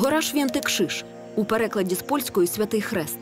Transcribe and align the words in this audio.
Гора 0.00 0.20
Швєнтик-Шиш 0.20 1.04
у 1.36 1.44
перекладі 1.44 1.94
з 1.94 2.02
польської 2.02 2.46
Святий 2.46 2.80
Хрест. 2.80 3.18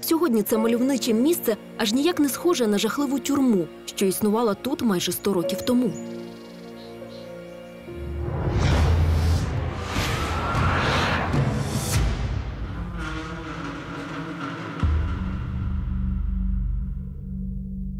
Сьогодні 0.00 0.42
це 0.42 0.58
мальовниче 0.58 1.12
місце 1.12 1.56
аж 1.76 1.92
ніяк 1.92 2.20
не 2.20 2.28
схоже 2.28 2.66
на 2.66 2.78
жахливу 2.78 3.18
тюрму, 3.18 3.66
що 3.84 4.06
існувала 4.06 4.54
тут 4.54 4.82
майже 4.82 5.12
100 5.12 5.32
років 5.32 5.62
тому. 5.62 5.92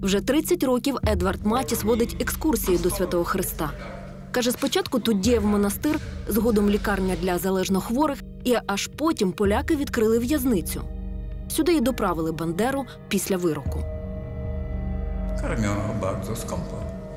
Вже 0.02 0.21
30 0.21 0.62
років 0.64 0.96
Едвард 1.09 1.46
Матіс 1.46 1.84
водить 1.84 2.16
екскурсії 2.21 2.79
до 2.79 2.91
Святого 2.91 3.25
Христа. 3.25 3.71
Каже, 4.33 4.53
спочатку 4.53 4.99
тут 4.99 5.21
діяв 5.21 5.45
монастир, 5.45 5.99
згодом 6.29 6.71
лікарня 6.71 7.17
для 7.23 7.38
залежнохворих, 7.38 8.19
і 8.45 8.57
аж 8.66 8.87
потім 8.87 9.33
поляки 9.33 9.77
відкрили 9.77 10.19
в'язницю. 10.19 10.83
Сюди 11.48 11.73
й 11.73 11.80
доправили 11.80 12.33
Бандеру 12.33 12.85
після 13.09 13.37
вироку. 13.37 13.85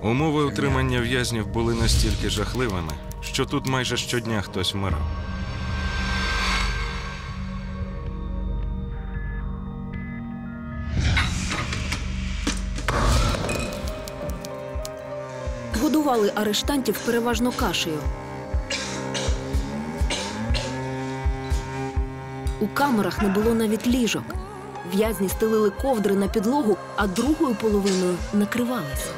Умови 0.04 0.44
утримання 0.44 1.02
в'язнів 1.02 1.48
були 1.48 1.74
настільки 1.74 2.30
жахливими, 2.30 2.94
що 3.22 3.46
тут 3.46 3.68
майже 3.68 3.98
щодня 3.98 4.42
хтось 4.42 4.74
вмирав. 4.74 5.02
Годували 16.14 16.32
арештантів 16.36 17.00
переважно 17.06 17.52
кашею. 17.52 18.00
У 22.60 22.68
камерах 22.68 23.22
не 23.22 23.30
було 23.30 23.54
навіть 23.54 23.88
ліжок. 23.88 24.24
В'язні 24.94 25.30
стелили 25.30 25.70
ковдри 25.70 26.16
на 26.16 26.28
підлогу, 26.28 26.78
а 26.96 27.08
другою 27.08 27.56
половиною 27.56 28.18
накривалися. 28.34 29.10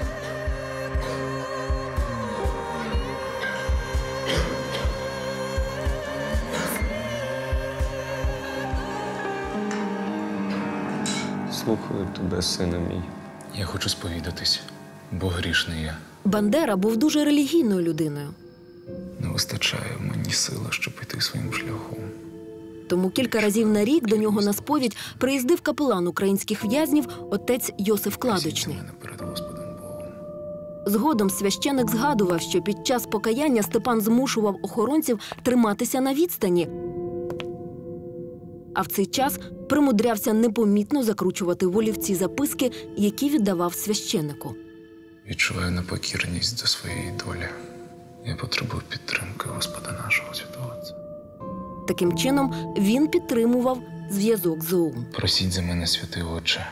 Слухаю 11.52 12.08
тебе, 12.18 12.42
сина 12.42 12.78
мій. 12.78 13.04
Я 13.56 13.66
хочу 13.66 13.90
сповідатись, 13.90 14.62
бо 15.12 15.28
грішний 15.28 15.82
я. 15.84 15.98
Бандера 16.26 16.76
був 16.76 16.98
дуже 16.98 17.26
релігійною 17.26 17.82
людиною. 17.82 18.30
Не 19.20 19.28
вистачає 19.28 19.98
мені 20.00 20.32
сили, 20.32 20.66
щоб 20.70 20.94
піти 20.94 21.22
своїм 21.22 21.54
шляхом. 21.54 22.00
Тому 22.88 23.10
кілька 23.10 23.42
разів 23.42 23.68
на 23.68 23.86
рік 23.86 24.08
до 24.08 24.18
нього 24.18 24.42
на 24.42 24.54
сповідь 24.54 24.98
приїздив 25.18 25.62
капелан 25.62 26.08
українських 26.08 26.66
в'язнів 26.66 27.08
отець 27.32 27.72
Йосиф 27.78 28.18
Кладочний. 28.18 28.78
Згодом 30.86 31.30
священик 31.30 31.92
згадував, 31.92 32.42
що 32.42 32.62
під 32.62 32.88
час 32.88 33.06
покаяння 33.06 33.64
Степан 33.64 34.02
змушував 34.02 34.58
охоронців 34.62 35.20
триматися 35.44 36.02
на 36.02 36.14
відстані. 36.14 36.70
А 38.74 38.82
в 38.82 38.88
цей 38.88 39.06
час 39.06 39.40
примудрявся 39.70 40.34
непомітно 40.34 41.04
закручувати 41.04 41.68
волівці 41.68 42.16
записки, 42.16 42.72
які 42.98 43.30
віддавав 43.30 43.74
священику. 43.74 44.56
Відчуваю 45.30 45.72
непокірність 45.72 46.62
до 46.62 46.68
своєї 46.68 47.12
долі. 47.26 47.48
Я 48.26 48.36
потребую 48.36 48.82
підтримки 48.90 49.50
Господа 49.50 49.92
нашого 49.92 50.34
святого 50.34 50.76
Таким 51.88 52.18
чином 52.18 52.74
він 52.78 53.08
підтримував 53.08 53.82
зв'язок 54.10 54.64
з 54.64 54.74
ОУН. 54.74 55.06
Просіть 55.14 55.52
за 55.52 55.62
мене, 55.62 55.88
святий 55.88 56.24
Отче. 56.24 56.68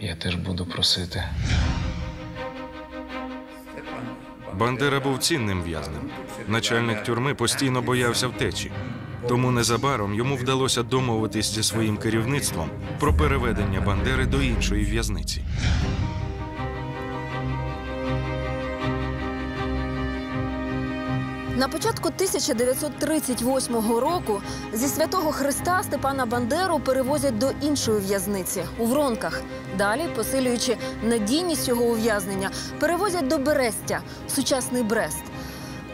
Я 0.00 0.14
теж 0.14 0.34
буду 0.34 0.66
просити. 0.66 1.24
Бандера 4.54 5.00
був 5.00 5.18
цінним 5.18 5.62
в'язнем. 5.62 6.10
Начальник 6.48 7.02
тюрми 7.02 7.34
постійно 7.34 7.82
боявся 7.82 8.28
втечі. 8.28 8.72
Тому 9.28 9.50
незабаром 9.50 10.14
йому 10.14 10.36
вдалося 10.36 10.82
домовитись 10.82 11.54
зі 11.54 11.62
своїм 11.62 11.96
керівництвом 11.96 12.70
про 13.00 13.14
переведення 13.14 13.80
Бандери 13.80 14.26
до 14.26 14.42
іншої 14.42 14.84
в'язниці. 14.84 15.44
На 21.60 21.68
початку 21.68 22.08
1938 22.08 23.74
року 23.98 24.42
зі 24.72 24.86
святого 24.86 25.32
Христа 25.32 25.82
Степана 25.82 26.26
Бандеру 26.26 26.78
перевозять 26.78 27.38
до 27.38 27.50
іншої 27.62 28.00
в'язниці 28.00 28.64
у 28.78 28.86
Вронках. 28.86 29.42
Далі, 29.78 30.08
посилюючи 30.16 30.76
надійність 31.02 31.68
його 31.68 31.84
ув'язнення, 31.84 32.50
перевозять 32.78 33.28
до 33.28 33.38
Берестя, 33.38 34.00
сучасний 34.28 34.82
Брест. 34.82 35.22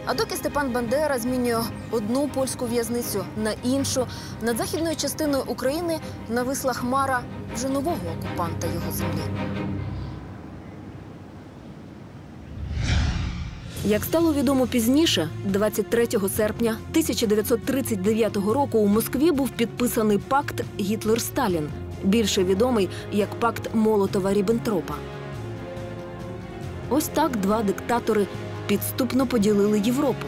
А 0.05 0.15
доки 0.15 0.37
Степан 0.37 0.73
Бандера 0.73 1.19
змінює 1.19 1.63
одну 1.91 2.29
польську 2.29 2.67
в'язницю 2.67 3.25
на 3.37 3.53
іншу, 3.65 4.07
над 4.43 4.57
західною 4.57 4.97
частиною 4.97 5.45
України 5.47 5.99
нависла 6.29 6.73
хмара 6.73 7.23
вже 7.55 7.69
нового 7.69 7.99
окупанта 8.19 8.67
його 8.67 8.93
землі. 8.93 9.23
Як 13.85 14.05
стало 14.05 14.33
відомо 14.33 14.67
пізніше, 14.67 15.29
23 15.45 16.07
серпня 16.37 16.71
1939 16.91 18.37
року 18.37 18.79
у 18.79 18.87
Москві 18.87 19.33
був 19.33 19.51
підписаний 19.51 20.19
пакт 20.19 20.65
Гітлер-Сталін, 20.81 21.69
більше 22.05 22.45
відомий 22.45 22.89
як 23.13 23.29
пакт 23.41 23.71
Молотова 23.75 24.33
Ріббентропа. 24.33 24.95
Ось 26.91 27.09
так 27.09 27.37
два 27.37 27.63
диктатори 27.63 28.27
підступно 28.67 29.27
поділили 29.27 29.81
Європу. 29.81 30.27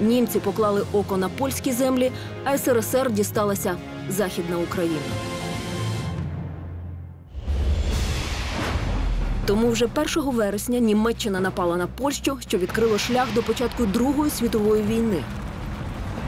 Німці 0.00 0.38
поклали 0.38 0.82
око 0.92 1.16
на 1.16 1.28
польські 1.28 1.72
землі, 1.72 2.12
а 2.44 2.58
СРСР 2.58 3.10
дісталася 3.12 3.76
Західна 4.08 4.58
Україна. 4.58 5.35
Тому 9.46 9.70
вже 9.70 9.86
1 10.16 10.22
вересня 10.24 10.78
Німеччина 10.78 11.40
напала 11.40 11.76
на 11.76 11.86
Польщу, 11.86 12.38
що 12.40 12.58
відкрило 12.58 12.98
шлях 12.98 13.28
до 13.34 13.42
початку 13.42 13.86
Другої 13.86 14.30
світової 14.30 14.82
війни. 14.82 15.22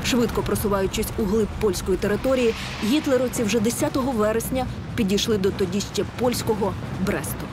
Швидко 0.06 0.42
просуваючись 0.42 1.06
у 1.18 1.22
глиб 1.22 1.48
польської 1.60 1.98
території, 1.98 2.54
гітлеровці 2.84 3.42
вже 3.42 3.60
10 3.60 3.96
вересня 3.96 4.66
підійшли 4.94 5.38
до 5.38 5.50
тоді 5.50 5.80
ще 5.80 6.04
польського 6.18 6.72
Бресту. 7.06 7.46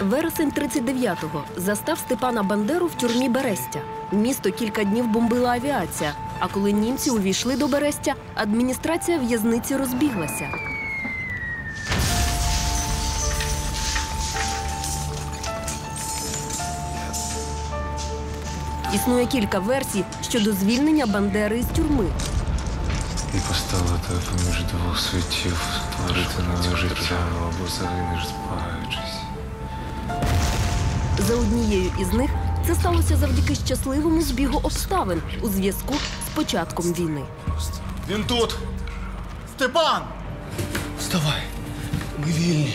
Вересень 0.00 0.50
39-го 0.50 1.44
застав 1.56 1.98
Степана 1.98 2.42
Бандеру 2.42 2.86
в 2.86 2.94
тюрмі 2.94 3.28
Берестя. 3.28 3.80
Місто 4.12 4.50
кілька 4.50 4.84
днів 4.84 5.06
бомбила 5.06 5.50
авіація. 5.50 6.12
А 6.38 6.48
коли 6.48 6.72
німці 6.72 7.10
увійшли 7.10 7.56
до 7.56 7.68
Берестя, 7.68 8.14
адміністрація 8.34 9.18
в'язниці 9.18 9.76
розбіглася. 9.76 10.73
Існує 18.94 19.26
кілька 19.26 19.58
версій 19.58 20.04
щодо 20.22 20.52
звільнення 20.52 21.06
Бандери 21.06 21.58
із 21.58 21.66
тюрми. 21.66 22.04
І 23.34 23.38
поставити 23.48 24.08
поміж 24.30 24.62
двох 24.62 24.98
світів, 25.00 25.60
створити 25.92 26.42
нове 26.42 26.76
життя 26.76 27.18
або 27.42 27.68
загинеш 27.68 28.26
збагаючись. 28.26 29.14
За 31.18 31.34
однією 31.34 31.92
із 32.00 32.12
них 32.12 32.30
це 32.66 32.74
сталося 32.74 33.16
завдяки 33.16 33.54
щасливому 33.54 34.22
збігу 34.22 34.60
обставин 34.62 35.22
у 35.42 35.48
зв'язку 35.48 35.94
з 36.26 36.36
початком 36.36 36.92
війни. 36.92 37.22
Він 38.08 38.24
тут. 38.24 38.56
Степан! 39.56 40.02
Вставай. 40.98 41.42
Ми 42.18 42.26
вільні. 42.32 42.74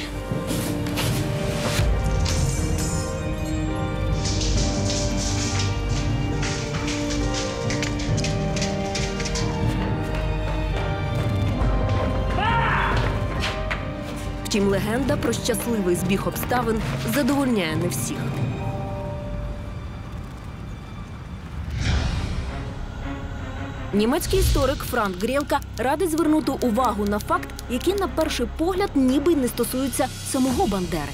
Втім, 14.49 14.67
легенда 14.67 15.17
про 15.17 15.33
щасливий 15.33 15.95
збіг 15.95 16.27
обставин 16.27 16.81
задовольняє 17.13 17.75
не 17.75 17.87
всіх. 17.87 18.17
Німецький 23.93 24.39
історик 24.39 24.77
Франк 24.77 25.23
Грєвка 25.23 25.59
радить 25.77 26.11
звернути 26.11 26.51
увагу 26.51 27.05
на 27.05 27.19
факт, 27.19 27.49
який 27.69 27.93
на 27.93 28.07
перший 28.07 28.47
погляд 28.57 28.89
ніби 28.95 29.31
й 29.33 29.35
не 29.35 29.47
стосується 29.47 30.07
самого 30.07 30.67
Бандери. 30.67 31.11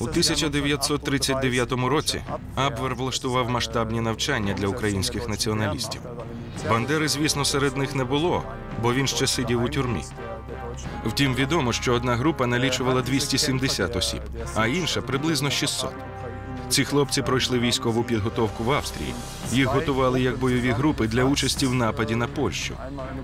У 0.00 0.04
1939 0.04 1.72
році 1.72 2.22
Абвер 2.54 2.94
влаштував 2.94 3.50
масштабні 3.50 4.00
навчання 4.00 4.54
для 4.54 4.68
українських 4.68 5.28
націоналістів. 5.28 6.00
Бандери, 6.70 7.08
звісно, 7.08 7.44
серед 7.44 7.76
них 7.76 7.94
не 7.94 8.04
було, 8.04 8.42
бо 8.82 8.92
він 8.92 9.06
ще 9.06 9.26
сидів 9.26 9.64
у 9.64 9.68
тюрмі. 9.68 10.02
Втім, 11.06 11.34
відомо, 11.34 11.72
що 11.72 11.92
одна 11.94 12.16
група 12.16 12.46
налічувала 12.46 13.02
270 13.02 13.96
осіб, 13.96 14.20
а 14.54 14.66
інша 14.66 15.02
приблизно 15.02 15.50
600. 15.50 15.90
Ці 16.68 16.84
хлопці 16.84 17.22
пройшли 17.22 17.58
військову 17.58 18.02
підготовку 18.02 18.64
в 18.64 18.72
Австрії. 18.72 19.14
Їх 19.52 19.66
готували 19.66 20.20
як 20.20 20.38
бойові 20.38 20.70
групи 20.70 21.08
для 21.08 21.24
участі 21.24 21.66
в 21.66 21.74
нападі 21.74 22.14
на 22.14 22.26
Польщу. 22.26 22.74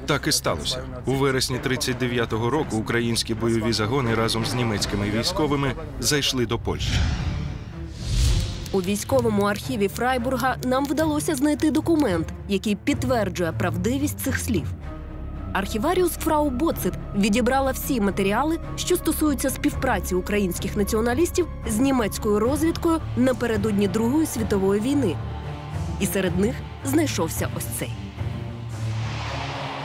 Так 0.07 0.27
і 0.27 0.33
сталося. 0.33 0.83
У 1.05 1.13
вересні 1.13 1.61
39-го 1.67 2.51
року 2.51 2.77
українські 2.77 3.35
бойові 3.35 3.73
загони 3.73 4.15
разом 4.15 4.47
з 4.47 4.55
німецькими 4.55 5.11
військовими 5.11 5.73
зайшли 6.01 6.47
до 6.47 6.59
Польщі. 6.59 6.93
У 8.73 8.83
військовому 8.83 9.43
архіві 9.43 9.89
Фрайбурга 9.89 10.57
нам 10.65 10.87
вдалося 10.87 11.35
знайти 11.35 11.71
документ, 11.71 12.29
який 12.49 12.77
підтверджує 12.77 13.53
правдивість 13.53 14.21
цих 14.21 14.39
слів. 14.39 14.67
Архіваріус 15.57 16.13
Фрау 16.13 16.51
Боцет 16.51 16.95
відібрала 17.17 17.71
всі 17.71 18.01
матеріали, 18.01 18.59
що 18.77 18.97
стосуються 18.97 19.51
співпраці 19.51 20.15
українських 20.15 20.77
націоналістів 20.77 21.47
з 21.69 21.79
німецькою 21.79 22.39
розвідкою 22.39 23.01
напередодні 23.17 23.89
Другої 23.89 24.27
світової 24.27 24.81
війни. 24.81 25.17
І 26.01 26.07
серед 26.07 26.39
них 26.39 26.57
знайшовся 26.85 27.49
ось 27.57 27.65
цей. 27.65 27.91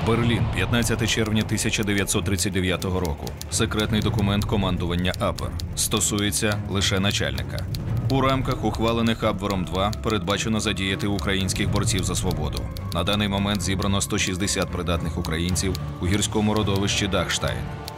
Берлін, 0.08 0.44
15 0.56 1.10
червня 1.10 1.42
1939 1.46 2.86
року. 2.86 3.26
Секретний 3.52 4.02
документ 4.02 4.46
командування 4.46 5.14
Абвер 5.20 5.52
стосується 5.76 6.58
лише 6.70 7.00
начальника. 7.00 7.66
У 8.12 8.22
рамках 8.22 8.66
ухвалених 8.66 9.24
Абвером 9.24 9.66
2 9.66 9.92
передбачено 10.04 10.60
задіяти 10.60 11.08
українських 11.08 11.72
борців 11.72 12.04
за 12.04 12.16
свободу. 12.16 12.64
На 12.94 13.04
даний 13.04 13.28
момент 13.28 13.62
зібрано 13.62 14.02
160 14.02 14.70
придатних 14.70 15.18
українців 15.18 15.76
у 16.02 16.08
гірському 16.08 16.54
родовищі 16.54 17.08
Дахштайн. 17.08 17.58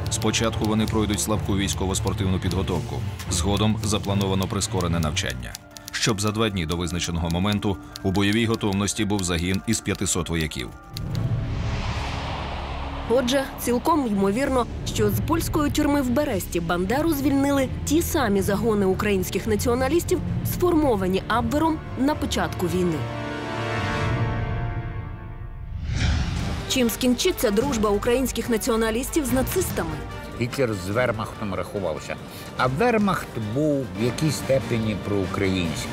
Спочатку 0.10 0.66
вони 0.66 0.86
пройдуть 0.86 1.20
слабку 1.20 1.58
військово-спортивну 1.58 2.40
підготовку. 2.40 2.96
Згодом 3.32 3.78
заплановано 3.84 4.48
прискорене 4.48 5.00
навчання. 5.00 5.54
Щоб 5.92 6.22
за 6.22 6.32
два 6.32 6.50
дні 6.50 6.66
до 6.66 6.78
визначеного 6.78 7.30
моменту 7.30 7.78
у 8.04 8.12
бойовій 8.12 8.46
готовності 8.46 9.06
був 9.06 9.24
загін 9.24 9.62
із 9.68 9.82
500 9.82 10.30
вояків. 10.30 10.70
Отже, 13.10 13.44
цілком 13.60 14.08
ймовірно, 14.08 14.66
що 14.94 15.10
з 15.10 15.20
польської 15.28 15.72
тюрми 15.72 16.02
в 16.02 16.10
Бересті 16.10 16.60
Бандеру 16.60 17.14
звільнили 17.14 17.70
ті 17.86 18.02
самі 18.02 18.42
загони 18.42 18.86
українських 18.86 19.48
націоналістів, 19.48 20.20
сформовані 20.54 21.24
Абвером 21.28 21.78
на 22.00 22.16
початку 22.16 22.68
війни. 22.68 22.98
Чим 26.70 26.90
скінчиться 26.90 27.52
дружба 27.52 27.90
українських 27.90 28.50
націоналістів 28.50 29.26
з 29.26 29.32
нацистами? 29.34 29.96
Гітлер 30.42 30.74
з 30.74 30.90
Вермахтом 30.90 31.54
рахувався. 31.56 32.16
А 32.58 32.68
Вермахт 32.68 33.28
був 33.56 33.86
в 34.00 34.04
якійсь 34.04 34.36
степені 34.36 34.96
проукраїнський. 35.08 35.90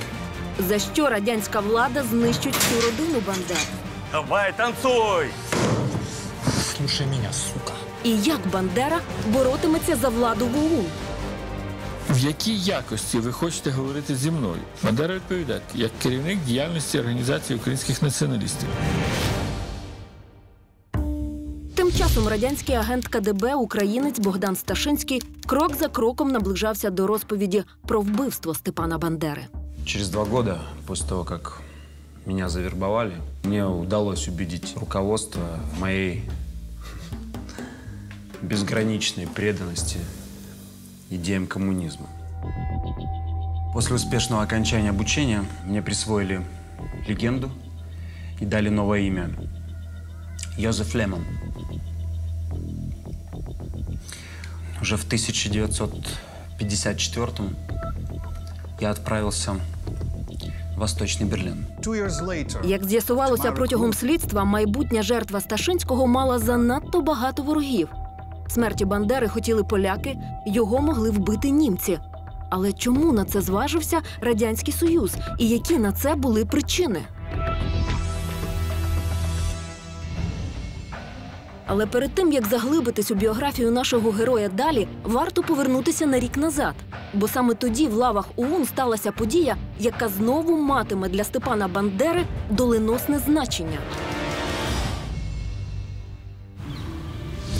За 0.59 0.79
що 0.79 1.09
радянська 1.09 1.61
влада 1.61 2.03
знищить 2.03 2.57
всю 2.57 2.81
родину 2.81 3.23
Бандер? 3.27 3.57
Давай, 4.13 4.53
танцуй! 4.57 5.27
Слушай 6.81 7.07
меня, 7.07 7.33
сука. 7.33 7.73
І 8.05 8.11
як 8.17 8.41
Бандера 8.53 9.01
боротиметься 9.33 9.97
за 9.97 10.09
владу 10.09 10.47
в 10.47 10.57
ОУН? 10.59 10.85
В 12.11 12.19
якій 12.19 12.57
якості 12.57 13.19
ви 13.19 13.33
хочете 13.33 13.71
говорити 13.71 14.17
зі 14.17 14.31
мною? 14.31 14.61
Бандера 14.85 15.15
відповідає, 15.15 15.61
як 15.75 15.91
керівник 16.03 16.39
діяльності 16.47 16.99
Організації 16.99 17.59
українських 17.59 18.03
націоналістів. 18.03 18.69
Тим 21.75 21.93
часом 21.93 22.29
радянський 22.29 22.75
агент 22.75 23.09
КДБ 23.09 23.55
українець 23.55 24.19
Богдан 24.19 24.57
Сташинський 24.57 25.23
крок 25.47 25.77
за 25.77 25.89
кроком 25.89 26.29
наближався 26.29 26.91
до 26.91 27.07
розповіді 27.07 27.65
про 27.87 28.01
вбивство 28.01 28.55
Степана 28.55 28.99
Бандери. 28.99 29.47
Через 29.87 30.09
два 30.09 30.25
года 30.25 30.61
после 30.87 31.09
того, 31.09 31.25
как 31.25 31.61
меня 32.27 32.49
завербовали, 32.49 33.13
мне 33.45 33.67
удалось 33.67 34.29
убедить 34.29 34.75
руководство 34.81 35.43
моей 35.81 36.23
безграничной 38.43 39.27
преданности 39.27 39.99
идеям 41.11 41.47
коммунизма. 41.47 42.07
После 43.73 43.97
успешного 43.97 44.43
окончания 44.43 44.91
обучения 44.91 45.45
мне 45.65 45.83
присвоили 45.83 46.43
легенду 47.07 47.51
и 48.41 48.45
дали 48.45 48.69
новое 48.69 49.01
имя– 49.01 49.31
Йозеф 50.61 50.95
Лемон. 50.95 51.25
Уже 54.83 54.97
в 54.97 55.05
1954 55.05 57.29
я 58.81 58.91
отправился 58.91 59.53
в 59.53 59.61
Восточный 60.79 61.27
Берлин. 61.27 61.67
Як 62.65 62.85
з'ясувалося 62.85 63.53
протягом 63.53 63.93
слідства, 63.93 64.45
майбутня 64.45 65.03
жертва 65.03 65.41
Сташинського 65.41 66.07
мала 66.07 66.39
занадто 66.39 67.01
багато 67.01 67.43
ворогів. 67.43 67.89
Смерті 68.51 68.85
Бандери 68.85 69.29
хотіли 69.29 69.65
поляки, 69.65 70.19
його 70.47 70.81
могли 70.81 71.11
вбити 71.11 71.51
німці. 71.51 71.99
Але 72.51 72.73
чому 72.73 73.13
на 73.13 73.25
це 73.25 73.41
зважився 73.41 74.01
радянський 74.21 74.75
союз, 74.75 75.15
і 75.39 75.49
які 75.49 75.79
на 75.79 75.93
це 75.93 76.15
були 76.15 76.45
причини? 76.45 77.03
Але 81.67 81.87
перед 81.87 82.15
тим 82.15 82.33
як 82.33 82.47
заглибитись 82.47 83.11
у 83.11 83.15
біографію 83.15 83.71
нашого 83.71 84.11
героя 84.11 84.49
далі, 84.49 84.89
варто 85.05 85.43
повернутися 85.43 86.07
на 86.07 86.21
рік 86.21 86.37
назад. 86.37 86.75
Бо 87.15 87.29
саме 87.29 87.55
тоді 87.55 87.87
в 87.87 87.95
лавах 87.95 88.29
ОУН 88.37 88.65
сталася 88.65 89.13
подія, 89.13 89.57
яка 89.81 90.09
знову 90.09 90.57
матиме 90.57 91.09
для 91.09 91.25
Степана 91.25 91.69
Бандери 91.69 92.25
доленосне 92.51 93.19
значення. 93.19 93.79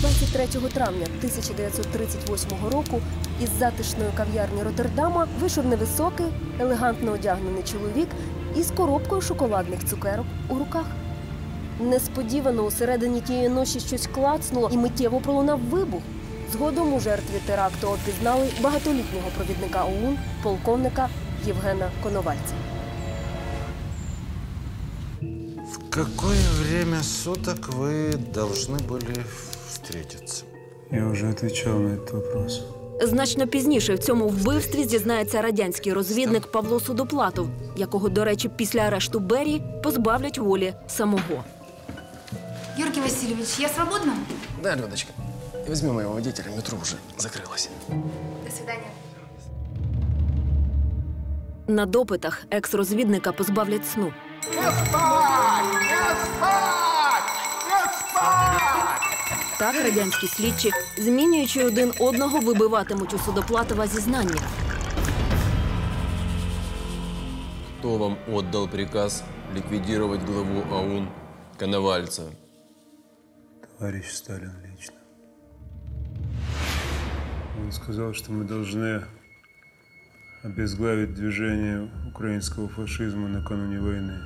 23 0.00 0.46
травня 0.70 1.06
1938 1.18 2.50
року 2.72 3.00
із 3.42 3.48
затишної 3.58 4.10
кав'ярні 4.16 4.62
Роттердама 4.62 5.26
вийшов 5.40 5.66
невисокий, 5.66 6.26
елегантно 6.60 7.12
одягнений 7.12 7.62
чоловік 7.62 8.08
із 8.56 8.70
коробкою 8.70 9.20
шоколадних 9.20 9.84
цукерок 9.84 10.26
у 10.48 10.54
руках. 10.54 10.86
Несподівано 11.80 12.62
усередині 12.62 13.20
тієї 13.20 13.48
ночі 13.48 13.80
щось 13.80 14.06
клацнуло 14.06 14.70
і 14.72 14.76
миттєво 14.76 15.20
пролунав 15.20 15.60
вибух. 15.60 16.02
Згодом 16.52 16.94
у 16.94 17.00
жертві 17.00 17.40
теракту 17.46 17.88
опізнали 17.88 18.48
багатолітнього 18.60 19.28
провідника 19.36 19.84
ОУН, 19.84 20.18
полковника 20.42 21.08
Євгена 21.46 21.90
Коновальця. 22.02 22.54
В 25.72 25.90
какое 25.90 26.48
время 26.62 27.02
суток 27.02 27.68
вы 27.68 28.16
должны 28.34 28.78
были 28.78 29.24
встретиться? 29.83 30.43
Я 30.91 31.07
уже 31.07 31.29
отвечал 31.29 31.79
на 31.79 31.95
этот 31.95 32.11
вопрос. 32.11 32.61
Значно 33.01 33.47
пізніше 33.47 33.93
в 33.95 33.99
цьому 33.99 34.27
вбивстві 34.27 34.83
зізнається 34.83 35.41
радянський 35.41 35.93
розвідник 35.93 36.51
Павло 36.51 36.79
Судоплатов, 36.79 37.47
якого, 37.75 38.09
до 38.09 38.25
речі, 38.25 38.49
після 38.49 38.79
арешту 38.79 39.19
Берії 39.19 39.63
позбавлять 39.83 40.37
волі 40.37 40.73
самого. 40.87 41.43
Георгий 42.77 43.01
Васильевич, 43.01 43.59
я 43.59 43.69
свободна? 43.69 44.13
Да, 44.63 44.75
Людочка. 44.75 45.13
Возьми 45.67 45.91
моего 45.91 46.13
водителя, 46.13 46.55
метро 46.55 46.77
уже 46.81 46.95
закрылось. 47.17 47.69
До 48.45 48.51
свидания. 48.51 48.91
На 51.67 51.85
допитах 51.85 52.45
екс-розвідника 52.51 53.31
позбавлять 53.31 53.87
сну. 53.87 54.13
Так 59.60 59.74
радянські 59.74 60.26
слідчі, 60.26 60.70
змінюючи 60.98 61.64
один 61.64 61.92
одного, 62.00 62.40
вибиватимуть 62.40 63.14
у 63.14 63.18
Судоплатова 63.18 63.86
зізнання. 63.86 64.40
Кто 67.78 67.98
вам 67.98 68.16
отдал 68.32 68.68
приказ 68.68 69.24
ликвидировать 69.54 70.20
главу 70.22 70.62
АУН 70.72 71.08
Коновальца? 71.58 72.22
Товарищ 73.78 74.10
Сталин 74.10 74.52
лично. 74.64 74.96
Он 77.62 77.72
сказал, 77.72 78.14
что 78.14 78.32
мы 78.32 78.44
должны 78.44 79.02
обезглавить 80.42 81.14
движение 81.14 81.90
украинского 82.08 82.68
фашизма 82.68 83.28
накануне 83.28 83.80
войны. 83.80 84.18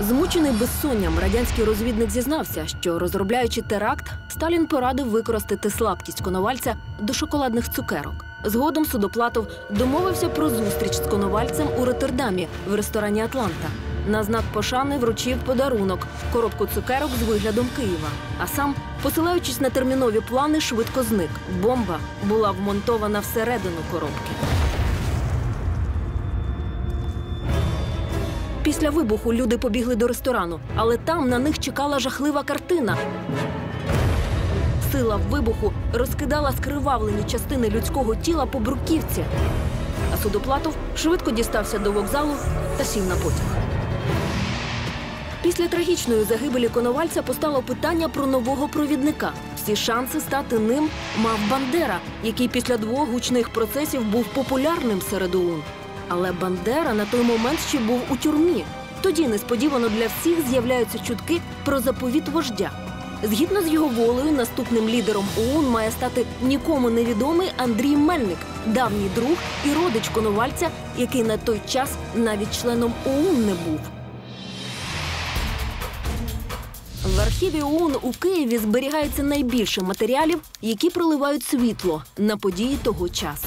Змучений 0.00 0.52
безсонням, 0.52 1.18
радянський 1.18 1.64
розвідник 1.64 2.10
зізнався, 2.10 2.66
що 2.66 2.98
розробляючи 2.98 3.62
теракт, 3.62 4.06
Сталін 4.28 4.66
порадив 4.66 5.08
використати 5.08 5.70
слабкість 5.70 6.20
коновальця 6.20 6.76
до 7.00 7.12
шоколадних 7.12 7.70
цукерок. 7.70 8.24
Згодом 8.44 8.84
судоплатов 8.84 9.46
домовився 9.70 10.28
про 10.28 10.50
зустріч 10.50 10.94
з 10.94 11.00
коновальцем 11.00 11.68
у 11.78 11.84
Роттердамі 11.84 12.48
в 12.68 12.74
ресторані 12.74 13.22
Атланта. 13.22 13.68
На 14.08 14.24
знак 14.24 14.42
пошани 14.52 14.98
вручив 14.98 15.38
подарунок 15.38 16.06
коробку 16.32 16.66
цукерок 16.74 17.10
з 17.20 17.28
виглядом 17.28 17.68
Києва. 17.76 18.08
А 18.38 18.46
сам, 18.46 18.74
посилаючись 19.02 19.60
на 19.60 19.70
термінові 19.70 20.20
плани, 20.28 20.60
швидко 20.60 21.02
зник. 21.02 21.30
Бомба 21.62 21.98
була 22.24 22.50
вмонтована 22.50 23.20
всередину 23.20 23.76
коробки. 23.92 24.30
Після 28.62 28.90
вибуху 28.90 29.32
люди 29.32 29.58
побігли 29.58 29.96
до 29.96 30.06
ресторану, 30.06 30.60
але 30.76 30.96
там 30.96 31.28
на 31.28 31.38
них 31.38 31.58
чекала 31.58 31.98
жахлива 31.98 32.42
картина. 32.42 32.96
Сила 34.92 35.20
вибуху 35.30 35.72
розкидала 35.94 36.52
скривавлені 36.52 37.22
частини 37.26 37.68
людського 37.68 38.14
тіла 38.14 38.46
по 38.46 38.58
бруківці. 38.58 39.24
А 40.14 40.16
судоплатов 40.16 40.74
швидко 40.96 41.30
дістався 41.30 41.78
до 41.78 41.92
вокзалу 41.92 42.34
та 42.76 42.84
сів 42.84 43.06
на 43.06 43.14
потяг. 43.14 43.46
Після 45.42 45.68
трагічної 45.68 46.24
загибелі 46.24 46.68
Коновальця 46.68 47.22
постало 47.22 47.62
питання 47.62 48.08
про 48.08 48.26
нового 48.26 48.68
провідника. 48.68 49.32
Всі 49.56 49.76
шанси 49.76 50.20
стати 50.20 50.58
ним 50.58 50.88
мав 51.18 51.38
Бандера, 51.50 51.98
який 52.24 52.48
після 52.48 52.76
двох 52.76 53.08
гучних 53.08 53.48
процесів 53.48 54.04
був 54.04 54.24
популярним 54.24 55.00
серед 55.10 55.34
ОУН. 55.34 55.62
Але 56.08 56.32
Бандера 56.32 56.94
на 56.94 57.04
той 57.04 57.22
момент 57.22 57.58
ще 57.68 57.78
був 57.78 58.00
у 58.10 58.16
тюрмі. 58.16 58.64
Тоді 59.00 59.28
несподівано 59.28 59.88
для 59.88 60.06
всіх 60.06 60.48
з'являються 60.48 60.98
чутки 60.98 61.40
про 61.64 61.80
заповіт 61.80 62.28
вождя. 62.28 62.70
Згідно 63.22 63.62
з 63.62 63.68
його 63.68 63.86
волею, 63.88 64.32
наступним 64.32 64.88
лідером 64.88 65.26
ОУН 65.38 65.70
має 65.70 65.90
стати 65.90 66.24
нікому 66.42 66.90
невідомий 66.90 67.52
Андрій 67.56 67.96
Мельник, 67.96 68.38
давній 68.66 69.10
друг 69.14 69.36
і 69.66 69.72
родич 69.72 70.08
Коновальця, 70.08 70.70
який 70.98 71.22
на 71.22 71.36
той 71.36 71.60
час 71.68 71.90
навіть 72.14 72.62
членом 72.62 72.92
ОУН 73.06 73.46
не 73.46 73.54
був. 73.54 73.80
В 77.16 77.20
архіві 77.20 77.62
ОУН 77.62 77.96
у 78.02 78.12
Києві 78.12 78.58
зберігається 78.58 79.22
найбільше 79.22 79.82
матеріалів, 79.82 80.40
які 80.62 80.90
проливають 80.90 81.44
світло 81.44 82.02
на 82.18 82.36
події 82.36 82.78
того 82.82 83.08
часу. 83.08 83.46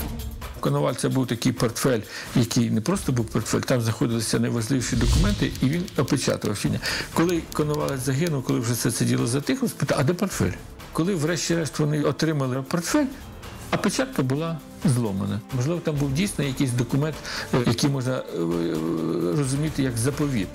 Коновальця 0.61 1.09
був 1.09 1.27
такий 1.27 1.51
портфель, 1.51 1.99
який 2.35 2.69
не 2.69 2.81
просто 2.81 3.11
був 3.11 3.25
портфель, 3.25 3.59
там 3.59 3.81
знаходилися 3.81 4.39
найважливіші 4.39 4.95
документи, 4.95 5.51
і 5.61 5.65
він 5.65 5.83
опечатував. 5.97 6.65
Коли 7.13 7.41
Коновалець 7.53 8.01
загинув, 8.01 8.43
коли 8.43 8.59
вже 8.59 8.73
все 8.73 8.91
це 8.91 9.05
діло 9.05 9.27
затихло, 9.27 9.67
спитав, 9.67 9.97
а 9.99 10.03
де 10.03 10.13
портфель? 10.13 10.51
Коли, 10.93 11.15
врешті-решт, 11.15 11.79
вони 11.79 12.03
отримали 12.03 12.63
портфель, 12.67 13.05
а 13.69 13.77
печатка 13.77 14.23
була 14.23 14.59
зломана. 14.85 15.41
Можливо, 15.53 15.79
там 15.79 15.95
був 15.95 16.13
дійсно 16.13 16.45
якийсь 16.45 16.71
документ, 16.71 17.15
е, 17.53 17.57
який 17.67 17.89
можна 17.89 18.17
е, 18.17 18.23
розуміти 19.37 19.83
як 19.83 19.97
заповіт. 19.97 20.47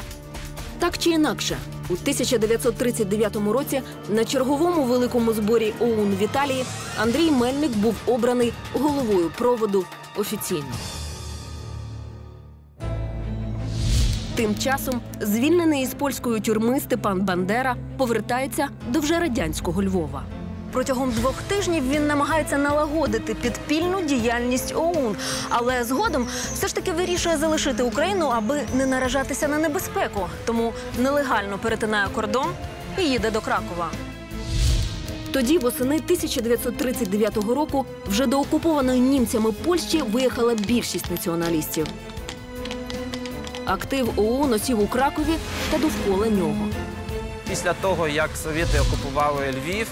Так 0.79 0.99
чи 0.99 1.11
інакше, 1.11 1.57
у 1.89 1.93
1939 1.93 3.37
році 3.37 3.83
на 4.09 4.25
черговому 4.25 4.83
великому 4.83 5.33
зборі 5.33 5.75
ОУН 5.81 6.17
в 6.21 6.23
Італії 6.23 6.65
Андрій 7.03 7.31
Мельник 7.31 7.77
був 7.77 7.95
обраний 8.07 8.53
головою 8.73 9.31
проводу 9.39 9.85
офіційно. 10.17 10.73
Тим 14.35 14.55
часом 14.55 15.01
звільнений 15.21 15.83
із 15.83 15.95
польської 15.95 16.41
тюрми 16.41 16.81
Степан 16.81 17.21
Бандера 17.21 17.77
повертається 17.97 18.69
до 18.89 19.01
вже 19.01 19.19
радянського 19.19 19.83
Львова. 19.83 20.25
Протягом 20.73 21.11
двох 21.11 21.43
тижнів 21.43 21.91
він 21.91 22.07
намагається 22.07 22.59
налагодити 22.59 23.35
підпільну 23.35 24.03
діяльність 24.03 24.75
ОУН, 24.77 25.17
але 25.49 25.85
згодом 25.85 26.27
все 26.55 26.69
ж 26.69 26.75
таки 26.75 26.93
вирішує 26.93 27.37
залишити 27.37 27.83
Україну, 27.83 28.27
аби 28.27 28.61
не 28.75 28.87
наражатися 28.87 29.49
на 29.49 29.59
небезпеку. 29.59 30.29
Тому 30.45 30.73
нелегально 30.99 31.59
перетинає 31.59 32.09
кордон 32.15 32.47
і 32.99 33.03
їде 33.03 33.31
до 33.31 33.41
Кракова. 33.41 33.91
Тоді, 35.33 35.59
восени 35.59 35.95
1939 35.97 37.37
року, 37.37 37.87
вже 38.07 38.27
до 38.27 38.41
окупованої 38.41 39.01
німцями 39.01 39.53
Польщі 39.53 40.03
виїхала 40.03 40.55
більшість 40.55 41.11
націоналістів. 41.11 41.87
Актив 43.65 44.09
ОУН 44.17 44.53
осів 44.53 44.81
у 44.81 44.87
Кракові 44.87 45.35
та 45.71 45.79
довкола 45.79 46.27
нього. 46.29 46.69
Після 47.49 47.73
того, 47.73 48.09
як 48.09 48.31
совєти 48.37 48.81
окупували 48.81 49.53
Львів, 49.53 49.87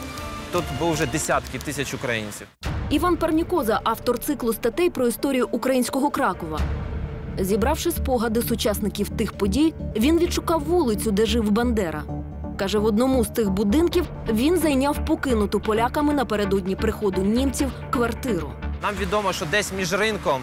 тут 0.55 0.65
був 0.79 0.93
вже 0.93 1.07
десятки 1.07 1.59
тисяч 1.59 1.95
українців. 1.95 2.47
Іван 2.91 3.17
Парнікоза, 3.17 3.81
автор 3.85 4.19
циклу 4.19 4.53
статей 4.53 4.91
про 4.91 5.07
історію 5.07 5.49
українського 5.51 6.11
Кракова. 6.11 6.61
Зібравши 7.39 7.91
спогади 7.91 8.43
сучасників 8.43 9.09
тих 9.09 9.33
подій, 9.33 9.75
він 9.97 10.19
відшукав 10.19 10.61
вулицю, 10.65 11.11
де 11.11 11.27
жив 11.27 11.51
Бандера. 11.51 12.03
Каже, 12.57 12.79
в 12.79 12.85
одному 12.85 13.25
з 13.25 13.29
цих 13.29 13.51
будинків 13.51 14.05
він 14.33 14.59
зайняв 14.59 15.05
покинуту 15.05 15.61
поляками 15.61 16.15
напередодні 16.15 16.77
приходу 16.77 17.23
німців 17.23 17.71
квартиру. 17.91 18.51
Нам 18.83 18.95
відомо, 19.01 19.33
що 19.33 19.47
десь 19.51 19.73
між 19.73 19.93
ринком 19.93 20.41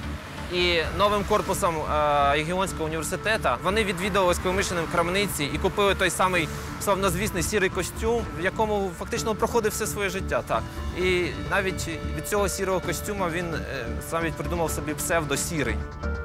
і 0.53 0.79
новим 0.97 1.23
корпусом 1.29 1.75
е, 1.75 1.93
Ягіонського 2.37 2.85
університету 2.85 3.49
вони 3.63 3.83
відвідували 3.83 4.33
з 4.33 4.39
Коломишиним 4.39 4.85
крамниці 4.91 5.43
і 5.43 5.57
купили 5.57 5.95
той 5.95 6.09
самий 6.09 6.47
славнозвісний 6.83 7.43
сірий 7.43 7.69
костюм, 7.69 8.23
в 8.39 8.43
якому 8.43 8.91
фактично 8.99 9.35
проходив 9.35 9.71
все 9.71 9.87
своє 9.87 10.09
життя. 10.09 10.43
Так 10.47 10.63
і 10.97 11.25
навіть 11.51 11.87
від 12.17 12.27
цього 12.27 12.49
сірого 12.49 12.79
костюма 12.79 13.29
він 13.29 13.45
е, 13.45 13.85
навіть 14.11 14.33
придумав 14.33 14.71
собі 14.71 14.93
псевдо 14.93 15.37
сірий. 15.37 15.75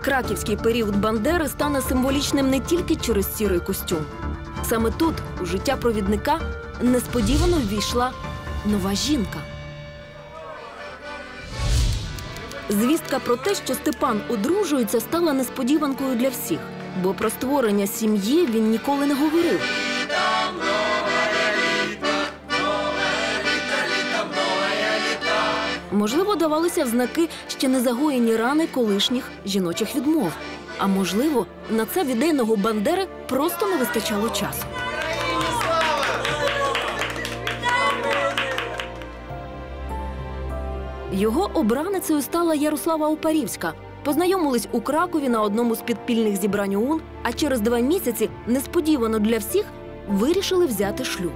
Краківський 0.02 0.56
період 0.56 0.96
Бандери 0.96 1.48
стане 1.48 1.80
символічним 1.80 2.50
не 2.50 2.60
тільки 2.60 2.96
через 2.96 3.36
сірий 3.36 3.60
костюм. 3.60 3.98
Саме 4.68 4.90
тут, 4.90 5.14
у 5.42 5.46
життя 5.46 5.76
провідника, 5.76 6.40
несподівано 6.80 7.56
ввійшла 7.56 8.12
нова 8.64 8.94
жінка. 8.94 9.38
Звістка 12.68 13.18
про 13.18 13.36
те, 13.36 13.54
що 13.54 13.74
Степан 13.74 14.20
одружується, 14.28 15.00
стала 15.00 15.32
несподіванкою 15.32 16.14
для 16.14 16.28
всіх, 16.28 16.58
бо 17.02 17.14
про 17.14 17.30
створення 17.30 17.86
сім'ї 17.86 18.46
він 18.46 18.70
ніколи 18.70 19.06
не 19.06 19.14
говорив. 19.14 19.60
Можливо, 25.92 26.34
давалися 26.34 26.84
в 26.84 26.88
знаки 26.88 27.28
ще 27.48 27.68
не 27.68 27.80
загоєні 27.80 28.36
рани 28.36 28.66
колишніх 28.66 29.30
жіночих 29.46 29.96
відмов. 29.96 30.32
А 30.78 30.86
можливо, 30.86 31.46
на 31.70 31.86
це 31.86 32.04
від 32.04 32.10
ідейного 32.10 32.56
Бандери 32.56 33.06
просто 33.28 33.66
не 33.66 33.76
вистачало 33.76 34.28
часу. 34.28 34.75
Його 41.16 41.50
обраницею 41.54 42.22
стала 42.22 42.54
Ярослава 42.54 43.08
Опарівська. 43.08 43.72
Познайомились 44.04 44.68
у 44.72 44.80
Кракові 44.80 45.28
на 45.28 45.42
одному 45.42 45.74
з 45.74 45.80
підпільних 45.80 46.36
зібрань 46.36 46.74
ОУН, 46.74 47.00
а 47.22 47.32
через 47.32 47.60
два 47.60 47.78
місяці 47.78 48.30
несподівано 48.46 49.18
для 49.18 49.38
всіх 49.38 49.64
вирішили 50.08 50.66
взяти 50.66 51.04
шлюб. 51.04 51.32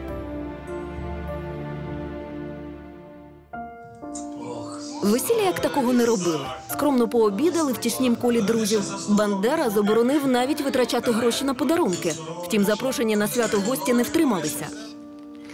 Весілля 5.02 5.42
як 5.42 5.60
такого 5.60 5.92
не 5.92 6.06
робили. 6.06 6.46
Скромно 6.70 7.08
пообідали 7.08 7.72
в 7.72 7.78
тіснім 7.78 8.16
колі 8.16 8.42
друзів. 8.42 8.82
Бандера 9.08 9.70
заборонив 9.70 10.26
навіть 10.26 10.60
витрачати 10.60 11.10
гроші 11.10 11.44
на 11.44 11.54
подарунки. 11.54 12.14
Втім, 12.44 12.64
запрошені 12.64 13.16
на 13.16 13.28
свято 13.28 13.60
гості 13.68 13.92
не 13.92 14.02
втрималися. 14.02 14.66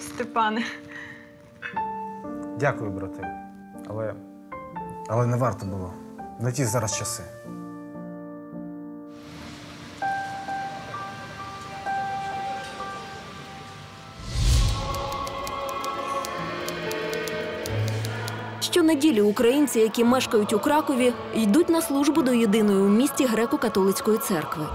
Степане. 0.01 0.65
Дякую, 2.59 2.91
брате. 2.91 3.36
Але. 3.89 4.15
Але 5.09 5.27
не 5.27 5.37
варто 5.37 5.67
було. 5.67 5.93
Не 6.41 6.53
ті 6.53 6.65
зараз 6.65 6.99
часи. 6.99 7.23
Щонеділі 18.61 19.21
українці, 19.21 19.81
які 19.81 20.05
мешкають 20.05 20.53
у 20.53 20.59
Кракові, 20.59 21.13
йдуть 21.35 21.69
на 21.69 21.83
службу 21.83 22.23
до 22.23 22.33
єдиної 22.33 22.79
у 22.79 22.89
місті 22.89 23.27
греко-католицької 23.27 24.19
церкви. 24.19 24.67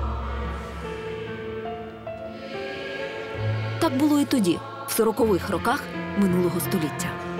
Так 3.80 3.98
було 3.98 4.20
і 4.20 4.26
тоді, 4.26 4.60
в 4.88 5.00
40-х 5.00 5.52
роках 5.52 5.84
минулого 6.18 6.60
століття. 6.60 7.31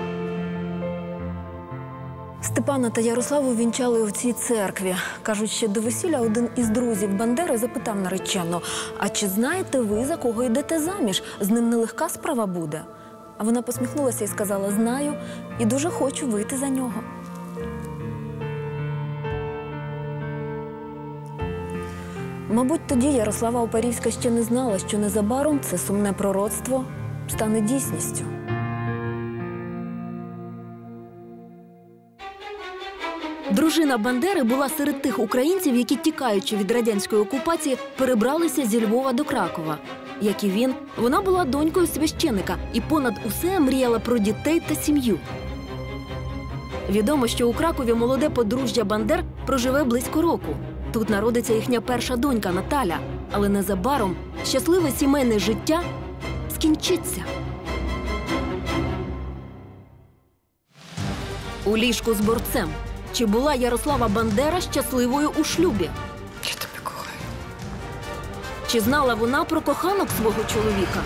Степана 2.42 2.90
та 2.90 3.00
Ярославу 3.00 3.54
вінчали 3.54 4.02
у 4.02 4.10
цій 4.10 4.32
церкві. 4.32 4.96
Кажуть, 5.22 5.50
ще 5.50 5.68
до 5.68 5.80
весілля 5.80 6.20
один 6.20 6.48
із 6.56 6.68
друзів 6.68 7.16
Бандери 7.16 7.58
запитав 7.58 7.96
наречену: 8.00 8.60
А 8.98 9.08
чи 9.08 9.28
знаєте 9.28 9.80
ви, 9.80 10.04
за 10.04 10.16
кого 10.16 10.44
йдете 10.44 10.80
заміж? 10.80 11.22
З 11.40 11.48
ним 11.48 11.70
нелегка 11.70 12.08
справа 12.08 12.46
буде. 12.46 12.82
А 13.38 13.44
вона 13.44 13.62
посміхнулася 13.62 14.24
і 14.24 14.26
сказала: 14.26 14.70
Знаю, 14.70 15.14
і 15.58 15.64
дуже 15.64 15.90
хочу 15.90 16.26
вийти 16.26 16.56
за 16.56 16.68
нього. 16.68 16.94
Мабуть, 22.50 22.86
тоді 22.86 23.06
Ярослава 23.06 23.60
Опарівська 23.60 24.10
ще 24.10 24.30
не 24.30 24.42
знала, 24.42 24.78
що 24.78 24.98
незабаром 24.98 25.60
це 25.60 25.78
сумне 25.78 26.12
пророцтво 26.12 26.84
стане 27.28 27.60
дійсністю. 27.60 28.24
Дружина 33.50 33.98
Бандери 33.98 34.42
була 34.42 34.68
серед 34.68 35.02
тих 35.02 35.18
українців, 35.18 35.76
які, 35.76 35.96
тікаючи 35.96 36.56
від 36.56 36.70
радянської 36.70 37.22
окупації, 37.22 37.76
перебралися 37.98 38.66
зі 38.66 38.86
Львова 38.86 39.12
до 39.12 39.24
Кракова. 39.24 39.78
Як 40.20 40.44
і 40.44 40.50
він, 40.50 40.74
вона 40.96 41.20
була 41.20 41.44
донькою 41.44 41.86
священика 41.86 42.56
і 42.72 42.80
понад 42.80 43.14
усе 43.26 43.60
мріяла 43.60 43.98
про 43.98 44.18
дітей 44.18 44.62
та 44.68 44.74
сім'ю. 44.74 45.18
Відомо, 46.90 47.26
що 47.26 47.48
у 47.48 47.52
Кракові 47.52 47.94
молоде 47.94 48.30
подружжя 48.30 48.84
Бандер 48.84 49.24
проживе 49.46 49.84
близько 49.84 50.22
року. 50.22 50.56
Тут 50.92 51.10
народиться 51.10 51.54
їхня 51.54 51.80
перша 51.80 52.16
донька 52.16 52.52
Наталя, 52.52 52.98
але 53.32 53.48
незабаром 53.48 54.16
щасливе 54.44 54.90
сімейне 54.90 55.38
життя 55.38 55.82
скінчиться. 56.54 57.24
У 61.64 61.76
ліжку 61.76 62.14
з 62.14 62.20
борцем. 62.20 62.68
Чи 63.12 63.26
була 63.26 63.54
Ярослава 63.54 64.08
Бандера 64.08 64.60
щасливою 64.60 65.30
у 65.40 65.44
шлюбі? 65.44 65.90
Я 66.44 66.54
тебе 66.54 66.78
кохаю. 66.84 67.18
Чи 68.68 68.80
знала 68.80 69.14
вона 69.14 69.44
про 69.44 69.60
коханок 69.60 70.08
свого 70.20 70.44
чоловіка? 70.54 71.00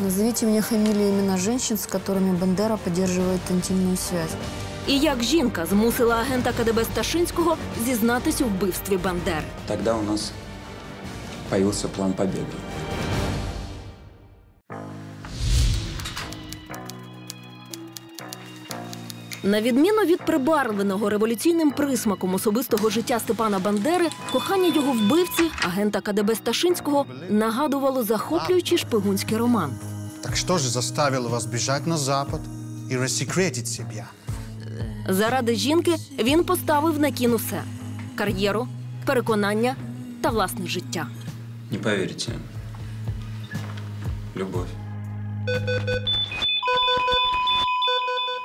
Назовите 0.00 0.46
мне 0.46 0.62
фамилии 0.62 1.06
и 1.06 1.10
имена 1.10 1.36
женщин, 1.38 1.76
с 1.76 1.86
которыми 1.86 2.32
Бандера 2.36 2.76
поддерживает 2.76 3.40
интимную 3.50 3.96
связь. 3.96 4.34
І 4.86 4.98
як 4.98 5.22
жінка 5.22 5.66
змусила 5.66 6.16
агента 6.16 6.52
КДБ 6.52 6.84
Сташинського 6.84 7.56
зізнатись 7.84 8.40
у 8.40 8.44
вбивстві 8.44 8.96
Бандери? 8.96 9.44
Тогда 9.68 9.94
у 9.94 10.02
нас 10.02 10.32
появился 11.48 11.88
план 11.88 12.12
побега. 12.12 12.46
На 19.44 19.60
відміну 19.60 20.02
від 20.02 20.18
прибарвленого 20.26 21.10
революційним 21.10 21.70
присмаком 21.70 22.34
особистого 22.34 22.90
життя 22.90 23.18
Степана 23.18 23.58
Бандери, 23.58 24.08
кохання 24.32 24.74
його 24.74 24.92
вбивці, 24.92 25.42
агента 25.62 26.00
КДБ 26.00 26.34
Сташинського, 26.34 27.06
нагадувало 27.30 28.02
захоплюючий 28.02 28.78
шпигунський 28.78 29.36
роман. 29.36 29.72
Так 30.22 30.36
что 30.36 30.58
же 30.58 30.68
заставило 30.68 31.28
вас 31.28 31.46
бежать 31.46 31.86
на 31.86 31.96
Запад 31.96 32.40
и 32.90 32.96
рассекретить 32.96 33.68
себя? 33.68 34.06
Заради 35.08 35.54
жінки 35.54 35.96
він 36.18 36.44
поставив 36.44 36.98
на 37.00 37.10
кін 37.10 37.34
усе: 37.34 37.62
кар'єру, 38.14 38.68
переконання 39.06 39.76
та 40.20 40.30
власне 40.30 40.66
життя. 40.66 41.06
Не 41.70 41.78
поверите. 41.78 42.32
Любовь. 44.36 44.68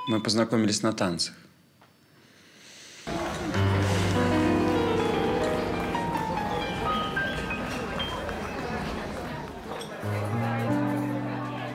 Мы 0.07 0.21
познакомились 0.21 0.83
на 0.83 0.93
танцах. 0.93 1.35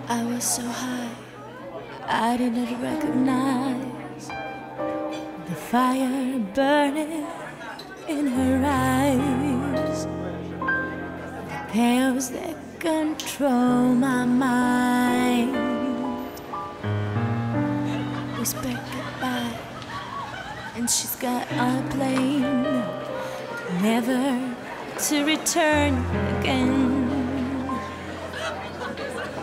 I 0.08 0.24
was 0.24 0.42
so 0.42 0.62
high, 0.62 1.10
I 2.08 2.38
did 2.38 2.54
not 2.54 2.80
recognize 2.80 4.28
the 5.48 5.54
fire 5.54 6.38
burning 6.54 7.26
in 8.08 8.26
her 8.28 8.64
eyes, 8.64 10.06
the 11.50 11.72
chaos 11.72 12.30
that 12.30 12.56
control 12.80 13.94
my 13.94 14.24
mind. 14.24 15.71
Whispered 18.41 18.79
goodbye, 18.93 19.57
and 20.75 20.89
she's 20.89 21.15
got 21.15 21.45
on 21.53 21.73
a 21.83 21.87
plane, 21.89 22.83
never 23.81 24.23
to 25.07 25.15
return 25.25 25.91
again 26.39 26.97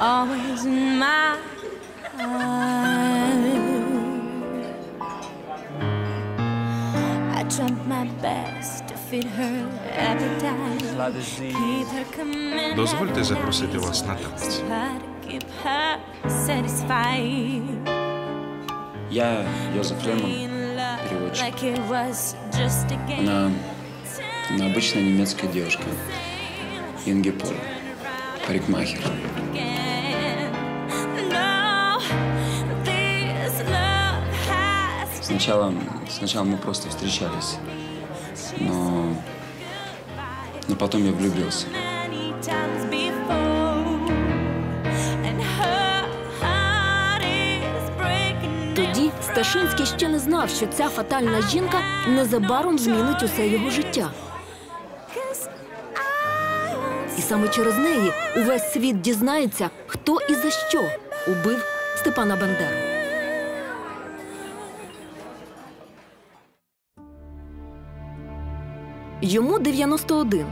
always 0.00 0.64
in 0.64 0.98
my 0.98 1.38
heart. 2.16 3.44
I 7.38 7.42
tried 7.54 7.86
my 7.86 8.04
best 8.20 8.88
to 8.88 8.96
fit 8.96 9.24
her 9.24 9.56
appetite, 9.92 10.82
keep 11.38 11.86
her 11.88 12.04
coming. 12.16 12.74
Дозвольте 12.76 13.24
запросити 13.24 13.78
вас 13.78 14.04
на 14.06 14.14
танець. 14.14 14.60
Try 14.68 14.98
to 14.98 15.08
keep 15.26 15.46
her 15.64 15.98
satisfied. 16.28 18.17
Я 19.09 19.45
Йозеф 19.75 20.03
Лемон, 20.05 20.31
переводчик. 21.09 21.43
Она, 23.19 23.51
она 24.49 24.65
обычная 24.67 25.01
немецкая 25.01 25.47
девушка. 25.47 25.83
Инге 27.05 27.31
Поль. 27.31 27.55
Парикмахер. 28.45 28.99
Сначала, 35.21 35.73
сначала 36.09 36.43
мы 36.43 36.57
просто 36.57 36.89
встречались. 36.89 37.57
Но, 38.59 39.15
но 40.67 40.75
потом 40.75 41.05
я 41.05 41.11
влюбился. 41.11 41.67
Сташинський 49.39 49.85
ще 49.85 50.07
не 50.07 50.19
знав, 50.19 50.49
що 50.49 50.67
ця 50.67 50.89
фатальна 50.89 51.41
жінка 51.41 51.81
незабаром 52.07 52.79
змінить 52.79 53.23
усе 53.23 53.47
його 53.47 53.69
життя. 53.69 54.11
І 57.17 57.21
саме 57.21 57.47
через 57.47 57.77
неї 57.77 58.13
увесь 58.37 58.73
світ 58.73 59.01
дізнається, 59.01 59.69
хто 59.87 60.17
і 60.29 60.35
за 60.35 60.49
що 60.49 60.81
убив 61.27 61.65
Степана 61.97 62.35
Бандеру. 62.35 62.77
Йому 69.21 69.59
91, 69.59 70.45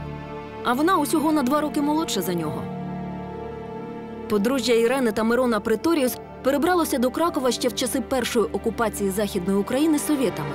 а 0.64 0.72
вона 0.72 0.98
усього 0.98 1.32
на 1.32 1.42
два 1.42 1.60
роки 1.60 1.80
молодша 1.80 2.22
за 2.22 2.34
нього. 2.34 2.62
Подружжя 4.28 4.72
Ірени 4.72 5.12
та 5.12 5.24
Мирона 5.24 5.60
Преторіус 5.60 6.16
перебралося 6.42 6.98
до 6.98 7.10
Кракова 7.10 7.52
ще 7.52 7.68
в 7.68 7.74
часи 7.74 8.00
першої 8.00 8.46
окупації 8.46 9.10
Західної 9.10 9.58
України 9.58 9.98
совєтами. 9.98 10.54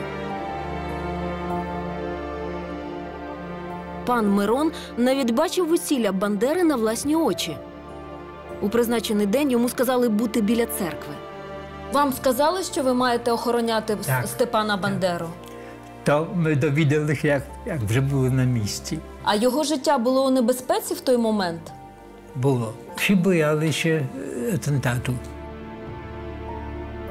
Пан 4.06 4.30
Мирон 4.30 4.72
навіть 4.98 5.32
бачив 5.32 5.68
весілля 5.68 6.12
Бандери 6.12 6.64
на 6.64 6.76
власні 6.76 7.16
очі. 7.16 7.58
У 8.62 8.70
призначений 8.70 9.26
день 9.26 9.52
йому 9.52 9.70
сказали 9.70 10.10
бути 10.10 10.42
біля 10.42 10.66
церкви. 10.66 11.14
Вам 11.94 12.14
сказали, 12.14 12.64
що 12.64 12.84
ви 12.84 12.94
маєте 12.94 13.32
охороняти 13.32 13.98
Так. 14.06 14.28
Степана 14.28 14.78
Бандеру? 14.78 15.28
То 16.04 16.28
ми 16.36 16.56
довідалися, 16.56 17.28
як, 17.28 17.44
як 17.66 17.80
вже 17.82 18.02
були 18.02 18.30
на 18.30 18.44
місці. 18.44 19.00
А 19.24 19.36
його 19.36 19.64
життя 19.64 19.98
було 19.98 20.26
у 20.26 20.30
небезпеці 20.30 20.94
в 20.94 21.00
той 21.02 21.18
момент? 21.18 21.62
Було. 22.36 22.74
Всі 22.96 23.16
боялися 23.16 23.90
е, 23.90 24.06
атентату. 24.54 25.14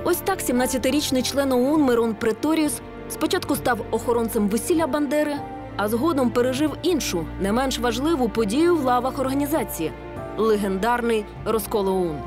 Ось 0.05 0.17
так 0.17 0.39
17-річний 0.41 1.23
член 1.23 1.53
ОУН 1.53 1.83
Мирон 1.83 2.15
Преторіус 2.15 2.81
спочатку 3.11 3.57
став 3.57 3.87
охоронцем 3.91 4.49
весілля 4.49 4.87
Бандери, 4.87 5.35
а 5.77 5.89
згодом 5.89 6.31
пережив 6.31 6.77
іншу, 6.83 7.27
не 7.41 7.53
менш 7.53 7.79
важливу 7.79 8.29
подію 8.29 8.77
в 8.77 8.85
лавах 8.85 9.19
організації 9.19 9.93
легендарний 10.37 11.25
розкол 11.45 11.89
ОУН. 11.89 12.19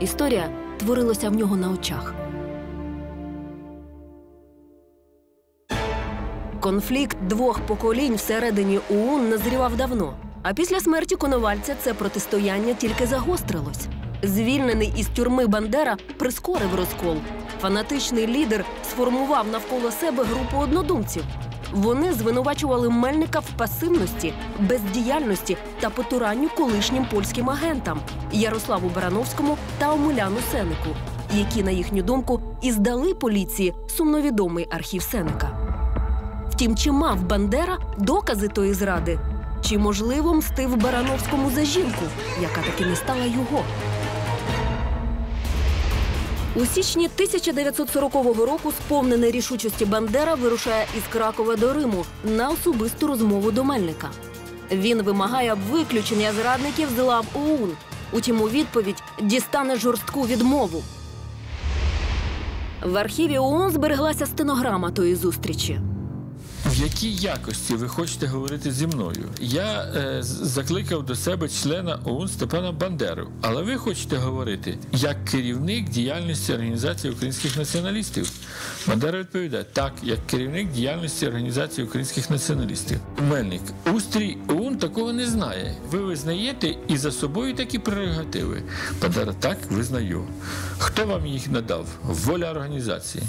Історія 0.00 0.48
творилася 0.78 1.30
в 1.30 1.34
нього 1.34 1.56
на 1.56 1.70
очах. 1.70 2.14
Конфлікт 6.60 7.16
двох 7.26 7.60
поколінь 7.60 8.14
всередині 8.14 8.80
ОУН 8.90 9.28
назрівав 9.28 9.76
давно. 9.76 10.14
А 10.42 10.54
після 10.54 10.80
смерті 10.80 11.16
Коновальця 11.16 11.74
це 11.80 11.94
протистояння 11.94 12.74
тільки 12.74 13.06
загострилось. 13.06 13.88
Звільнений 14.24 14.92
із 14.96 15.06
тюрми 15.06 15.46
Бандера 15.46 15.96
прискорив 16.18 16.74
розкол. 16.74 17.16
Фанатичний 17.60 18.26
лідер 18.26 18.64
сформував 18.90 19.46
навколо 19.48 19.90
себе 19.90 20.24
групу 20.24 20.56
однодумців. 20.56 21.24
Вони 21.72 22.12
звинувачували 22.12 22.90
Мельника 22.90 23.38
в 23.38 23.50
пасивності, 23.58 24.32
бездіяльності 24.60 25.56
та 25.80 25.90
потуранню 25.90 26.48
колишнім 26.56 27.06
польським 27.10 27.50
агентам 27.50 28.00
Ярославу 28.32 28.90
Барановському 28.94 29.56
та 29.78 29.92
Омеляну 29.92 30.36
Сенику, 30.52 30.88
які, 31.34 31.62
на 31.62 31.70
їхню 31.70 32.02
думку, 32.02 32.40
і 32.62 32.72
здали 32.72 33.14
поліції 33.14 33.74
сумновідомий 33.96 34.66
архів 34.70 35.02
Сеника. 35.02 35.58
Втім, 36.50 36.76
чи 36.76 36.92
мав 36.92 37.22
Бандера 37.22 37.78
докази 37.98 38.48
тої 38.48 38.74
зради? 38.74 39.18
Чи 39.64 39.78
можливо 39.78 40.34
мстив 40.34 40.76
Барановському 40.76 41.50
за 41.54 41.64
жінку, 41.64 42.04
яка 42.42 42.60
таки 42.60 42.86
не 42.86 42.96
стала 42.96 43.24
його? 43.24 43.64
У 46.56 46.66
січні 46.66 47.04
1940 47.04 48.14
року 48.24 48.72
сповнений 48.72 49.30
рішучості 49.30 49.84
Бандера 49.84 50.34
вирушає 50.34 50.86
із 50.98 51.02
Кракова 51.12 51.56
до 51.56 51.72
Риму 51.72 52.04
на 52.24 52.48
особисту 52.48 53.06
розмову 53.06 53.50
до 53.50 53.64
Мельника. 53.64 54.10
Він 54.72 55.02
вимагає 55.02 55.54
виключення 55.70 56.32
зрадників 56.32 56.88
з 56.96 57.02
лав 57.02 57.26
ОУН. 57.34 57.70
Утім, 58.12 58.40
у 58.40 58.48
відповідь 58.48 59.02
дістане 59.22 59.76
жорстку 59.76 60.26
відмову. 60.26 60.82
В 62.82 62.96
архіві 62.96 63.38
ООН 63.38 63.70
збереглася 63.70 64.26
стенограма 64.26 64.90
тої 64.90 65.14
зустрічі. 65.14 65.80
В 66.66 66.82
якій 66.82 67.12
якості 67.12 67.74
ви 67.74 67.88
хочете 67.88 68.26
говорити 68.26 68.72
зі 68.72 68.86
мною? 68.86 69.28
Я 69.40 69.82
е, 69.82 70.18
закликав 70.22 71.06
до 71.06 71.14
себе 71.16 71.48
члена 71.48 71.98
ОУН 72.04 72.28
Степана 72.28 72.72
Бандеру, 72.72 73.28
але 73.40 73.62
ви 73.62 73.76
хочете 73.76 74.16
говорити 74.16 74.78
як 74.92 75.24
керівник 75.24 75.88
діяльності 75.88 76.52
організації 76.52 77.12
українських 77.12 77.56
націоналістів. 77.56 78.32
Бандера 78.88 79.18
відповідає 79.18 79.64
так, 79.72 79.92
як 80.02 80.26
керівник 80.26 80.72
діяльності 80.72 81.26
організації 81.26 81.86
українських 81.86 82.30
націоналістів. 82.30 83.00
Мельник, 83.30 83.62
устрій 83.94 84.36
ОУН 84.48 84.76
такого 84.76 85.12
не 85.12 85.26
знає. 85.26 85.74
Ви 85.90 85.98
визнаєте 85.98 86.74
і 86.88 86.96
за 86.96 87.12
собою 87.12 87.54
такі 87.54 87.78
прерогативи. 87.78 88.62
Бандера 89.02 89.32
так 89.32 89.58
визнаю. 89.70 90.24
Хто 90.78 91.06
вам 91.06 91.26
їх 91.26 91.50
надав? 91.50 91.86
Воля 92.02 92.50
організації. 92.50 93.24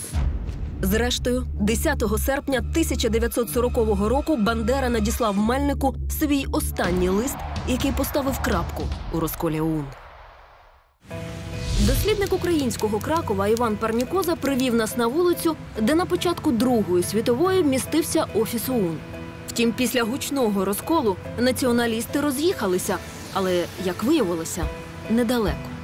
Зрештою, 0.82 1.46
10 1.62 2.04
серпня 2.26 2.58
1940 2.58 3.78
року 4.10 4.38
Бандера 4.38 4.90
надіслав 4.90 5.38
Мельнику 5.38 5.96
свій 6.20 6.46
останній 6.52 7.10
лист, 7.10 7.38
який 7.68 7.92
поставив 7.92 8.40
крапку 8.40 8.84
у 9.14 9.20
розколі 9.20 9.62
ОУН. 9.62 9.86
Дослідник 11.80 12.34
українського 12.34 13.00
Кракова 13.00 13.48
Іван 13.48 13.78
Парнікоза 13.78 14.36
привів 14.36 14.76
нас 14.76 14.98
на 14.98 15.08
вулицю, 15.08 15.56
де 15.82 15.96
на 15.96 16.06
початку 16.06 16.52
Другої 16.52 17.04
світової 17.04 17.64
містився 17.64 18.26
офіс 18.36 18.70
ОУН. 18.70 18.98
Втім, 19.48 19.72
після 19.72 20.04
гучного 20.04 20.66
розколу 20.66 21.16
націоналісти 21.40 22.22
роз'їхалися, 22.22 22.98
але, 23.34 23.66
як 23.86 24.04
виявилося, 24.04 24.66
недалеко. 25.10 25.75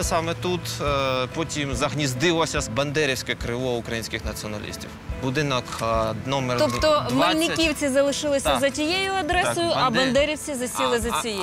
Саме 0.00 0.34
тут 0.34 0.60
е, 0.80 1.26
потім 1.34 1.74
загніздилося 1.74 2.60
бандерівське 2.76 3.34
крило 3.34 3.76
українських 3.76 4.24
націоналістів. 4.24 4.90
Будинок 5.22 5.64
е, 5.82 5.86
номер 6.26 6.56
Тобто 6.58 7.02
20. 7.10 7.14
мельниківці 7.14 7.88
залишилися 7.88 8.50
Так. 8.50 8.60
за 8.60 8.70
тією 8.70 9.12
адресою, 9.12 9.68
Так, 9.68 9.78
а 9.80 9.90
бандерівці 9.90 10.54
засіли 10.54 10.96
А, 10.96 11.00
за 11.00 11.10
цією. 11.22 11.40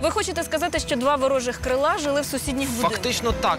а 0.00 0.02
Ви 0.04 0.10
хочете 0.10 0.42
сказати, 0.42 0.78
що 0.78 0.96
два 0.96 1.16
ворожих 1.16 1.56
крила 1.60 1.98
жили 1.98 2.20
в 2.20 2.24
сусідніх 2.24 2.68
будинках? 2.68 2.92
Фактично 2.92 3.32
так. 3.40 3.58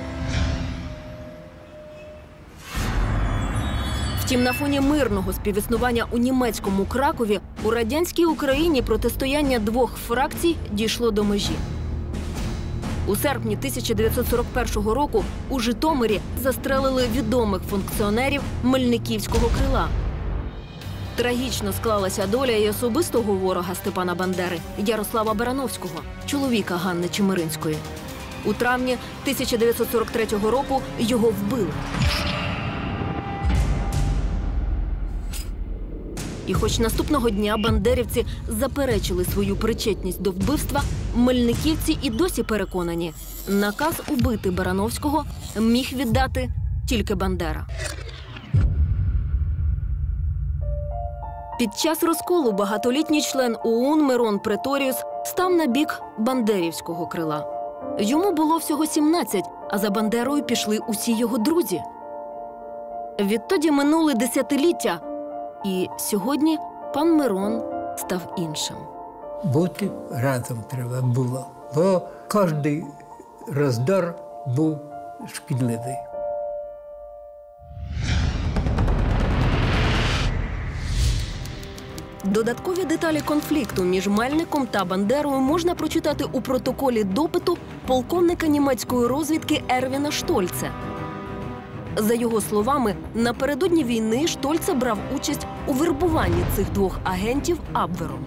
Втім, 4.25 4.43
на 4.43 4.53
фоні 4.53 4.81
мирного 4.81 5.33
співіснування 5.33 6.05
у 6.11 6.17
німецькому 6.17 6.85
Кракові 6.85 7.39
у 7.63 7.71
радянській 7.71 8.25
Україні 8.25 8.81
протистояння 8.81 9.59
двох 9.59 9.97
фракцій 10.07 10.55
дійшло 10.71 11.11
до 11.11 11.23
межі. 11.23 11.55
У 13.07 13.15
серпні 13.15 13.55
1941 13.55 14.89
року 14.89 15.23
у 15.49 15.59
Житомирі 15.59 16.19
застрелили 16.41 17.07
відомих 17.15 17.61
функціонерів 17.69 18.41
Мельниківського 18.63 19.49
крила. 19.57 19.87
Трагічно 21.15 21.73
склалася 21.73 22.27
доля 22.27 22.51
і 22.51 22.69
особистого 22.69 23.33
ворога 23.33 23.75
Степана 23.75 24.15
Бандери 24.15 24.59
Ярослава 24.77 25.33
Барановського, 25.33 26.01
чоловіка 26.25 26.75
Ганни 26.75 27.07
Чемеринської. 27.09 27.77
У 28.45 28.53
травні 28.53 28.97
1943 29.23 30.25
року 30.43 30.81
його 30.99 31.29
вбили. 31.29 31.71
І 36.47 36.53
хоч 36.53 36.79
наступного 36.79 37.29
дня 37.29 37.57
бандерівці 37.57 38.25
заперечили 38.47 39.25
свою 39.25 39.55
причетність 39.55 40.21
до 40.21 40.31
вбивства, 40.31 40.81
мельниківці 41.15 41.97
і 42.01 42.09
досі 42.09 42.43
переконані, 42.43 43.13
наказ 43.47 44.01
убити 44.09 44.51
Барановського 44.51 45.25
міг 45.59 45.93
віддати 45.93 46.49
тільки 46.87 47.15
Бандера. 47.15 47.67
Під 51.59 51.77
час 51.77 52.03
розколу 52.03 52.51
багатолітній 52.51 53.21
член 53.21 53.57
ОУН 53.63 54.03
Мирон 54.05 54.39
Преторіус 54.39 54.95
став 55.25 55.51
на 55.51 55.65
бік 55.65 56.01
бандерівського 56.17 57.07
крила. 57.07 57.47
Йому 57.99 58.31
було 58.31 58.57
всього 58.57 58.85
17, 58.85 59.43
а 59.69 59.77
за 59.77 59.89
Бандерою 59.89 60.43
пішли 60.43 60.79
усі 60.87 61.13
його 61.17 61.37
друзі. 61.37 61.81
Відтоді 63.19 63.71
минули 63.71 64.13
десятиліття, 64.13 64.99
і 65.65 65.89
сьогодні 65.97 66.57
пан 66.93 67.17
Мирон 67.17 67.61
став 67.97 68.33
іншим. 68.37 68.75
Бути 69.43 69.91
разом 70.11 70.63
треба 70.71 71.01
було, 71.01 71.47
бо 71.75 72.01
кожен 72.27 72.83
роздор 73.47 74.15
був 74.47 74.77
шкідливий. 75.33 75.95
Додаткові 82.23 82.85
деталі 82.85 83.21
конфлікту 83.21 83.83
між 83.83 84.07
Мельником 84.07 84.67
та 84.67 84.85
Бандерою 84.85 85.39
можна 85.39 85.75
прочитати 85.75 86.25
у 86.31 86.41
протоколі 86.41 87.03
допиту 87.03 87.57
полковника 87.87 88.47
німецької 88.47 89.07
розвідки 89.07 89.63
Ервіна 89.69 90.11
Штольце. 90.11 90.71
За 91.97 92.13
його 92.13 92.41
словами, 92.41 92.95
напередодні 93.13 93.83
війни 93.83 94.27
Штольце 94.27 94.73
брав 94.73 94.97
участь 95.15 95.47
у 95.67 95.73
вербуванні 95.73 96.43
цих 96.55 96.71
двох 96.71 96.99
агентів 97.03 97.59
Абвером. 97.73 98.25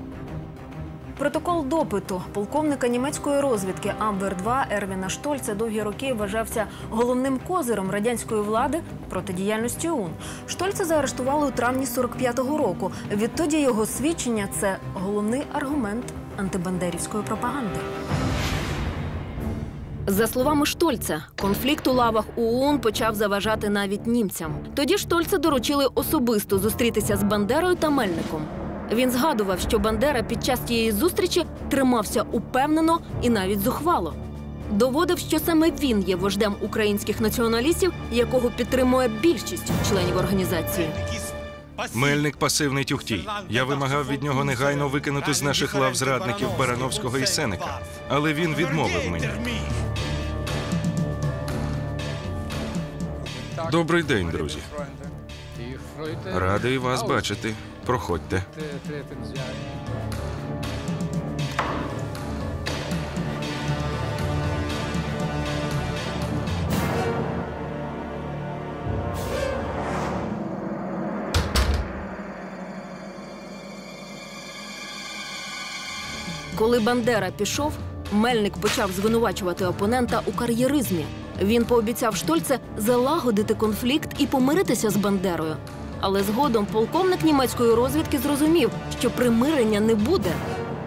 Протокол 1.18 1.66
допиту 1.66 2.22
полковника 2.32 2.88
німецької 2.88 3.40
розвідки 3.40 3.92
Амбер 3.98 4.36
2 4.36 4.66
Ервіна 4.70 5.08
Штольца 5.08 5.54
довгі 5.54 5.82
роки 5.82 6.14
вважався 6.14 6.66
головним 6.90 7.40
козиром 7.48 7.90
радянської 7.90 8.42
влади 8.42 8.80
проти 9.08 9.32
діяльності 9.32 9.88
ОУН. 9.88 10.10
Штольца 10.46 10.84
заарештували 10.84 11.46
у 11.46 11.50
травні 11.50 11.84
45-го 11.84 12.58
року. 12.58 12.92
Відтоді 13.12 13.60
його 13.60 13.86
свідчення 13.86 14.48
це 14.60 14.76
головний 14.94 15.42
аргумент 15.52 16.04
антибандерівської 16.36 17.22
пропаганди. 17.22 17.78
За 20.10 20.26
словами 20.26 20.66
Штольца, 20.66 21.24
конфлікт 21.40 21.86
у 21.86 21.92
лавах 21.92 22.24
ОУН 22.36 22.78
почав 22.78 23.14
заважати 23.14 23.68
навіть 23.68 24.06
німцям. 24.06 24.52
Тоді 24.74 24.98
Штольца 24.98 25.38
доручили 25.38 25.86
особисто 25.94 26.58
зустрітися 26.58 27.16
з 27.16 27.22
Бандерою 27.22 27.74
та 27.74 27.90
Мельником. 27.90 28.42
Він 28.92 29.10
згадував, 29.10 29.60
що 29.60 29.78
Бандера 29.78 30.22
під 30.22 30.44
час 30.44 30.60
тієї 30.60 30.92
зустрічі 30.92 31.44
тримався 31.68 32.24
упевнено 32.32 32.98
і 33.22 33.30
навіть 33.30 33.60
зухвало. 33.60 34.14
Доводив, 34.72 35.18
що 35.18 35.38
саме 35.38 35.70
він 35.70 36.02
є 36.02 36.16
вождем 36.16 36.54
українських 36.60 37.20
націоналістів, 37.20 37.92
якого 38.12 38.50
підтримує 38.50 39.10
більшість 39.22 39.72
членів 39.88 40.16
організації. 40.16 40.88
Мельник 41.94 42.36
пасивний 42.36 42.84
тюхтій. 42.84 43.28
Я 43.48 43.64
вимагав 43.64 44.08
від 44.08 44.22
нього 44.22 44.44
негайно 44.44 44.88
викинути 44.88 45.34
з 45.34 45.42
наших 45.42 45.74
лав 45.74 45.94
зрадників 45.94 46.48
Барановського 46.58 47.18
і 47.18 47.26
Сенека, 47.26 47.80
але 48.08 48.32
він 48.34 48.54
відмовив 48.54 49.10
мені. 49.10 49.28
Добрий 53.70 54.02
день, 54.02 54.30
друзі. 54.30 54.58
Радий 56.34 56.78
вас 56.78 57.02
бачити. 57.02 57.54
Проходьте. 57.86 58.42
Коли 76.58 76.80
Бандера 76.80 77.30
пішов, 77.36 77.72
Мельник 78.12 78.52
почав 78.58 78.92
звинувачувати 78.92 79.64
опонента 79.64 80.22
у 80.26 80.32
кар'єризмі. 80.32 81.04
Він 81.42 81.64
пообіцяв 81.64 82.16
Штольце 82.16 82.58
залагодити 82.76 83.54
конфлікт 83.54 84.10
і 84.18 84.26
помиритися 84.26 84.90
з 84.90 84.96
Бандерою. 84.96 85.56
Але 86.00 86.22
згодом 86.22 86.66
полковник 86.72 87.24
німецької 87.24 87.74
розвідки 87.74 88.18
зрозумів, 88.18 88.70
що 88.98 89.10
примирення 89.10 89.80
не 89.80 89.94
буде. 89.94 90.32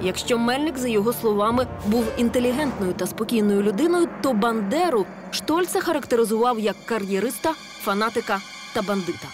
Якщо 0.01 0.38
Мельник, 0.38 0.77
за 0.77 0.88
його 0.88 1.13
словами, 1.13 1.67
був 1.88 2.05
інтелігентною 2.17 2.93
та 2.93 3.07
спокійною 3.07 3.62
людиною, 3.62 4.07
то 4.21 4.34
Бандеру 4.34 5.05
Штольце 5.31 5.81
характеризував 5.81 6.60
як 6.60 6.75
кар'єриста, 6.86 7.53
фанатика 7.84 8.39
та 8.73 8.81
бандита. 8.81 9.27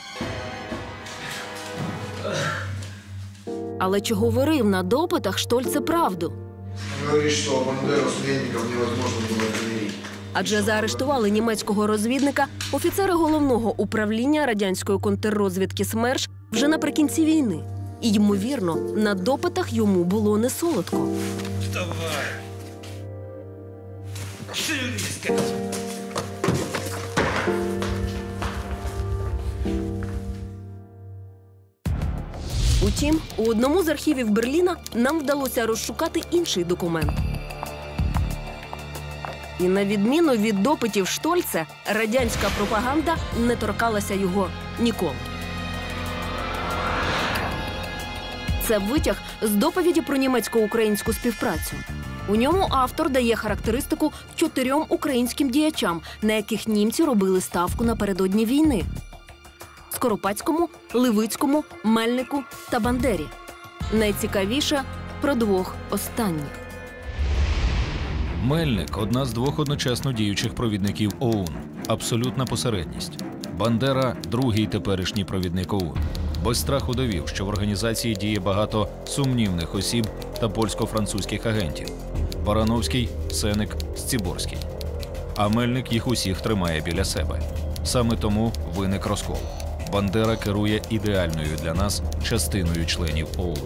Але 3.79 4.01
чи 4.01 4.13
говорив 4.13 4.65
на 4.65 4.83
допитах 4.83 5.37
Штольце 5.39 5.81
правду? 5.81 6.33
Говорит, 7.09 7.31
что 7.31 7.63
Бандеру 7.65 8.09
невозможно 8.71 9.21
было 9.29 9.49
примирить. 9.59 9.93
Адже 10.33 10.61
заарештували 10.61 11.29
німецького 11.29 11.87
розвідника 11.87 12.45
офіцери 12.71 13.13
головного 13.13 13.73
управління 13.77 14.45
радянської 14.45 14.99
контррозвідки 14.99 15.85
СМЕРШ 15.85 16.29
вже 16.51 16.67
наприкінці 16.67 17.25
війни. 17.25 17.59
І 18.01 18.11
ймовірно, 18.13 18.75
на 18.75 19.13
допитах 19.13 19.73
йому 19.73 20.03
було 20.03 20.37
не 20.37 20.49
солодко. 20.49 21.07
Давай. 21.73 21.97
Утім, 32.87 33.21
у 33.37 33.49
одному 33.49 33.83
з 33.83 33.87
архівів 33.87 34.29
Берліна 34.29 34.75
нам 34.95 35.19
вдалося 35.19 35.65
розшукати 35.65 36.21
інший 36.31 36.63
документ. 36.63 37.11
І 39.59 39.63
на 39.63 39.85
відміну 39.85 40.31
від 40.31 40.63
допитів 40.63 41.07
Штольце, 41.07 41.65
радянська 41.93 42.49
пропаганда 42.57 43.15
не 43.39 43.55
торкалася 43.55 44.13
його 44.13 44.49
ніколи. 44.79 45.15
Це 48.67 48.77
витяг 48.77 49.15
з 49.41 49.51
доповіді 49.51 50.01
про 50.01 50.17
німецько-українську 50.17 51.13
співпрацю. 51.13 51.75
У 52.27 52.35
ньому 52.35 52.67
автор 52.69 53.09
дає 53.09 53.35
характеристику 53.35 54.11
чотирьом 54.35 54.85
українським 54.89 55.49
діячам, 55.49 56.01
на 56.21 56.33
яких 56.33 56.67
німці 56.67 57.03
робили 57.03 57.41
ставку 57.41 57.83
напередодні 57.83 58.45
війни: 58.45 58.85
Скоропадському, 59.97 60.69
Левицькому, 60.93 61.63
Мельнику 61.83 62.43
та 62.69 62.79
Бандері. 62.79 63.25
Найцікавіше 63.93 64.83
про 65.21 65.35
двох 65.35 65.75
останніх. 65.89 66.59
Мельник 68.43 68.97
одна 68.97 69.25
з 69.25 69.33
двох 69.33 69.59
одночасно 69.59 70.11
діючих 70.11 70.55
провідників 70.55 71.11
ОУН. 71.19 71.47
Абсолютна 71.87 72.45
посередність. 72.45 73.23
Бандера 73.57 74.15
другий 74.27 74.67
теперішній 74.67 75.25
провідник 75.25 75.73
ОУН. 75.73 75.97
Без 76.45 76.59
страху 76.59 76.93
довів, 76.93 77.27
що 77.27 77.45
в 77.45 77.47
організації 77.47 78.15
діє 78.15 78.39
багато 78.39 78.89
сумнівних 79.05 79.75
осіб 79.75 80.07
та 80.39 80.49
польсько-французьких 80.49 81.45
агентів. 81.45 81.87
Барановський, 82.45 83.09
Сеник, 83.31 83.75
Сціборський. 83.95 84.57
А 85.35 85.49
Мельник 85.49 85.93
їх 85.93 86.07
усіх 86.07 86.41
тримає 86.41 86.81
біля 86.81 87.05
себе. 87.05 87.41
Саме 87.83 88.15
тому 88.15 88.51
виник 88.75 89.05
розкол. 89.05 89.37
Бандера 89.91 90.35
керує 90.35 90.81
ідеальною 90.89 91.57
для 91.63 91.73
нас 91.73 92.01
частиною 92.23 92.85
членів 92.85 93.27
ОУН. 93.37 93.57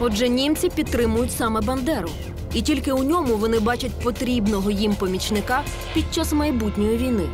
Отже, 0.00 0.28
німці 0.28 0.68
підтримують 0.68 1.32
саме 1.32 1.60
Бандеру, 1.60 2.08
і 2.54 2.62
тільки 2.62 2.92
у 2.92 3.02
ньому 3.02 3.36
вони 3.36 3.60
бачать 3.60 3.92
потрібного 4.02 4.70
їм 4.70 4.94
помічника 4.94 5.62
під 5.94 6.14
час 6.14 6.32
майбутньої 6.32 6.96
війни. 6.98 7.28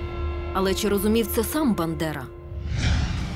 Але 0.52 0.74
чи 0.74 0.88
розумів 0.88 1.28
це 1.34 1.44
сам 1.44 1.74
Бандера? 1.74 2.26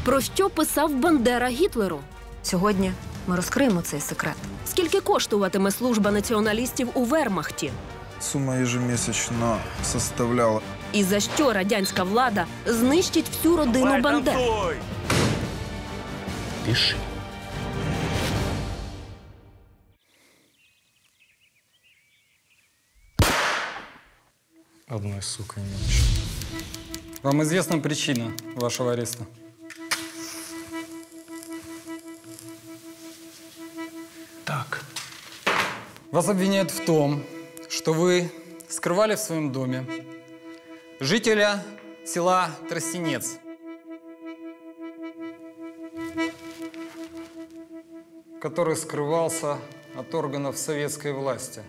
Про 0.04 0.20
що 0.20 0.50
писав 0.50 0.94
Бандера 0.94 1.48
Гітлеру? 1.48 1.98
Сьогодні 2.42 2.92
ми 3.26 3.36
розкриємо 3.36 3.82
цей 3.82 4.00
секрет. 4.00 4.34
Скільки 4.66 5.00
коштуватиме 5.00 5.70
служба 5.70 6.10
націоналістів 6.10 6.88
у 6.94 7.04
Вермахті? 7.04 7.70
Сумма 8.20 8.56
ежемесячно 8.56 9.56
составляла 9.84 10.60
І 10.92 11.04
за 11.04 11.20
що 11.20 11.52
радянська 11.52 12.02
влада 12.02 12.46
знищить 12.66 13.26
всю 13.28 13.56
родину 13.56 14.00
Бандер? 14.00 14.36
Пиши. 16.66 16.96
Одной 24.90 25.22
сукой 25.22 25.62
меньше. 25.62 26.02
Вам 27.22 27.42
известна 27.42 27.78
причина 27.78 28.32
вашего 28.54 28.92
ареста? 28.92 29.24
Так. 34.44 34.82
Вас 36.10 36.28
обвиняют 36.28 36.70
в 36.70 36.86
том, 36.86 37.22
что 37.68 37.92
вы 37.92 38.30
скрывали 38.68 39.14
в 39.14 39.18
своем 39.18 39.52
доме 39.52 39.84
жителя 41.00 41.62
села 42.04 42.50
Тростенец. 42.68 43.38
который 48.40 48.76
скрывался 48.76 49.58
от 49.96 50.14
органов 50.14 50.56
советской 50.56 51.12
власти. 51.12 51.62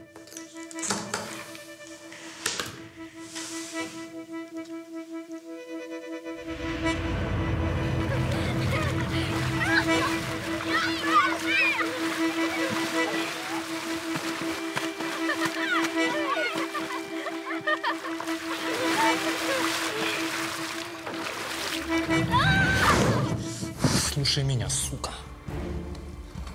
Слушай 24.14 24.44
меня, 24.44 24.70
сука. 24.70 25.12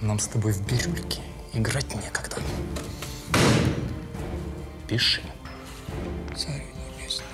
Нам 0.00 0.20
с 0.20 0.28
тобой 0.28 0.52
в 0.52 0.64
бирюльке 0.64 1.22
играть 1.52 1.92
некогда. 1.94 2.36
Пиши. 4.86 5.22
Царь 6.36 6.62
небесный, 7.00 7.26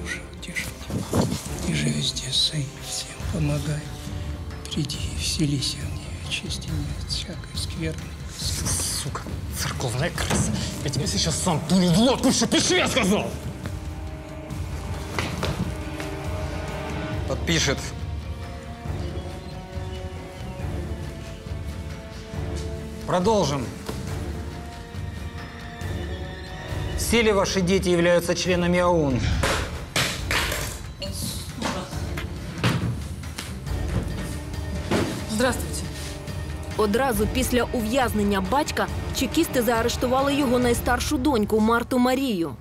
душа 0.00 0.20
утешительный, 0.38 1.26
Ты 1.66 1.74
же 1.74 1.88
везде 1.88 2.30
сей, 2.30 2.66
всем 2.86 3.08
помогай. 3.32 3.80
Приди, 4.64 4.98
вселися 5.18 5.76
в 5.78 5.92
нее, 5.92 6.30
чести 6.30 6.68
нет, 6.68 7.10
всякой 7.10 7.56
скверны. 7.56 8.00
Сука, 9.02 9.22
церковная 9.60 10.10
крыса. 10.10 10.50
Я 10.82 10.90
тебе 10.90 11.06
сейчас 11.06 11.36
сам 11.36 11.60
пулю 11.68 11.90
в 11.90 11.98
лоб 11.98 12.22
пушу. 12.22 12.46
Пиши, 12.46 12.76
я 12.76 12.88
сказал! 12.88 13.30
Подпишет. 17.43 17.77
Продолжим. 23.05 23.65
Все 26.97 27.23
ли 27.23 27.31
ваши 27.31 27.61
дети 27.61 27.89
являются 27.89 28.35
членами 28.35 28.81
ОУН? 28.81 29.19
Здравствуйте. 35.31 35.83
Одразу 36.77 37.27
після 37.27 37.63
ув'язнення 37.63 38.41
батька 38.41 38.87
чекісти 39.15 39.61
заарештували 39.61 40.35
його 40.35 40.59
найстаршу 40.59 41.17
доньку 41.17 41.59
Марту 41.59 41.99
Марію. 41.99 42.55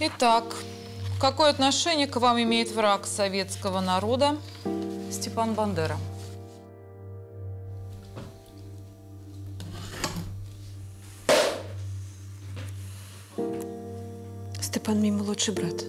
Итак, 0.00 0.44
какое 1.19 1.49
отношение 1.49 2.07
к 2.07 2.15
вам 2.15 2.41
имеет 2.41 2.71
враг 2.71 3.05
советского 3.05 3.81
народа 3.81 4.37
Степан 5.11 5.53
Бандера? 5.53 5.97
Степан 14.61 14.99
мій 14.99 15.11
молодший 15.11 15.53
брат. 15.53 15.85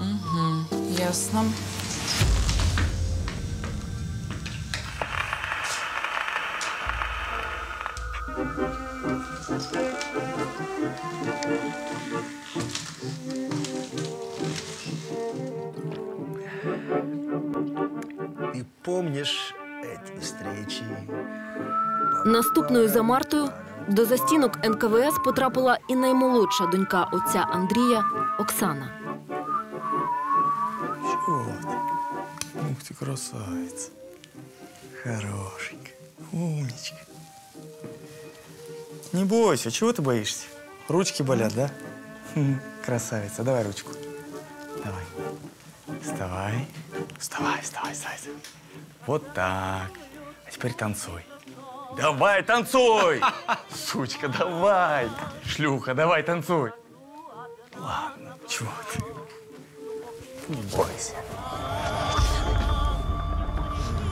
Угу, 0.00 0.76
ясно. 0.98 1.44
Наступною 22.25 22.89
за 22.89 23.03
Мартою 23.03 23.49
До 23.87 24.05
застінок 24.05 24.57
НКВС 24.65 25.17
потрапила 25.25 25.77
і 25.87 25.95
наймолодша 25.95 26.65
донька 26.65 27.07
отця 27.11 27.47
Андрія 27.51 28.03
Оксана. 28.39 28.89
Чего 31.03 31.45
ты? 31.61 31.77
Ух 32.71 32.83
ты, 32.83 32.93
красавица. 32.93 33.89
Хорошенькая. 35.03 35.95
Умничка. 36.31 36.97
Не 39.13 39.25
бойся, 39.25 39.71
чего 39.71 39.91
ты 39.91 40.01
боишься? 40.01 40.45
Ручки 40.87 41.23
болят, 41.23 41.53
да? 41.55 41.69
Хм, 42.33 42.55
Красавица, 42.85 43.43
давай 43.43 43.63
ручку. 43.63 43.91
Давай. 44.83 45.03
Вставай. 46.01 46.67
Вставай, 47.19 47.61
вставай, 47.61 47.93
вставай. 47.93 48.17
Вот 49.05 49.33
так. 49.33 49.91
А 50.47 50.51
теперь 50.51 50.73
танцуй. 50.73 51.21
Давай, 51.96 52.42
танцуй! 52.42 53.20
Сучка, 53.74 54.28
давай! 54.28 55.08
Шлюха, 55.46 55.94
давай, 55.94 56.22
танцуй! 56.22 56.72
Ладно, 57.78 58.36
чего 58.48 58.70
ты? 58.92 59.02
Не 60.48 60.62
бойся. 60.76 61.14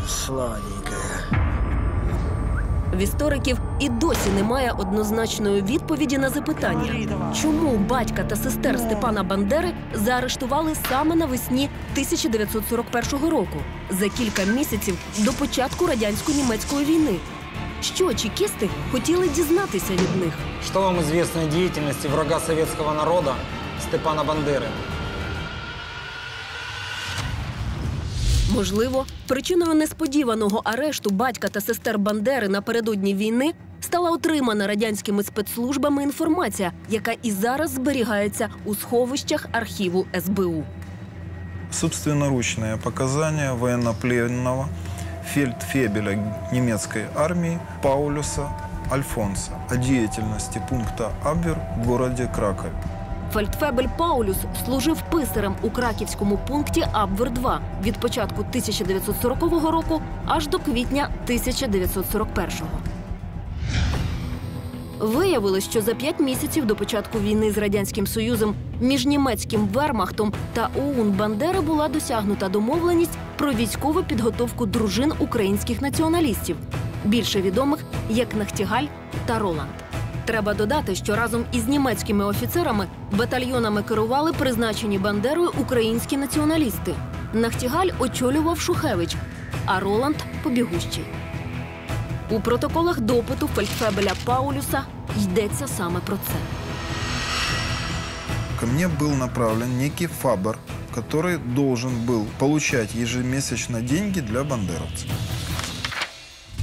Сладенькая. 0.08 1.44
В 2.92 2.98
істориків 2.98 3.58
і 3.80 3.88
досі 3.88 4.30
немає 4.36 4.74
однозначної 4.78 5.62
відповіді 5.62 6.18
на 6.18 6.30
запитання, 6.30 7.18
чому 7.42 7.76
батька 7.76 8.24
та 8.24 8.36
сестер 8.36 8.78
Степана 8.78 9.22
Бандери 9.22 9.74
заарештували 9.94 10.74
саме 10.88 11.14
навесні 11.14 11.70
1941 11.92 13.28
року, 13.30 13.58
за 13.90 14.08
кілька 14.08 14.44
місяців 14.44 14.98
до 15.18 15.32
початку 15.32 15.86
радянсько-німецької 15.86 16.84
війни. 16.84 17.16
Що 17.84 18.14
чекісти 18.14 18.68
хотіли 18.92 19.28
дізнатися 19.28 19.92
від 19.92 20.24
них? 20.24 20.32
Что 20.66 20.80
вам 20.80 21.00
известно 21.00 21.42
о 21.42 21.46
деятельности 21.46 22.08
врага 22.08 22.40
советского 22.40 22.94
народа 22.94 23.34
Степана 23.82 24.24
Бандеры? 24.24 24.68
Можливо, 28.54 29.06
причиною 29.28 29.74
несподіваного 29.74 30.60
арешту 30.64 31.10
батька 31.10 31.48
та 31.48 31.60
сестер 31.60 31.98
Бандери 31.98 32.48
напередодні 32.48 33.14
війни 33.14 33.52
стала 33.80 34.10
отримана 34.10 34.66
радянськими 34.66 35.22
спецслужбами 35.22 36.02
інформація, 36.02 36.72
яка 36.88 37.12
і 37.22 37.30
зараз 37.30 37.70
зберігається 37.70 38.48
у 38.64 38.74
сховищах 38.74 39.46
архіву 39.52 40.06
СБУ. 40.24 40.64
Собственноручные 41.72 42.76
показания 42.76 43.52
военнопленного 43.52 44.68
фельдфебеля 45.24 46.18
немецкой 46.52 47.04
армии 47.16 47.58
Паулюса 47.82 48.48
Альфонса 48.90 49.52
о 49.70 49.76
деятельности 49.76 50.60
пункта 50.68 51.10
Абвер 51.24 51.58
в 51.78 51.86
городе 51.86 52.28
Кракове. 52.34 52.72
Фельдфебель 53.32 53.88
Паулюс 53.98 54.36
служив 54.64 55.02
писарем 55.10 55.56
у 55.62 55.70
краківському 55.70 56.38
пункті 56.48 56.86
Абвер-2 56.92 57.58
від 57.82 57.96
початку 57.98 58.40
1940 58.40 59.70
року 59.70 60.02
аж 60.26 60.46
до 60.48 60.58
квітня 60.58 61.08
1941. 61.24 62.93
Виявилось, 65.04 65.64
що 65.64 65.80
за 65.80 65.94
п'ять 65.94 66.20
місяців 66.20 66.66
до 66.66 66.76
початку 66.76 67.18
війни 67.18 67.52
з 67.52 67.58
радянським 67.58 68.06
союзом 68.06 68.54
між 68.80 69.06
німецьким 69.06 69.66
вермахтом 69.66 70.32
та 70.52 70.68
ОУН 70.78 71.10
Бандери 71.10 71.60
була 71.60 71.88
досягнута 71.88 72.48
домовленість 72.48 73.18
про 73.36 73.52
військову 73.52 74.02
підготовку 74.02 74.66
дружин 74.66 75.12
українських 75.18 75.82
націоналістів, 75.82 76.56
більше 77.04 77.42
відомих 77.42 77.80
як 78.10 78.34
Нахтігаль 78.34 78.84
та 79.26 79.38
Роланд. 79.38 79.70
Треба 80.24 80.54
додати, 80.54 80.94
що 80.94 81.16
разом 81.16 81.44
із 81.52 81.68
німецькими 81.68 82.24
офіцерами 82.24 82.86
батальйонами 83.12 83.82
керували 83.82 84.32
призначені 84.32 84.98
Бандерою 84.98 85.50
українські 85.60 86.16
націоналісти. 86.16 86.94
Нахтігаль 87.32 87.90
очолював 87.98 88.60
Шухевич, 88.60 89.16
а 89.66 89.80
Роланд 89.80 90.16
побігущий. 90.42 91.04
У 92.30 92.40
протоколах 92.40 93.00
допиту 93.00 93.48
фельдфебеля 93.48 94.12
Паулюса 94.24 94.82
йдеться 95.23 95.67
саме 95.67 95.99
про 95.99 96.15
це. 96.15 96.35
Ко 98.59 98.67
мне 98.67 98.87
был 98.87 99.15
направлен 99.15 99.77
некий 99.77 100.07
Фабер, 100.07 100.57
который 100.93 101.37
должен 101.37 102.05
был 102.05 102.25
получать 102.39 102.93
ежемесячно 102.93 103.81
деньги 103.81 104.19
для 104.19 104.43
бандеровцев. 104.43 105.09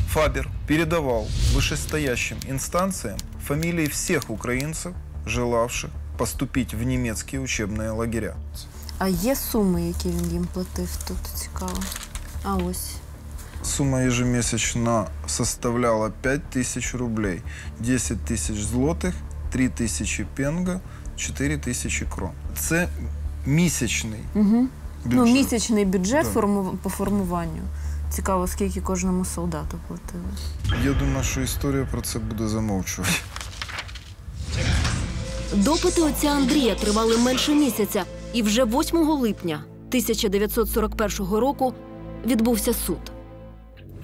Фабер 0.08 0.48
передавал 0.68 1.26
вышестоящим 1.54 2.38
инстанциям 2.48 3.18
фамилии 3.46 3.86
всех 3.86 4.30
украинцев, 4.30 4.92
желавших 5.26 5.90
поступить 6.18 6.74
в 6.74 6.82
немецкие 6.82 7.40
учебные 7.40 7.90
лагеря. 7.90 8.36
А 8.98 9.08
є 9.08 9.36
суми, 9.36 9.82
які 9.82 10.08
він 10.08 10.32
їм 10.32 10.48
платив 10.54 10.88
тут 11.08 11.18
цікаво. 11.34 11.82
А 12.44 12.54
ось. 12.54 12.94
Сумма 13.63 14.01
ежемесячно 14.01 15.07
составляла 15.27 16.09
5 16.21 16.41
тысяч 16.55 16.97
рублей, 16.97 17.41
10 17.79 18.17
тысяч 18.29 18.55
злотих, 18.61 19.13
3 19.51 19.69
тисячі 19.69 20.25
пенга, 20.35 20.79
4 21.15 21.57
тисячі 21.57 22.05
крон. 22.15 22.31
Це 22.59 22.87
місячний 23.45 24.19
Угу. 24.35 24.67
Ну, 25.05 25.23
місячний 25.25 25.85
бюджет 25.85 26.23
Да. 26.33 26.39
форму- 26.39 26.77
по 26.83 26.89
формуванню. 26.89 27.61
Цікаво, 28.09 28.47
скільки 28.47 28.81
кожному 28.81 29.25
солдату 29.25 29.79
платили. 29.87 30.23
Я 30.85 30.93
думаю, 30.93 31.23
що 31.23 31.41
історія 31.41 31.87
про 31.91 32.01
це 32.01 32.19
буде 32.19 32.47
замовчувати. 32.47 33.11
Допити 35.53 36.01
отця 36.01 36.27
Андрія 36.27 36.75
тривали 36.75 37.17
менше 37.17 37.53
місяця, 37.55 38.03
і 38.33 38.41
вже 38.43 38.65
8 38.65 38.97
липня 39.17 39.63
1941 39.89 41.39
року 41.39 41.73
відбувся 42.25 42.73
суд 42.73 43.10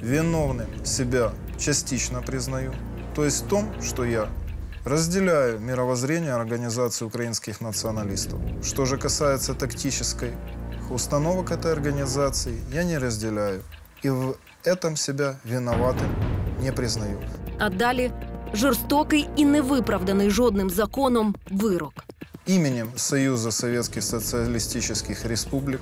Виновным 0.00 0.68
себя 0.84 1.32
частично 1.58 2.22
признаю. 2.22 2.72
То 3.14 3.24
есть 3.24 3.44
в 3.44 3.48
том, 3.48 3.70
что 3.82 4.04
я 4.04 4.28
разделяю 4.84 5.60
мировоззрение 5.60 6.32
организации 6.32 7.04
украинских 7.04 7.60
националистов. 7.60 8.40
Что 8.62 8.84
же 8.84 8.98
касается 8.98 9.54
тактической 9.54 10.32
установок 10.90 11.50
этой 11.50 11.72
организации, 11.72 12.60
я 12.72 12.84
не 12.84 12.98
разделяю. 12.98 13.62
И 14.02 14.10
в 14.10 14.36
этом 14.64 14.96
себя 14.96 15.36
виноватым 15.44 16.08
не 16.60 16.72
признаю. 16.72 17.18
А 17.58 17.70
далі 17.70 18.10
жорстокий 18.54 19.28
і 19.36 19.44
невиправданий 19.44 20.30
жодним 20.30 20.70
законом 20.70 21.34
вирок. 21.50 22.04
Именем 22.46 22.88
Союза 22.96 23.50
Советских 23.50 24.02
Социалистических 24.02 25.26
Республик 25.26 25.80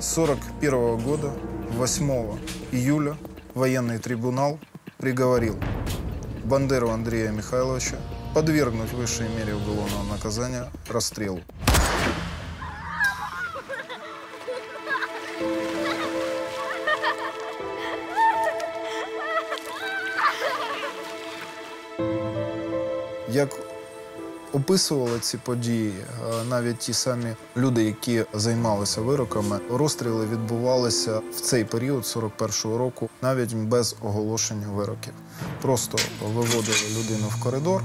с 0.00 0.18
1941 0.18 1.04
года 1.04 1.30
8 1.76 2.38
июля 2.72 3.16
военный 3.53 3.99
трибунал 3.99 4.59
приговорил 4.97 5.59
Бандеру 6.43 6.89
Андрея 6.89 7.31
Михайловича 7.31 7.97
подвергнуть 8.33 8.91
высшей 8.93 9.29
мере 9.29 9.53
уголовного 9.55 10.03
наказания 10.11 10.69
расстрелу. 10.89 11.41
Як 23.29 23.62
описували 24.53 25.19
ці 25.19 25.37
події, 25.37 25.93
е, 25.99 26.43
навіть 26.49 26.77
ті 26.77 26.93
самі 26.93 27.35
люди, 27.57 27.83
які 27.83 28.25
займалися 28.33 29.01
вироками, 29.01 29.59
розстріли 29.71 30.25
відбувалися 30.25 31.21
в 31.35 31.39
цей 31.41 31.65
період 31.65 32.03
41-го 32.03 32.77
року, 32.77 33.09
навіть 33.21 33.53
без 33.55 33.95
оголошення 34.01 34.67
вироків. 34.67 35.13
Просто 35.61 35.97
виводили 36.23 36.87
людину 36.99 37.27
в 37.29 37.43
коридор. 37.43 37.83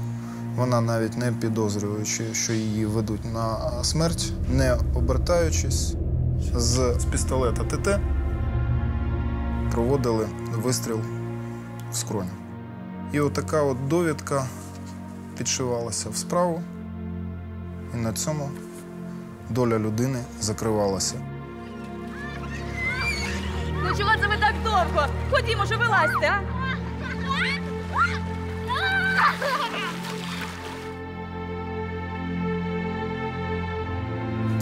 Вона 0.55 0.81
навіть 0.81 1.17
не 1.17 1.31
підозрюючи, 1.31 2.33
що 2.33 2.53
її 2.53 2.85
ведуть 2.85 3.33
на 3.33 3.83
смерть, 3.83 4.31
не 4.49 4.77
обертаючись 4.95 5.93
з 6.55 7.05
пістолета 7.11 7.63
ТТ, 7.63 7.99
проводили 9.71 10.27
вистріл 10.55 10.99
в 11.91 11.95
скроню. 11.95 12.29
І 13.13 13.19
отака 13.19 13.61
от 13.63 13.87
довідка 13.87 14.45
підшивалася 15.39 16.09
в 16.09 16.15
справу, 16.15 16.61
і 17.93 17.97
на 17.97 18.13
цьому 18.13 18.49
доля 19.49 19.79
людини 19.79 20.19
закривалася. 20.41 21.15
Ну 23.83 23.97
чого 23.97 24.11
це 24.21 24.27
ви 24.27 24.37
так 24.39 24.53
довго? 24.63 25.07
Ходімо, 25.31 25.63
вже 25.63 25.75
вилазьте, 25.75 26.27
а? 26.27 26.41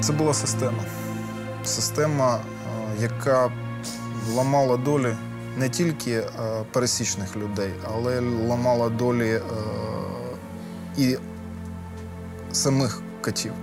Це 0.02 0.14
була 0.14 0.34
система. 0.34 0.84
Система, 1.64 2.36
е, 2.36 2.41
яка 3.02 3.52
ламала 4.36 4.78
долі 4.78 5.16
не 5.58 5.70
тільки 5.70 6.12
е, 6.12 6.26
пересічних 6.72 7.36
людей, 7.36 7.74
але 7.93 8.20
ламала 8.20 8.89
долі 8.89 9.30
е, 9.30 9.41
і 10.98 11.18
самих 12.52 13.02
катів. 13.22 13.54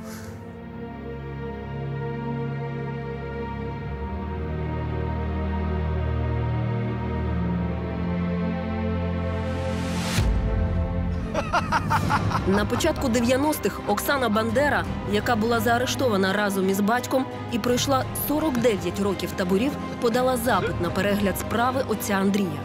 На 12.47 12.65
початку 12.65 13.09
90-х 13.09 13.81
Оксана 13.87 14.29
Бандера, 14.29 14.85
яка 15.13 15.37
була 15.37 15.61
заарештована 15.61 16.33
разом 16.33 16.71
із 16.71 16.81
батьком 16.81 17.27
і 17.53 17.59
пройшла 17.59 18.05
49 18.29 19.01
років 19.01 19.31
таборів, 19.37 19.73
подала 20.01 20.37
запит 20.37 20.81
на 20.81 20.91
перегляд 20.91 21.39
справи 21.39 21.85
отця 21.89 22.15
Андрія. 22.15 22.61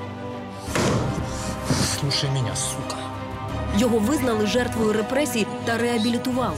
Слушай 2.00 2.30
меня, 2.30 2.56
сука. 2.56 2.99
Його 3.80 3.98
визнали 4.00 4.48
жертвою 4.48 4.94
репресій 4.94 5.48
та 5.66 5.78
реабілітували. 5.78 6.58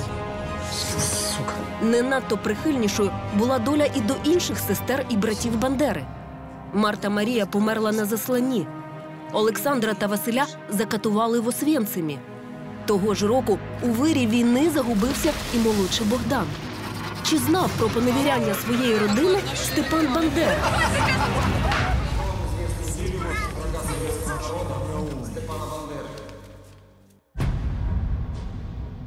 Сука. 0.99 1.53
Не 1.81 2.01
надто 2.01 2.37
прихильнішою 2.37 3.11
була 3.37 3.59
доля 3.59 3.85
і 3.95 4.01
до 4.01 4.15
інших 4.23 4.59
сестер 4.59 5.05
і 5.09 5.17
братів 5.17 5.57
Бандери. 5.59 6.05
Марта 6.73 7.09
Марія 7.09 7.45
померла 7.45 7.91
на 7.91 8.05
засланні. 8.05 8.67
Олександра 9.33 9.93
та 9.93 10.07
Василя 10.07 10.45
закатували 10.69 11.39
в 11.39 11.47
Освєнцимі. 11.47 12.19
Того 12.85 13.13
ж 13.13 13.27
року 13.27 13.59
у 13.81 13.87
вирі 13.87 14.27
війни 14.27 14.69
загубився 14.69 15.31
і 15.53 15.57
молодший 15.57 16.07
Богдан. 16.07 16.45
Чи 17.23 17.37
знав 17.37 17.69
про 17.77 17.87
поневіряння 17.89 18.53
своєї 18.53 18.97
родини 18.97 19.39
Степан 19.55 20.07
Бандера? 20.15 20.55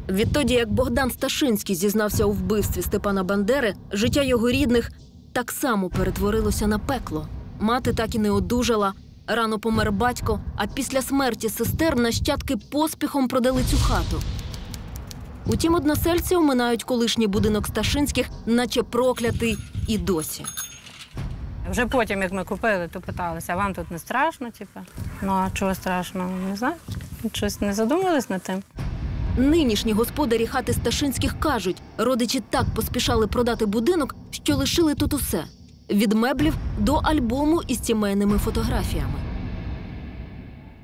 Відтоді, 0.09 0.55
як 0.55 0.72
Богдан 0.72 1.11
Сташинський 1.11 1.76
зізнався 1.76 2.24
у 2.24 2.30
вбивстві 2.30 2.82
Степана 2.82 3.24
Бандери, 3.24 3.74
життя 3.92 4.22
його 4.22 4.50
рідних 4.50 4.90
так 5.32 5.52
само 5.52 5.88
перетворилося 5.88 6.66
на 6.66 6.78
пекло. 6.78 7.28
Мати 7.61 7.92
так 7.92 8.14
і 8.14 8.18
не 8.18 8.30
одужала. 8.30 8.92
Рано 9.26 9.59
помер 9.59 9.92
батько, 9.92 10.40
а 10.57 10.66
після 10.66 11.02
смерті 11.02 11.48
сестер 11.48 11.96
нащадки 11.96 12.57
поспіхом 12.57 13.28
продали 13.28 13.62
цю 13.70 13.76
хату. 13.76 14.22
Утім, 15.46 15.74
односельці 15.74 16.36
оминають 16.36 16.84
колишній 16.84 17.26
будинок 17.26 17.66
Сташинських, 17.66 18.26
наче 18.46 18.82
проклятий 18.82 19.59
і 19.88 19.98
досі. 19.98 20.44
Вже 21.70 21.86
потім, 21.86 22.22
як 22.22 22.32
ми 22.32 22.44
купили, 22.44 22.88
то 22.92 23.00
питалися, 23.00 23.52
а 23.52 23.57
вам 23.57 23.74
тут 23.74 23.90
не 23.90 23.98
страшно? 23.98 24.50
Типу? 24.50 24.80
Ну 25.22 25.32
а 25.32 25.50
чого 25.55 25.74
страшно? 25.74 26.30
Не 26.50 26.57
знаю. 26.57 26.74
Щось 27.32 27.61
не 27.61 27.74
задумувались 27.74 28.30
над 28.30 28.42
тим. 28.42 28.62
Нинішні 29.37 29.93
господарі 29.93 30.47
хати 30.47 30.72
Сташинських 30.72 31.41
кажуть, 31.41 31.82
родичі 31.99 32.43
так 32.51 32.66
поспішали 32.74 33.26
продати 33.26 33.66
будинок, 33.66 34.16
що 34.30 34.57
лишили 34.57 34.95
тут 34.95 35.14
усе 35.14 35.45
від 35.91 36.12
меблів 36.12 36.55
до 36.78 36.95
альбому 36.95 37.62
із 37.66 37.85
сімейними 37.85 38.39
фотографіями. 38.39 39.14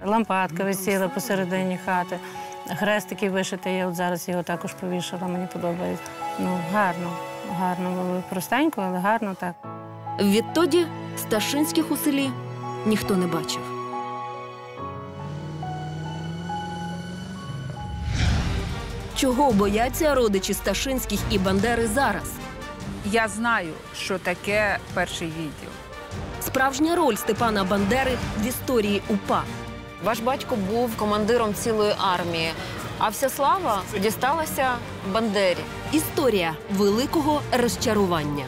Лампадка 0.07 0.65
висіла 0.65 1.09
посередині 1.09 1.79
хати. 1.85 2.19
Хрест 2.79 3.09
такий 3.09 3.29
вишитий, 3.29 3.77
я 3.77 3.89
от 3.89 3.95
зараз 3.95 4.29
його 4.29 4.43
також 4.43 4.75
повішала, 4.75 5.27
мені 5.27 5.47
подобається. 5.53 6.05
Ну, 6.39 6.59
гарно, 6.73 7.11
гарно 7.59 7.91
було. 7.91 8.23
Простенько, 8.31 8.83
але 8.83 8.99
гарно 8.99 9.37
так. 9.41 9.55
Відтоді 10.21 10.87
Сташинських 11.17 11.91
у 11.91 11.97
селі 11.97 12.31
ніхто 12.87 13.17
не 13.17 13.27
бачив. 13.27 13.80
Чого 19.21 19.53
бояться 19.53 20.14
родичі 20.14 20.55
Сташинських 20.55 21.21
і 21.31 21.39
Бандери 21.39 21.87
зараз? 21.87 22.33
Я 23.05 23.29
знаю, 23.29 23.73
що 23.97 24.18
таке 24.18 24.79
перший 24.95 25.27
відділ. 25.27 25.71
Справжня 26.43 26.97
роль 26.97 27.14
Степана 27.14 27.64
Бандери 27.64 28.18
в 28.43 28.47
історії 28.47 29.03
УПА. 29.09 29.43
Ваш 30.05 30.21
батько 30.21 30.57
був 30.57 30.97
командиром 30.97 31.55
цілої 31.55 31.95
армії, 31.99 32.51
а 32.99 33.09
вся 33.09 33.29
слава 33.29 33.83
дісталася 34.03 34.68
Бандері. 35.12 35.64
Історія 35.93 36.57
великого 36.71 37.43
розчарування. 37.53 38.45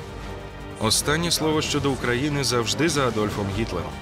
Останнє 0.81 1.31
слово 1.31 1.63
щодо 1.63 1.91
України 1.91 2.45
завжди 2.45 2.89
за 2.89 3.09
Адольфом 3.09 3.47
Гітлером. 3.59 3.93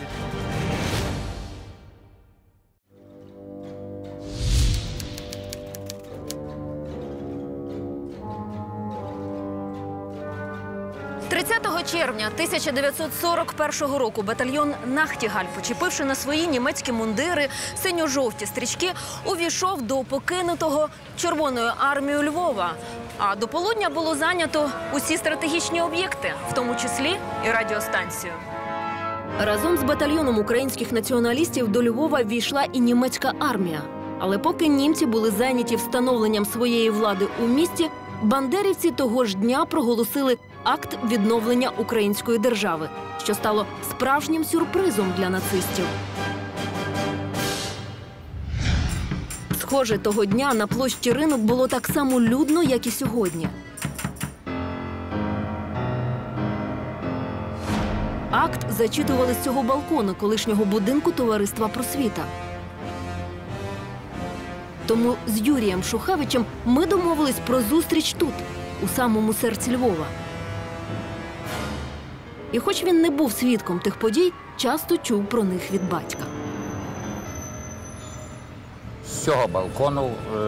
Червня 11.92 12.30
1941 12.34 13.96
року 13.96 14.22
батальйон 14.22 14.74
Нахтігаль, 14.86 15.44
почепивши 15.54 16.04
на 16.04 16.14
свої 16.14 16.46
німецькі 16.46 16.92
мундири 16.92 17.48
синьо-жовті 17.82 18.46
стрічки, 18.46 18.92
увійшов 19.24 19.82
до 19.82 20.04
покинутого 20.04 20.88
Червоною 21.16 21.72
армією 21.78 22.30
Львова. 22.30 22.72
А 23.18 23.36
до 23.36 23.48
полудня 23.48 23.88
було 23.88 24.14
зайнято 24.14 24.70
усі 24.94 25.16
стратегічні 25.16 25.82
об'єкти, 25.82 26.32
в 26.50 26.54
тому 26.54 26.74
числі 26.74 27.16
і 27.46 27.50
радіостанцію. 27.50 28.32
Разом 29.40 29.76
з 29.76 29.82
батальйоном 29.82 30.38
українських 30.38 30.92
націоналістів 30.92 31.68
до 31.68 31.82
Львова 31.82 32.22
війшла 32.22 32.64
і 32.72 32.80
німецька 32.80 33.32
армія. 33.38 33.82
Але 34.18 34.38
поки 34.38 34.66
німці 34.66 35.06
були 35.06 35.30
зайняті 35.30 35.76
встановленням 35.76 36.44
своєї 36.44 36.90
влади 36.90 37.26
у 37.42 37.46
місті, 37.46 37.90
бандерівці 38.22 38.90
того 38.90 39.24
ж 39.24 39.36
дня 39.36 39.64
проголосили 39.64 40.38
акт 40.64 40.98
відновлення 41.10 41.70
української 41.78 42.38
держави, 42.38 42.88
що 43.22 43.34
стало 43.34 43.66
справжнім 43.90 44.44
сюрпризом 44.44 45.12
для 45.16 45.30
нацистів. 45.30 45.84
Схоже, 49.60 49.98
того 49.98 50.24
дня 50.24 50.54
на 50.54 50.66
площі 50.66 51.12
ринок 51.12 51.40
було 51.40 51.68
так 51.68 51.86
само 51.86 52.20
людно, 52.20 52.62
як 52.62 52.86
і 52.86 52.90
сьогодні. 52.90 53.48
Акт 58.30 58.66
зачитували 58.70 59.34
з 59.34 59.44
цього 59.44 59.62
балкону 59.62 60.14
колишнього 60.14 60.64
будинку 60.64 61.12
товариства 61.12 61.68
просвіта. 61.68 62.24
Тому 64.86 65.14
з 65.26 65.40
Юрієм 65.40 65.82
Шухевичем 65.82 66.44
ми 66.64 66.86
домовились 66.86 67.38
про 67.46 67.60
зустріч 67.60 68.12
тут, 68.12 68.34
у 68.84 68.88
самому 68.88 69.32
серці 69.32 69.76
Львова. 69.76 70.06
І 72.52 72.58
хоч 72.58 72.84
він 72.84 73.02
не 73.02 73.10
був 73.10 73.32
свідком 73.32 73.78
тих 73.78 73.96
подій, 73.98 74.32
часто 74.56 74.96
чув 74.96 75.24
про 75.26 75.44
них 75.44 75.72
від 75.72 75.90
батька. 75.90 76.24
З 79.06 79.24
цього 79.24 79.46
балкону 79.46 80.10
е, 80.36 80.40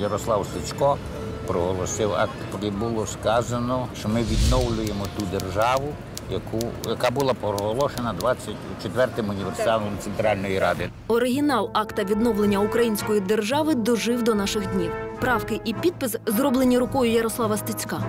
Ярослав 0.00 0.46
Стецько 0.46 0.98
проголосив 1.46 2.12
акт, 2.12 2.30
де 2.60 2.70
було 2.70 3.06
сказано, 3.06 3.88
що 3.98 4.08
ми 4.08 4.22
відновлюємо 4.22 5.06
ту 5.18 5.24
державу, 5.26 5.94
яку, 6.30 6.58
яка 6.88 7.10
була 7.10 7.34
проголошена 7.34 8.14
24-м 8.22 9.28
універсалом 9.28 9.98
Центральної 10.00 10.58
Ради. 10.58 10.90
Оригінал 11.08 11.70
акта 11.72 12.04
відновлення 12.04 12.58
української 12.58 13.20
держави 13.20 13.74
дожив 13.74 14.22
до 14.22 14.34
наших 14.34 14.66
днів. 14.66 14.92
Правки 15.20 15.60
і 15.64 15.74
підпис 15.74 16.16
зроблені 16.26 16.78
рукою 16.78 17.12
Ярослава 17.12 17.56
Стецька. 17.56 18.02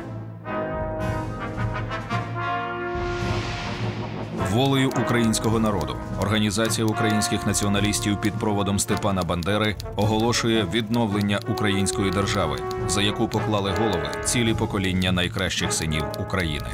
Волею 4.54 4.90
українського 5.06 5.60
народу 5.60 5.96
організація 6.22 6.88
українських 6.88 7.48
націоналістів 7.48 8.22
під 8.22 8.34
проводом 8.34 8.80
Степана 8.80 9.24
Бандери 9.24 9.76
оголошує 9.96 10.68
відновлення 10.74 11.40
української 11.52 12.12
держави, 12.12 12.60
за 12.88 13.02
яку 13.02 13.28
поклали 13.28 13.72
голови 13.72 14.10
цілі 14.26 14.54
покоління 14.54 15.12
найкращих 15.12 15.74
синів 15.74 16.04
України. 16.20 16.68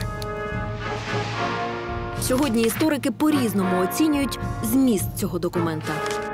Сьогодні 2.22 2.62
історики 2.62 3.12
по-різному 3.12 3.82
оцінюють 3.84 4.40
зміст 4.64 5.18
цього 5.18 5.40
документа. 5.40 5.94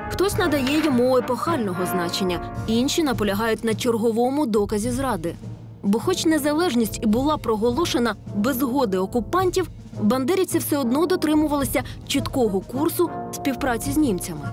Хтось 0.10 0.38
надає 0.38 0.86
йому 0.86 1.18
епохального 1.18 1.86
значення, 1.86 2.40
інші 2.68 3.04
наполягають 3.04 3.64
на 3.64 3.74
черговому 3.74 4.46
доказі 4.46 4.92
зради. 4.92 5.36
Бо, 5.84 6.00
хоч 6.00 6.26
незалежність 6.26 7.00
і 7.04 7.06
була 7.06 7.38
проголошена 7.38 8.16
без 8.36 8.58
згоди 8.58 8.98
окупантів, 8.98 9.70
бандерівці 10.02 10.58
все 10.58 10.78
одно 10.78 11.06
дотримувалися 11.06 11.84
чіткого 12.08 12.60
курсу 12.62 13.10
співпраці 13.32 13.92
з 13.92 13.98
німцями. 13.98 14.50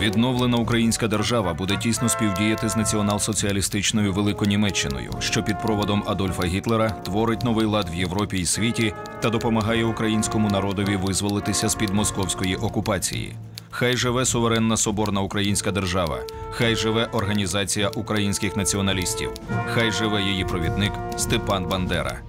Відновлена 0.00 0.56
українська 0.56 1.08
держава 1.08 1.54
буде 1.54 1.76
тісно 1.76 2.08
співдіяти 2.08 2.68
з 2.68 2.76
націонал-соціалістичною 2.76 4.12
Великонімеччиною, 4.12 5.12
що 5.18 5.42
під 5.42 5.62
проводом 5.62 6.02
Адольфа 6.06 6.44
Гітлера 6.44 6.90
творить 6.90 7.44
новий 7.44 7.66
лад 7.66 7.88
в 7.92 7.94
Європі 7.94 8.38
і 8.38 8.46
світі 8.46 8.94
та 9.22 9.30
допомагає 9.30 9.84
українському 9.84 10.48
народові 10.48 10.96
визволитися 10.96 11.68
з 11.68 11.74
під 11.74 11.90
московської 11.90 12.56
окупації. 12.56 13.36
Хай 13.70 13.96
живе 13.96 14.24
суверенна 14.24 14.76
соборна 14.76 15.20
українська 15.20 15.70
держава. 15.70 16.18
Хай 16.50 16.76
живе 16.76 17.08
Організація 17.12 17.88
українських 17.88 18.56
націоналістів. 18.56 19.30
Хай 19.74 19.92
живе 19.92 20.22
її 20.22 20.44
провідник 20.44 20.92
Степан 21.16 21.66
Бандера. 21.66 22.20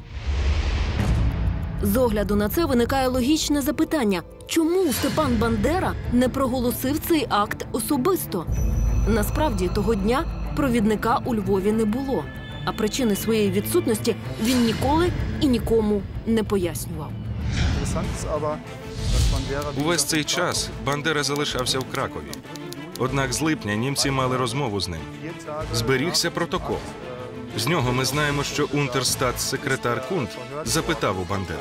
З 1.82 1.98
огляду 1.98 2.36
на 2.36 2.50
це 2.50 2.66
виникає 2.66 3.08
логічне 3.08 3.62
запитання: 3.62 4.22
чому 4.48 4.94
Степан 4.94 5.36
Бандера 5.40 5.94
не 6.14 6.30
проголосив 6.30 7.00
цей 7.00 7.26
акт 7.30 7.66
особисто? 7.72 8.46
Насправді 9.08 9.68
того 9.68 9.96
дня 9.96 10.26
провідника 10.56 11.22
у 11.26 11.36
Львові 11.36 11.72
не 11.72 11.86
було, 11.86 12.24
а 12.66 12.72
причини 12.72 13.16
своєї 13.16 13.52
відсутності 13.52 14.16
він 14.44 14.66
ніколи 14.66 15.12
і 15.42 15.48
нікому 15.48 16.02
не 16.28 16.44
пояснював. 16.44 17.12
Увесь 19.78 20.04
цей 20.04 20.24
час 20.24 20.70
Бандера 20.86 21.24
залишався 21.24 21.80
в 21.80 21.84
Кракові. 21.84 22.32
Однак 23.00 23.34
з 23.34 23.42
липня 23.42 23.76
німці 23.76 24.12
мали 24.12 24.38
розмову 24.38 24.80
з 24.80 24.88
ним. 24.88 25.02
Зберігся 25.74 26.32
протокол. 26.32 26.78
З 27.58 27.68
нього 27.68 27.92
ми 27.92 28.06
знаємо, 28.06 28.44
що 28.44 28.66
унтерстат-секретар 28.66 30.08
Кунт 30.10 30.30
запитав 30.66 31.20
у 31.20 31.24
Бандери, 31.24 31.60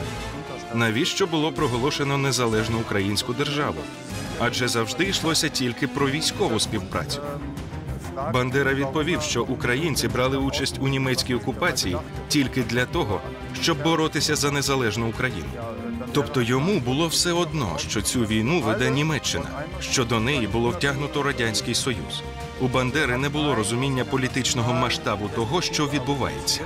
навіщо 0.74 1.26
було 1.26 1.52
проголошено 1.52 2.18
незалежну 2.18 2.78
українську 2.78 3.32
державу? 3.32 3.80
Адже 4.38 4.68
завжди 4.68 5.04
йшлося 5.04 5.48
тільки 5.48 5.88
про 5.88 6.10
військову 6.10 6.60
співпрацю. 6.60 7.20
Бандера 8.34 8.74
відповів, 8.74 9.22
що 9.22 9.42
українці 9.42 10.08
брали 10.08 10.36
участь 10.36 10.78
у 10.80 10.88
німецькій 10.88 11.34
окупації 11.34 11.96
тільки 12.28 12.62
для 12.62 12.86
того, 12.86 13.20
щоб 13.62 13.82
боротися 13.82 14.36
за 14.36 14.50
незалежну 14.50 15.08
Україну. 15.08 15.48
Тобто 16.12 16.42
йому 16.42 16.80
було 16.80 17.08
все 17.08 17.32
одно, 17.32 17.76
що 17.78 18.02
цю 18.02 18.20
війну 18.20 18.60
веде 18.60 18.90
Німеччина, 18.90 19.46
що 19.80 20.04
до 20.04 20.20
неї 20.20 20.46
було 20.46 20.70
втягнуто 20.70 21.22
радянський 21.22 21.74
союз. 21.74 22.22
У 22.60 22.68
Бандери 22.68 23.16
не 23.16 23.28
було 23.28 23.54
розуміння 23.54 24.04
політичного 24.04 24.72
масштабу 24.72 25.30
того, 25.34 25.62
що 25.62 25.86
відбувається. 25.86 26.60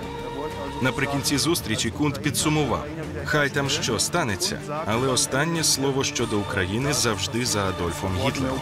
Наприкінці 0.83 1.39
зустрічі 1.39 1.91
Кунт 1.91 2.23
підсумував: 2.23 2.87
хай 3.25 3.51
там 3.51 3.69
що 3.69 3.99
станеться, 3.99 4.59
але 4.87 5.09
останнє 5.09 5.65
слово 5.65 6.05
щодо 6.05 6.39
України 6.39 6.93
завжди 6.93 7.47
за 7.47 7.65
Адольфом 7.65 8.11
Гітлером. 8.27 8.59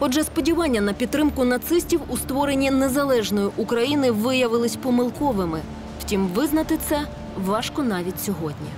Отже, 0.00 0.24
сподівання 0.24 0.80
на 0.80 0.92
підтримку 0.92 1.44
нацистів 1.44 2.00
у 2.08 2.16
створенні 2.16 2.70
незалежної 2.70 3.48
України 3.56 4.10
виявились 4.10 4.76
помилковими. 4.76 5.60
Втім, 6.00 6.26
визнати 6.26 6.78
це 6.88 7.00
важко 7.36 7.82
навіть 7.82 8.20
сьогодні. 8.24 8.68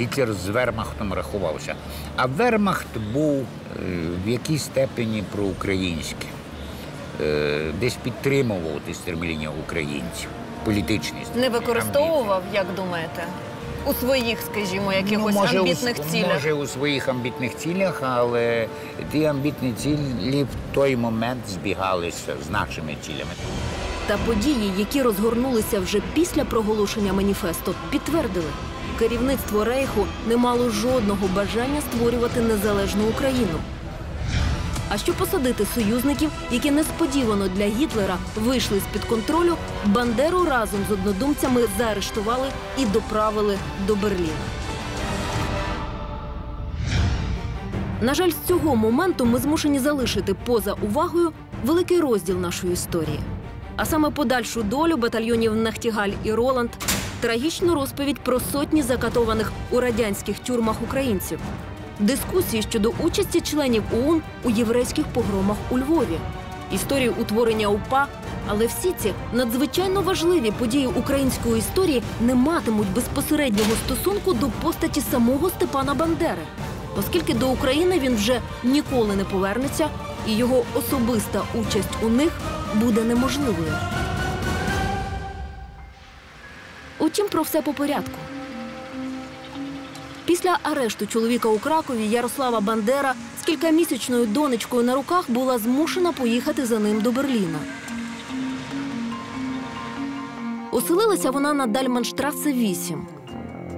Гітлер 0.00 0.32
з 0.32 0.48
Вермахтом 0.48 1.12
рахувався. 1.12 1.74
А 2.16 2.26
Вермахт 2.26 2.86
був 3.12 3.36
е, 3.36 3.46
в 4.24 4.28
якійсь 4.28 4.62
степені 4.62 5.24
проукраїнський. 5.32 6.28
Е, 7.22 7.72
Десь 7.80 7.96
підтримував 8.02 8.80
стремління 8.92 9.50
українців, 9.64 10.28
політичні. 10.64 11.18
Не 11.36 11.48
використовував, 11.48 12.42
як 12.54 12.66
думаєте, 12.76 13.24
у 13.86 13.94
своїх, 13.94 14.38
скажімо, 14.52 14.92
якихось 14.92 15.34
Ну, 15.34 15.40
може, 15.40 15.58
амбітних 15.58 15.96
у, 15.98 16.12
цілях. 16.12 16.34
Може, 16.34 16.52
у 16.52 16.66
своїх 16.66 17.08
амбітних 17.08 17.56
цілях, 17.56 18.02
але 18.02 18.66
ті 19.12 19.24
амбітні 19.24 19.72
цілі 19.72 20.42
в 20.42 20.74
той 20.74 20.96
момент 20.96 21.40
збігалися 21.48 22.32
з 22.46 22.50
нашими 22.50 22.96
цілями. 23.06 23.30
Та 24.06 24.18
події, 24.26 24.72
які 24.78 25.02
розгорнулися 25.02 25.80
вже 25.80 26.00
після 26.14 26.44
проголошення 26.44 27.12
маніфесту, 27.12 27.74
підтвердили, 27.90 28.50
керівництво 28.98 29.64
Рейху 29.64 30.06
не 30.28 30.36
мало 30.36 30.70
жодного 30.70 31.28
бажання 31.34 31.80
створювати 31.80 32.40
незалежну 32.40 33.08
Україну. 33.08 33.58
А 34.94 34.98
щоб 34.98 35.14
посадити 35.14 35.66
союзників, 35.74 36.30
які 36.50 36.70
несподівано 36.70 37.48
для 37.48 37.66
Гітлера 37.66 38.18
вийшли 38.36 38.78
з-під 38.78 39.04
контролю, 39.04 39.56
Бандеру 39.84 40.44
разом 40.44 40.80
з 40.88 40.92
однодумцями 40.92 41.62
заарештували 41.78 42.46
і 42.78 42.86
доправили 42.86 43.58
до 43.86 43.94
Берліна. 43.94 44.44
На 48.00 48.14
жаль, 48.14 48.30
з 48.30 48.48
цього 48.48 48.76
моменту 48.76 49.24
ми 49.24 49.38
змушені 49.38 49.78
залишити 49.78 50.34
поза 50.34 50.72
увагою 50.72 51.32
великий 51.64 52.00
розділ 52.00 52.38
нашої 52.38 52.72
історії. 52.72 53.20
А 53.76 53.84
саме 53.84 54.10
подальшу 54.10 54.62
долю 54.62 54.96
батальйонів 54.96 55.56
Нахтігаль 55.56 56.12
і 56.24 56.32
Роланд, 56.32 56.70
трагічну 57.20 57.74
розповідь 57.74 58.18
про 58.18 58.40
сотні 58.40 58.82
закатованих 58.82 59.52
у 59.70 59.80
радянських 59.80 60.38
тюрмах 60.38 60.76
українців, 60.82 61.38
дискусії 61.98 62.62
щодо 62.62 62.92
участі 63.00 63.40
членів 63.40 63.82
ОУН 63.92 64.22
у 64.44 64.50
єврейських 64.50 65.04
погромах 65.06 65.56
у 65.70 65.78
Львові, 65.78 66.18
історію 66.72 67.14
утворення 67.20 67.68
УПА. 67.68 68.06
Але 68.48 68.66
всі 68.66 68.92
ці 68.98 69.12
надзвичайно 69.32 70.02
важливі 70.02 70.50
події 70.50 70.86
української 70.86 71.58
історії 71.58 72.02
не 72.20 72.34
матимуть 72.34 72.92
безпосереднього 72.94 73.70
стосунку 73.86 74.32
до 74.34 74.48
постаті 74.48 75.00
самого 75.00 75.50
Степана 75.50 75.94
Бандери, 75.94 76.42
оскільки 76.98 77.34
до 77.34 77.48
України 77.48 77.98
він 77.98 78.14
вже 78.14 78.40
ніколи 78.64 79.16
не 79.16 79.24
повернеться, 79.24 79.88
і 80.28 80.36
його 80.36 80.64
особиста 80.74 81.42
участь 81.54 81.88
у 82.02 82.08
них 82.08 82.32
буде 82.74 83.04
неможливою. 83.04 83.72
Утім, 86.98 87.28
про 87.28 87.42
все 87.42 87.62
по 87.62 87.72
порядку. 87.72 88.18
Після 90.24 90.58
арешту 90.62 91.06
чоловіка 91.06 91.48
у 91.48 91.58
Кракові 91.58 92.06
Ярослава 92.06 92.60
Бандера 92.60 93.14
з 93.40 93.44
кількамісячною 93.44 94.26
донечкою 94.26 94.82
на 94.82 94.94
руках 94.94 95.30
була 95.30 95.58
змушена 95.58 96.12
поїхати 96.12 96.66
за 96.66 96.78
ним 96.78 97.00
до 97.00 97.12
Берліна. 97.12 97.58
Оселилася 100.72 101.30
вона 101.30 101.54
на 101.54 101.66
Дальманштрасе 101.66 102.52
8. 102.52 103.06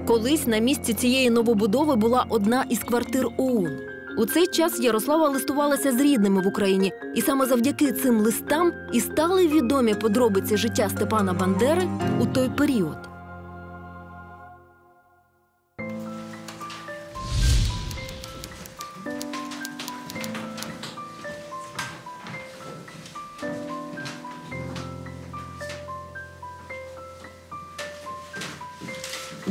Колись 0.07 0.47
на 0.47 0.57
місці 0.57 0.93
цієї 0.93 1.29
новобудови 1.29 1.95
була 1.95 2.25
одна 2.29 2.65
із 2.69 2.79
квартир 2.79 3.27
ОУН. 3.37 3.79
У 4.17 4.25
цей 4.25 4.47
час 4.47 4.79
Ярослава 4.79 5.29
листувалася 5.29 5.91
з 5.91 6.01
рідними 6.01 6.41
в 6.41 6.47
Україні, 6.47 6.93
і 7.15 7.21
саме 7.21 7.45
завдяки 7.45 7.91
цим 7.91 8.17
листам 8.19 8.73
і 8.93 9.01
стали 9.01 9.47
відомі 9.47 9.93
подробиці 9.93 10.57
життя 10.57 10.89
Степана 10.89 11.33
Бандери 11.33 11.89
у 12.19 12.25
той 12.25 12.49
період. 12.49 13.16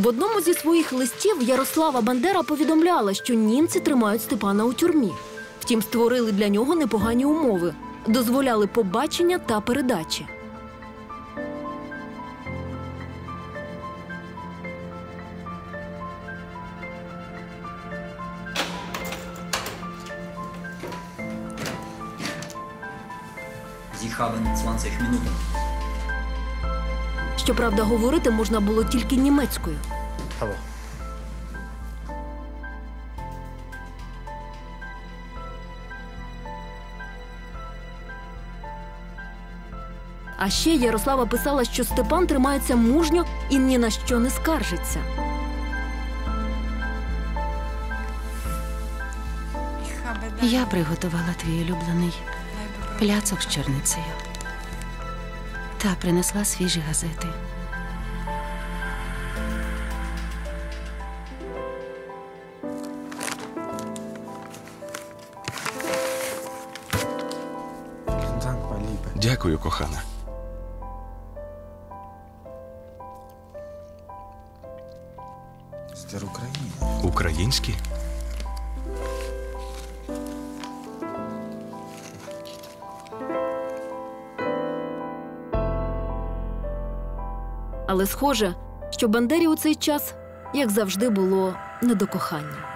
В 0.06 0.08
одному 0.08 0.40
зі 0.40 0.54
своїх 0.54 0.92
листів 0.92 1.42
Ярослава 1.42 2.00
Бандера 2.00 2.42
повідомляла, 2.42 3.14
що 3.14 3.34
німці 3.34 3.80
тримають 3.80 4.22
Степана 4.22 4.64
у 4.64 4.72
тюрмі. 4.72 5.12
Втім, 5.60 5.82
створили 5.82 6.32
для 6.32 6.48
нього 6.48 6.74
непогані 6.74 7.24
умови, 7.24 7.74
дозволяли 8.06 8.66
побачення 8.66 9.38
та 9.38 9.60
передачі. 9.60 10.26
Haben 24.18 24.44
20 24.64 24.92
Minuten. 24.92 25.32
Щоправда, 27.36 27.82
говорити 27.82 28.30
можна 28.30 28.60
було 28.60 28.84
тільки 28.84 29.16
німецькою. 29.16 29.76
А 40.38 40.50
ще 40.50 40.70
Ярослава 40.70 41.26
писала, 41.26 41.64
що 41.64 41.84
Степан 41.84 42.26
тримається 42.26 42.76
мужньо 42.76 43.24
і 43.50 43.58
ні 43.58 43.78
на 43.78 43.90
що 43.90 44.18
не 44.18 44.30
скаржиться. 44.30 45.00
Я 50.42 50.66
приготувала 50.66 51.34
твій 51.36 51.62
улюблений 51.62 52.12
пляцок 52.98 53.42
з 53.42 53.46
чорницею 53.46 54.04
та 55.78 55.94
принесла 56.00 56.44
свіжі 56.44 56.82
газети. 56.88 57.45
Дякую, 69.46 69.58
кохана. 69.58 70.02
Стер 75.94 76.22
Українські? 77.02 77.74
Але 87.86 88.06
схоже, 88.06 88.54
що 88.90 89.08
Бандері 89.08 89.46
у 89.48 89.56
цей 89.56 89.74
час, 89.74 90.14
як 90.54 90.70
завжди, 90.70 91.10
було 91.10 91.54
не. 91.82 92.75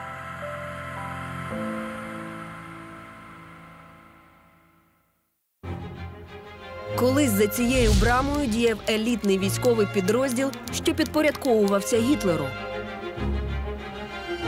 Колись 7.01 7.31
за 7.31 7.47
цією 7.47 7.93
брамою 8.01 8.47
діяв 8.47 8.79
елітний 8.89 9.39
військовий 9.39 9.87
підрозділ, 9.95 10.51
що 10.73 10.95
підпорядковувався 10.95 11.99
Гітлеру. 11.99 12.45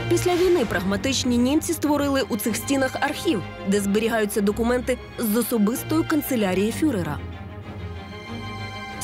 Після 0.08 0.36
війни 0.36 0.64
прагматичні 0.64 1.38
німці 1.38 1.72
створили 1.72 2.22
у 2.28 2.36
цих 2.36 2.56
стінах 2.56 2.96
архів, 3.00 3.42
де 3.68 3.80
зберігаються 3.80 4.40
документи 4.40 4.98
з 5.18 5.36
особистої 5.36 6.04
канцелярії 6.04 6.72
фюрера. 6.72 7.18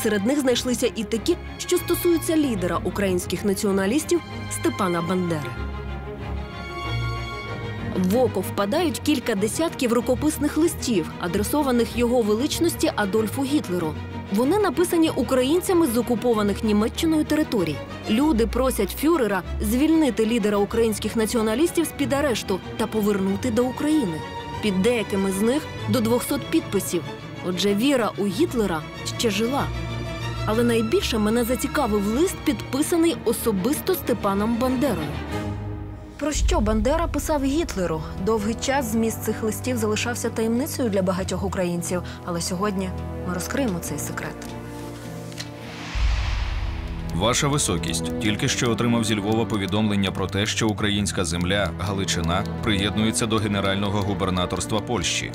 Серед 0.03 0.27
них 0.27 0.41
знайшлися 0.41 0.91
і 0.97 1.05
такі, 1.05 1.37
що 1.59 1.79
стосуються 1.79 2.37
лідера 2.37 2.81
українських 2.85 3.45
націоналістів 3.45 4.21
Степана 4.51 5.03
Бандери. 5.03 5.68
В 7.99 8.17
око 8.17 8.41
впадають 8.41 8.99
кілька 8.99 9.35
десятків 9.35 9.93
рукописних 9.93 10.57
листів, 10.57 11.11
адресованих 11.21 11.97
його 11.97 12.23
величності 12.23 12.93
Адольфу 12.97 13.45
Гітлеру. 13.45 13.95
Вони 14.33 14.59
написані 14.59 15.11
українцями 15.11 15.87
з 15.87 15.97
окупованих 15.97 16.65
Німеччиною 16.65 17.25
територій. 17.25 17.77
Люди 18.11 18.47
просять 18.47 18.97
фюрера 19.01 19.43
звільнити 19.61 20.27
лідера 20.27 20.57
українських 20.57 21.17
націоналістів 21.17 21.85
з 21.85 21.89
під 21.89 22.13
арешту 22.13 22.61
та 22.77 22.87
повернути 22.87 23.51
до 23.51 23.65
України. 23.65 24.21
Під 24.63 24.83
деякими 24.83 25.33
з 25.33 25.43
них 25.43 25.63
до 25.89 26.01
200 26.01 26.35
підписів. 26.51 27.03
Отже, 27.47 27.75
віра 27.75 28.11
у 28.19 28.27
Гітлера 28.27 28.81
ще 29.19 29.31
жила. 29.31 29.65
Але 30.47 30.65
найбільше 30.65 31.19
мене 31.19 31.45
зацікавив 31.45 32.07
лист, 32.07 32.37
підписаний 32.45 33.17
особисто 33.25 33.95
Степаном 33.95 34.57
Бандерою. 34.57 35.09
Про 36.19 36.33
що 36.33 36.61
Бандера 36.61 37.07
писав 37.07 37.45
Гітлеру? 37.45 38.03
Довгий 38.27 38.55
час 38.55 38.93
зміст 38.93 39.23
цих 39.23 39.43
листів 39.43 39.77
залишався 39.77 40.31
таємницею 40.31 40.89
для 40.89 41.03
багатьох 41.03 41.45
українців, 41.45 42.03
але 42.25 42.41
сьогодні 42.41 42.91
ми 43.29 43.35
розкриємо 43.35 43.79
цей 43.79 43.99
секрет. 43.99 44.37
Ваша 47.15 47.49
високість 47.49 48.19
тільки 48.21 48.49
що 48.49 48.71
отримав 48.71 49.05
зі 49.05 49.15
Львова 49.17 49.45
повідомлення 49.45 50.13
про 50.13 50.27
те, 50.27 50.47
що 50.47 50.69
українська 50.69 51.25
земля 51.25 51.71
Галичина 51.79 52.45
приєднується 52.63 53.27
до 53.27 53.37
генерального 53.37 54.01
губернаторства 54.01 54.81
Польщі. 54.81 55.33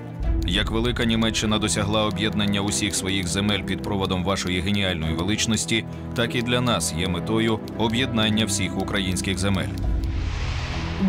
Як 0.48 0.72
велика 0.72 1.06
Німеччина 1.06 1.60
досягла 1.60 2.06
об'єднання 2.06 2.62
усіх 2.62 2.96
своїх 2.96 3.28
земель 3.28 3.62
під 3.62 3.82
проводом 3.82 4.24
вашої 4.24 4.62
геніальної 4.62 5.16
величності, 5.16 5.86
так 6.16 6.36
і 6.36 6.42
для 6.42 6.62
нас 6.62 6.94
є 6.94 7.08
метою 7.08 7.60
об'єднання 7.78 8.46
всіх 8.46 8.78
українських 8.78 9.38
земель. 9.38 9.93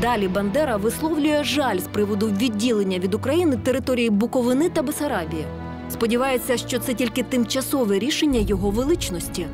Далі 0.00 0.28
Бандера 0.28 0.76
висловлює 0.76 1.44
жаль 1.44 1.78
з 1.78 1.88
приводу 1.88 2.28
відділення 2.28 2.98
від 2.98 3.14
України 3.14 3.56
території 3.56 4.10
Буковини 4.10 4.68
та 4.68 4.82
Бесарабії. 4.82 5.44
Сподівається, 5.90 6.56
що 6.56 6.78
це 6.78 6.94
тільки 6.94 7.22
тимчасове 7.22 7.98
рішення 7.98 8.40
його 8.40 8.70
величності. 8.70 9.46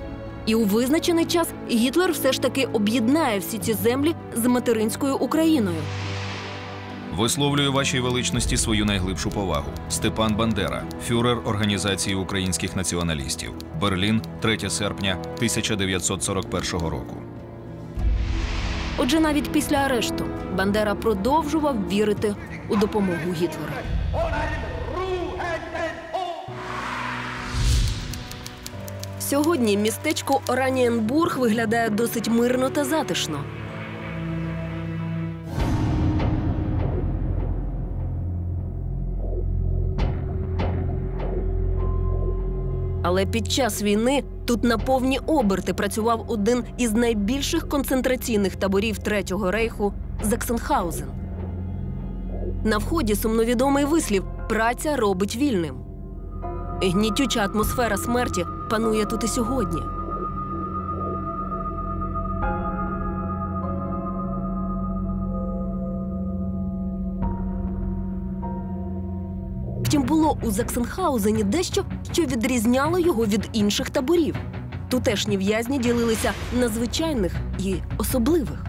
І 0.46 0.54
у 0.54 0.64
визначений 0.64 1.24
час 1.24 1.48
Гітлер 1.70 2.12
все 2.12 2.32
ж 2.32 2.40
таки 2.40 2.64
об'єднає 2.64 3.38
всі 3.38 3.58
ці 3.58 3.72
землі 3.72 4.14
з 4.36 4.46
материнською 4.46 5.16
Україною. 5.16 5.76
Висловлюю 7.16 7.72
вашій 7.72 8.00
величності 8.00 8.56
свою 8.56 8.84
найглибшу 8.84 9.30
повагу. 9.30 9.70
Степан 9.88 10.34
Бандера, 10.36 10.82
фюрер 11.08 11.38
Організації 11.44 12.16
українських 12.16 12.76
націоналістів. 12.76 13.50
Берлін, 13.80 14.22
3 14.40 14.70
серпня 14.70 15.16
1941 15.36 16.88
року. 16.88 17.16
Отже, 19.02 19.20
навіть 19.20 19.52
після 19.52 19.76
арешту 19.76 20.24
Бандера 20.56 20.94
продовжував 20.94 21.88
вірити 21.88 22.34
у 22.68 22.76
допомогу 22.76 23.32
Гітлера. 23.32 23.72
Сьогодні 29.20 29.76
містечко 29.76 30.40
Оранієнбург 30.48 31.38
виглядає 31.38 31.90
досить 31.90 32.28
мирно 32.28 32.70
та 32.70 32.84
затишно. 32.84 33.44
Але 43.02 43.26
під 43.26 43.52
час 43.52 43.82
війни 43.82 44.24
тут 44.50 44.64
на 44.64 44.78
повні 44.78 45.18
оберти 45.26 45.74
працював 45.74 46.24
один 46.28 46.64
із 46.78 46.92
найбільших 46.92 47.68
концентраційних 47.68 48.56
таборів 48.56 48.98
Третього 48.98 49.50
рейху 49.50 49.92
Заксенхаузен. 50.22 51.08
На 52.64 52.78
вході 52.78 53.14
сумновідомий 53.14 53.84
вислів 53.84 54.24
Праця 54.48 54.96
робить 54.96 55.36
вільним. 55.36 55.74
Гнітюча 56.82 57.48
атмосфера 57.54 57.96
смерті 57.96 58.44
панує 58.70 59.04
тут 59.04 59.24
і 59.24 59.28
сьогодні. 59.28 59.80
У 70.42 70.50
Заксенхаузені 70.50 71.42
дещо, 71.42 71.84
що 72.12 72.22
відрізняло 72.22 72.98
його 72.98 73.26
від 73.26 73.48
інших 73.52 73.90
таборів. 73.90 74.36
Тутешні 74.88 75.36
в'язні 75.36 75.78
ділилися 75.78 76.32
на 76.60 76.68
звичайних 76.68 77.32
і 77.58 77.76
особливих. 77.98 78.64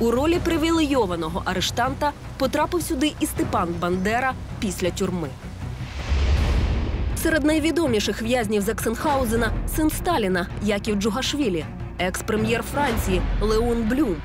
У 0.00 0.10
ролі 0.10 0.38
привілейованого 0.44 1.42
арештанта 1.44 2.12
потрапив 2.38 2.82
сюди 2.82 3.12
і 3.20 3.26
Степан 3.26 3.68
Бандера 3.80 4.32
після 4.60 4.90
тюрми. 4.90 5.28
Серед 7.22 7.44
найвідоміших 7.44 8.22
в'язнів 8.22 8.62
Заксенхаузена 8.62 9.52
син 9.76 9.90
Сталіна 9.90 10.46
Яків 10.62 10.94
Джугашвілі, 10.94 11.64
екс-прем'єр 11.98 12.62
Франції 12.62 13.22
Леон 13.40 13.88
Блюм, 13.88 14.16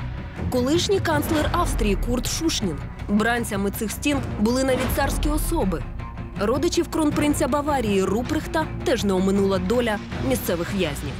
колишній 0.49 0.99
канцлер 0.99 1.49
Австрії 1.51 1.95
Курт 1.95 2.27
Шушнін. 2.27 2.77
Бранцями 3.09 3.71
цих 3.71 3.91
стін 3.91 4.17
були 4.39 4.63
навіть 4.63 4.95
царські 4.95 5.29
особи. 5.29 5.83
Родичів 6.39 6.87
кронпринця 6.87 7.47
Баварії 7.47 8.03
Руприхта 8.03 8.65
теж 8.83 9.03
не 9.03 9.13
оминула 9.13 9.59
доля 9.59 9.97
місцевих 10.27 10.75
в'язнів. 10.75 11.13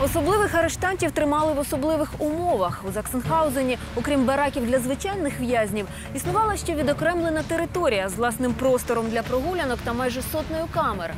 Особливих 0.00 0.54
арештантів 0.54 1.10
тримали 1.10 1.52
в 1.52 1.58
особливих 1.58 2.10
умовах. 2.18 2.84
У 2.88 2.92
Заксенхаузені, 2.92 3.78
окрім 3.96 4.24
бараків 4.24 4.66
для 4.66 4.78
звичайних 4.78 5.40
в'язнів, 5.40 5.86
існувала 6.14 6.56
ще 6.56 6.74
відокремлена 6.74 7.42
територія 7.42 8.08
з 8.08 8.14
власним 8.14 8.54
простором 8.54 9.10
для 9.10 9.22
прогулянок 9.22 9.78
та 9.84 9.92
майже 9.92 10.22
сотнею 10.22 10.64
камер. 10.74 11.14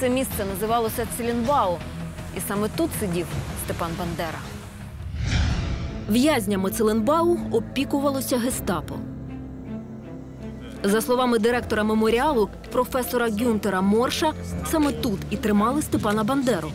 Це 0.00 0.08
місце 0.08 0.44
називалося 0.54 1.06
Цілінбау, 1.16 1.78
і 2.36 2.40
саме 2.48 2.68
тут 2.76 2.90
сидів 3.00 3.26
Степан 3.64 3.90
Бандера. 3.98 4.38
В'язнями 6.08 6.70
Целенбау 6.70 7.38
опікувалося 7.52 8.38
гестапо. 8.38 8.94
За 10.84 11.00
словами 11.00 11.38
директора 11.38 11.84
меморіалу, 11.84 12.48
професора 12.72 13.30
Гюнтера 13.30 13.80
Морша, 13.80 14.32
саме 14.70 14.92
тут 14.92 15.20
і 15.30 15.36
тримали 15.36 15.82
Степана 15.82 16.24
Бандеру. 16.24 16.70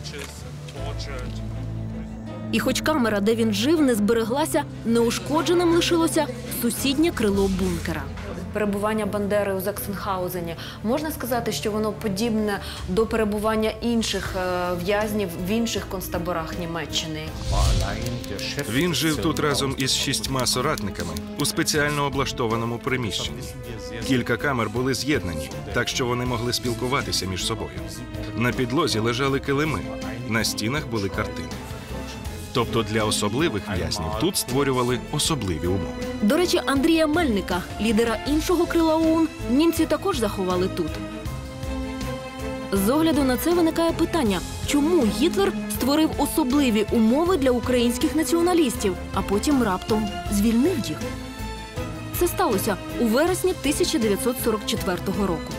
І 2.52 2.60
хоч 2.60 2.80
камера, 2.80 3.20
де 3.20 3.34
він 3.34 3.52
жив, 3.52 3.80
не 3.80 3.94
збереглася, 3.94 4.62
неушкодженим 4.84 5.68
лишилося 5.68 6.26
сусіднє 6.62 7.10
крило 7.10 7.50
бункера. 7.60 8.02
Перебування 8.52 9.06
Бандери 9.06 9.54
у 9.54 9.60
Заксенхаузені 9.60 10.56
можна 10.84 11.10
сказати, 11.10 11.52
що 11.52 11.70
воно 11.70 11.92
подібне 11.92 12.60
до 12.88 13.06
перебування 13.06 13.72
інших 13.80 14.36
е, 14.36 14.70
в'язнів 14.84 15.28
в 15.46 15.50
інших 15.50 15.86
концтаборах 15.88 16.58
Німеччини. 16.58 17.22
Він 18.70 18.94
жив 18.94 19.16
тут 19.16 19.40
разом 19.40 19.74
із 19.78 19.94
шістьма 19.94 20.46
соратниками 20.46 21.10
у 21.38 21.44
спеціально 21.44 22.04
облаштованому 22.04 22.78
приміщенні. 22.78 23.42
Кілька 24.06 24.36
камер 24.36 24.70
були 24.70 24.94
з'єднані, 24.94 25.50
так 25.72 25.88
що 25.88 26.06
вони 26.06 26.24
могли 26.24 26.52
спілкуватися 26.52 27.26
між 27.26 27.46
собою. 27.46 27.70
На 28.36 28.52
підлозі 28.52 28.98
лежали 28.98 29.40
килими, 29.40 29.80
на 30.28 30.44
стінах 30.44 30.86
були 30.86 31.08
картини. 31.08 31.48
Тобто 32.52 32.82
для 32.82 33.04
особливих 33.04 33.62
в'язнів 33.76 34.08
тут 34.20 34.36
створювали 34.36 35.00
особливі 35.12 35.66
умови. 35.66 35.92
До 36.22 36.36
речі, 36.36 36.60
Андрія 36.66 37.06
Мельника, 37.06 37.62
лідера 37.80 38.18
іншого 38.26 38.66
крила 38.66 38.96
ОУН, 38.96 39.28
німці 39.50 39.86
також 39.86 40.18
заховали 40.18 40.68
тут. 40.68 40.90
З 42.72 42.88
огляду 42.88 43.24
на 43.24 43.36
це 43.36 43.54
виникає 43.54 43.92
питання, 43.92 44.40
чому 44.66 45.06
Гітлер 45.20 45.52
створив 45.70 46.10
особливі 46.18 46.86
умови 46.92 47.36
для 47.36 47.50
українських 47.50 48.16
націоналістів, 48.16 48.94
а 49.14 49.22
потім 49.22 49.62
раптом 49.62 50.08
звільнив 50.32 50.78
їх. 50.88 50.98
Це 52.18 52.28
сталося 52.28 52.76
у 53.00 53.04
вересні 53.04 53.50
1944 53.50 54.98
року. 55.20 55.52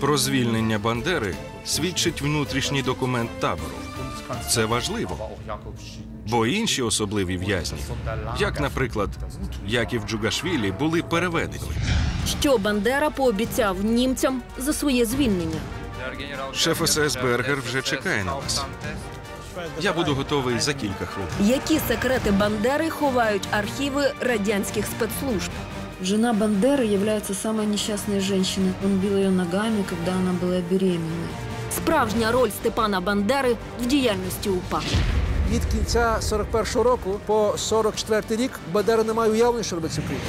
Про 0.00 0.18
звільнення 0.18 0.78
Бандери 0.78 1.34
свідчить 1.64 2.22
внутрішній 2.22 2.82
документ 2.82 3.30
табору. 3.40 3.74
Це 4.48 4.64
важливо, 4.64 5.30
бо 6.28 6.46
інші 6.46 6.82
особливі 6.82 7.36
в'язні, 7.36 7.78
як, 8.38 8.60
наприклад, 8.60 9.10
Яків 9.66 10.02
Джугашвілі, 10.08 10.72
були 10.72 11.02
переведені. 11.02 11.64
Що 12.40 12.58
Бандера 12.58 13.10
пообіцяв 13.10 13.84
німцям 13.84 14.42
за 14.58 14.72
своє 14.72 15.04
звільнення? 15.04 15.60
Шеф 16.54 16.90
СС 16.90 17.16
Бергер 17.22 17.58
вже 17.68 17.82
чекає 17.82 18.24
на 18.24 18.34
вас. 18.34 18.64
Я 19.80 19.92
буду 19.92 20.14
готовий 20.14 20.58
за 20.58 20.74
кілька 20.74 21.06
хвилин. 21.06 21.30
Які 21.40 21.78
секрети 21.78 22.30
Бандери 22.30 22.90
ховають 22.90 23.48
архіви 23.50 24.12
радянських 24.20 24.86
спецслужб? 24.86 25.50
Жена 26.02 26.32
Бандеры 26.32 26.84
является 26.84 27.32
самой 27.34 27.66
несчастной 27.66 28.20
женщиной. 28.20 28.72
Он 28.84 28.98
бил 28.98 29.16
ее 29.16 29.30
ногами, 29.30 29.84
когда 29.88 30.12
она 30.12 30.32
была 30.32 30.60
беременной. 30.60 31.28
Справжня 31.76 32.32
роль 32.32 32.50
Степана 32.50 33.00
Бандери 33.00 33.56
в 33.82 33.86
діяльності 33.86 34.50
УПА. 34.50 34.80
Від 35.50 35.64
кінця 35.64 36.16
41-го 36.22 36.82
року 36.82 37.20
по 37.26 37.50
44-й 37.50 38.36
рік 38.36 38.50
Бандера 38.72 39.04
не 39.04 39.12
має 39.12 39.30
уявлення, 39.30 39.64
що 39.64 39.76
робиться 39.76 40.00
в 40.00 40.04
Україні. 40.04 40.24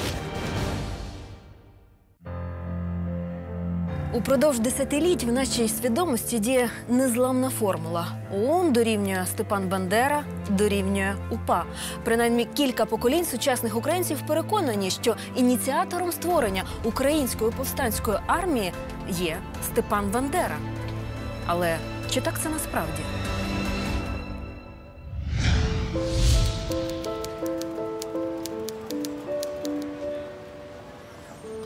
Упродовж 4.14 4.60
десятиліть 4.60 5.24
в 5.24 5.32
нашій 5.32 5.68
свідомості 5.68 6.40
діє 6.40 6.70
незламна 6.90 7.50
формула. 7.50 8.08
ОУН 8.34 8.74
дорівнює 8.74 9.26
Степан 9.26 9.70
Бандера, 9.70 10.24
дорівнює 10.50 11.16
УПА. 11.32 11.66
Принаймні 12.04 12.48
кілька 12.54 12.86
поколінь 12.86 13.26
сучасних 13.26 13.78
українців 13.78 14.18
переконані, 14.28 14.92
що 14.92 15.16
ініціатором 15.36 16.12
створення 16.12 16.64
української 16.84 17.52
повстанської 17.52 18.18
армії 18.28 18.74
є 19.10 19.38
Степан 19.72 20.10
Бандера. 20.14 20.58
Але 21.48 21.78
чи 22.12 22.22
так 22.22 22.40
це 22.44 22.50
насправді? 22.50 23.02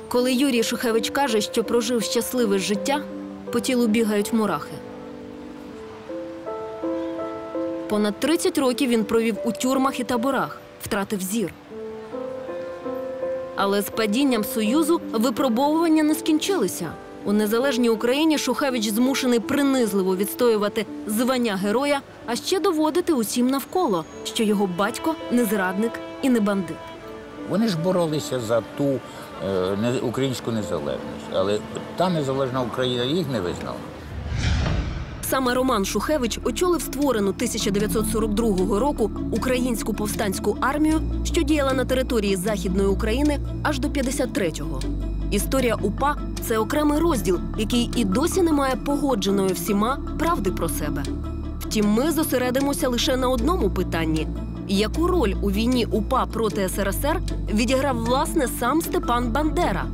Коли 0.09 0.33
Юрій 0.33 0.63
Шухевич 0.63 1.09
каже, 1.09 1.41
що 1.41 1.63
прожив 1.63 2.03
щасливе 2.03 2.59
життя, 2.59 3.01
по 3.51 3.59
тілу 3.59 3.87
бігають 3.87 4.33
мурахи. 4.33 4.73
Понад 7.89 8.19
30 8.19 8.57
років 8.57 8.89
він 8.89 9.03
провів 9.03 9.37
у 9.45 9.51
тюрмах 9.51 9.99
і 9.99 10.03
таборах, 10.03 10.61
втратив 10.83 11.21
зір. 11.21 11.53
Але 13.55 13.81
з 13.81 13.89
падінням 13.89 14.43
Союзу 14.43 15.01
випробовування 15.11 16.03
не 16.03 16.15
скінчилися. 16.15 16.91
У 17.27 17.33
незалежній 17.33 17.89
Україні 17.89 18.37
Шухевич 18.37 18.87
змушений 18.89 19.39
принизливо 19.39 20.15
відстоювати 20.15 20.85
звання 21.07 21.55
героя, 21.55 22.01
а 22.25 22.35
ще 22.35 22.59
доводити 22.59 23.13
усім 23.13 23.47
навколо, 23.47 24.05
що 24.23 24.43
його 24.43 24.69
батько 24.77 25.15
не 25.31 25.45
зрадник 25.45 25.91
і 26.21 26.29
не 26.29 26.39
бандит. 26.39 26.77
Вони 27.49 27.67
ж 27.67 27.77
боролися 27.77 28.39
за 28.39 28.61
ту 28.77 28.99
е, 29.83 29.99
українську 30.01 30.51
незалежність, 30.51 31.27
але 31.33 31.59
та 31.95 32.09
незалежна 32.09 32.61
Україна 32.61 33.03
їх 33.03 33.27
не 33.31 33.41
визнала. 33.41 33.77
Саме 35.21 35.53
Роман 35.53 35.85
Шухевич 35.85 36.39
очолив 36.43 36.81
створену 36.81 37.29
1942 37.29 38.79
року 38.79 39.11
українську 39.31 39.93
повстанську 39.93 40.57
армію, 40.61 41.01
що 41.23 41.41
діяла 41.41 41.73
на 41.73 41.85
території 41.85 42.35
Західної 42.35 42.87
України 42.87 43.39
аж 43.63 43.79
до 43.79 43.87
53-го. 43.87 44.79
Історія 45.31 45.75
УПА 45.75 46.15
це 46.41 46.57
окремий 46.57 46.99
розділ, 46.99 47.39
який 47.57 47.91
і 47.95 48.05
досі 48.05 48.41
не 48.41 48.53
має 48.53 48.75
погодженої 48.75 49.53
всіма 49.53 49.99
правди 50.19 50.51
про 50.51 50.69
себе. 50.69 51.03
Втім, 51.59 51.87
ми 51.87 52.11
зосередимося 52.11 52.89
лише 52.89 53.17
на 53.17 53.29
одному 53.29 53.69
питанні: 53.69 54.27
яку 54.67 55.07
роль 55.07 55.33
у 55.41 55.51
війні 55.51 55.85
УПА 55.85 56.25
проти 56.25 56.69
СРСР 56.69 57.21
відіграв 57.53 57.97
власне 57.97 58.47
сам 58.59 58.81
Степан 58.81 59.31
Бандера? 59.31 59.85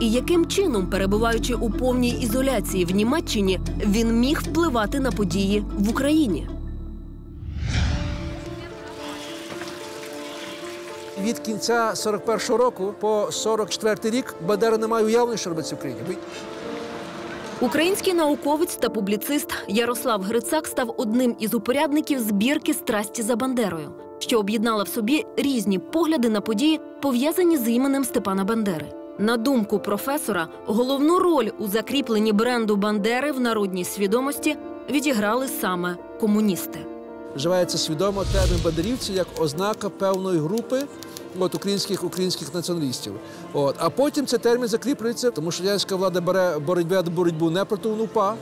І 0.00 0.10
яким 0.10 0.46
чином, 0.46 0.86
перебуваючи 0.86 1.54
у 1.54 1.70
повній 1.70 2.10
ізоляції 2.10 2.84
в 2.84 2.90
Німеччині, 2.90 3.60
він 3.86 4.20
міг 4.20 4.40
впливати 4.42 5.00
на 5.00 5.10
події 5.10 5.64
в 5.78 5.90
Україні? 5.90 6.48
Від 11.24 11.38
кінця 11.38 11.92
41-го 11.96 12.56
року 12.56 12.94
по 13.00 13.28
44-й 13.30 14.10
рік 14.10 14.34
Бандера 14.46 14.78
не 14.78 14.86
має 14.86 15.04
уявлення, 15.04 15.36
що 15.36 15.50
робиться 15.50 15.74
в 15.74 15.78
Україні. 15.78 16.00
Український 17.60 18.14
науковець 18.14 18.76
та 18.76 18.88
публіцист 18.88 19.54
Ярослав 19.68 20.22
Грицак 20.22 20.66
став 20.66 20.94
одним 20.96 21.36
із 21.38 21.54
упорядників 21.54 22.20
збірки 22.20 22.74
Страсті 22.74 23.22
за 23.22 23.36
Бандерою, 23.36 23.90
що 24.18 24.38
об'єднала 24.38 24.82
в 24.82 24.88
собі 24.88 25.24
різні 25.36 25.78
погляди 25.78 26.28
на 26.28 26.40
події, 26.40 26.80
пов'язані 27.02 27.56
з 27.56 27.68
іменем 27.68 28.04
Степана 28.04 28.44
Бандери. 28.44 28.86
На 29.18 29.36
думку 29.36 29.78
професора, 29.78 30.48
головну 30.66 31.18
роль 31.18 31.50
у 31.58 31.68
закріпленні 31.68 32.32
бренду 32.32 32.76
Бандери 32.76 33.32
в 33.32 33.40
народній 33.40 33.84
свідомості 33.84 34.56
відіграли 34.90 35.48
саме 35.48 35.96
комуністи. 36.20 36.78
Вживається 37.36 37.78
свідомо 37.78 38.24
термін 38.32 38.60
бандерівці 38.64 39.12
як 39.12 39.26
ознака 39.38 39.88
певної 39.88 40.38
групи 40.38 40.82
от, 41.38 41.54
українських 41.54 42.04
українських 42.04 42.54
націоналістів. 42.54 43.12
От. 43.52 43.74
А 43.78 43.90
потім 43.90 44.26
цей 44.26 44.38
термін 44.38 44.68
закріплюється, 44.68 45.30
тому 45.30 45.50
що 45.50 45.62
радянська 45.64 45.96
влада 45.96 46.20
бере 46.20 46.58
боротьбу 46.58 47.10
боротьбу 47.10 47.50
не 47.50 47.64
проти 47.64 47.88
УНУПА. 47.88 48.34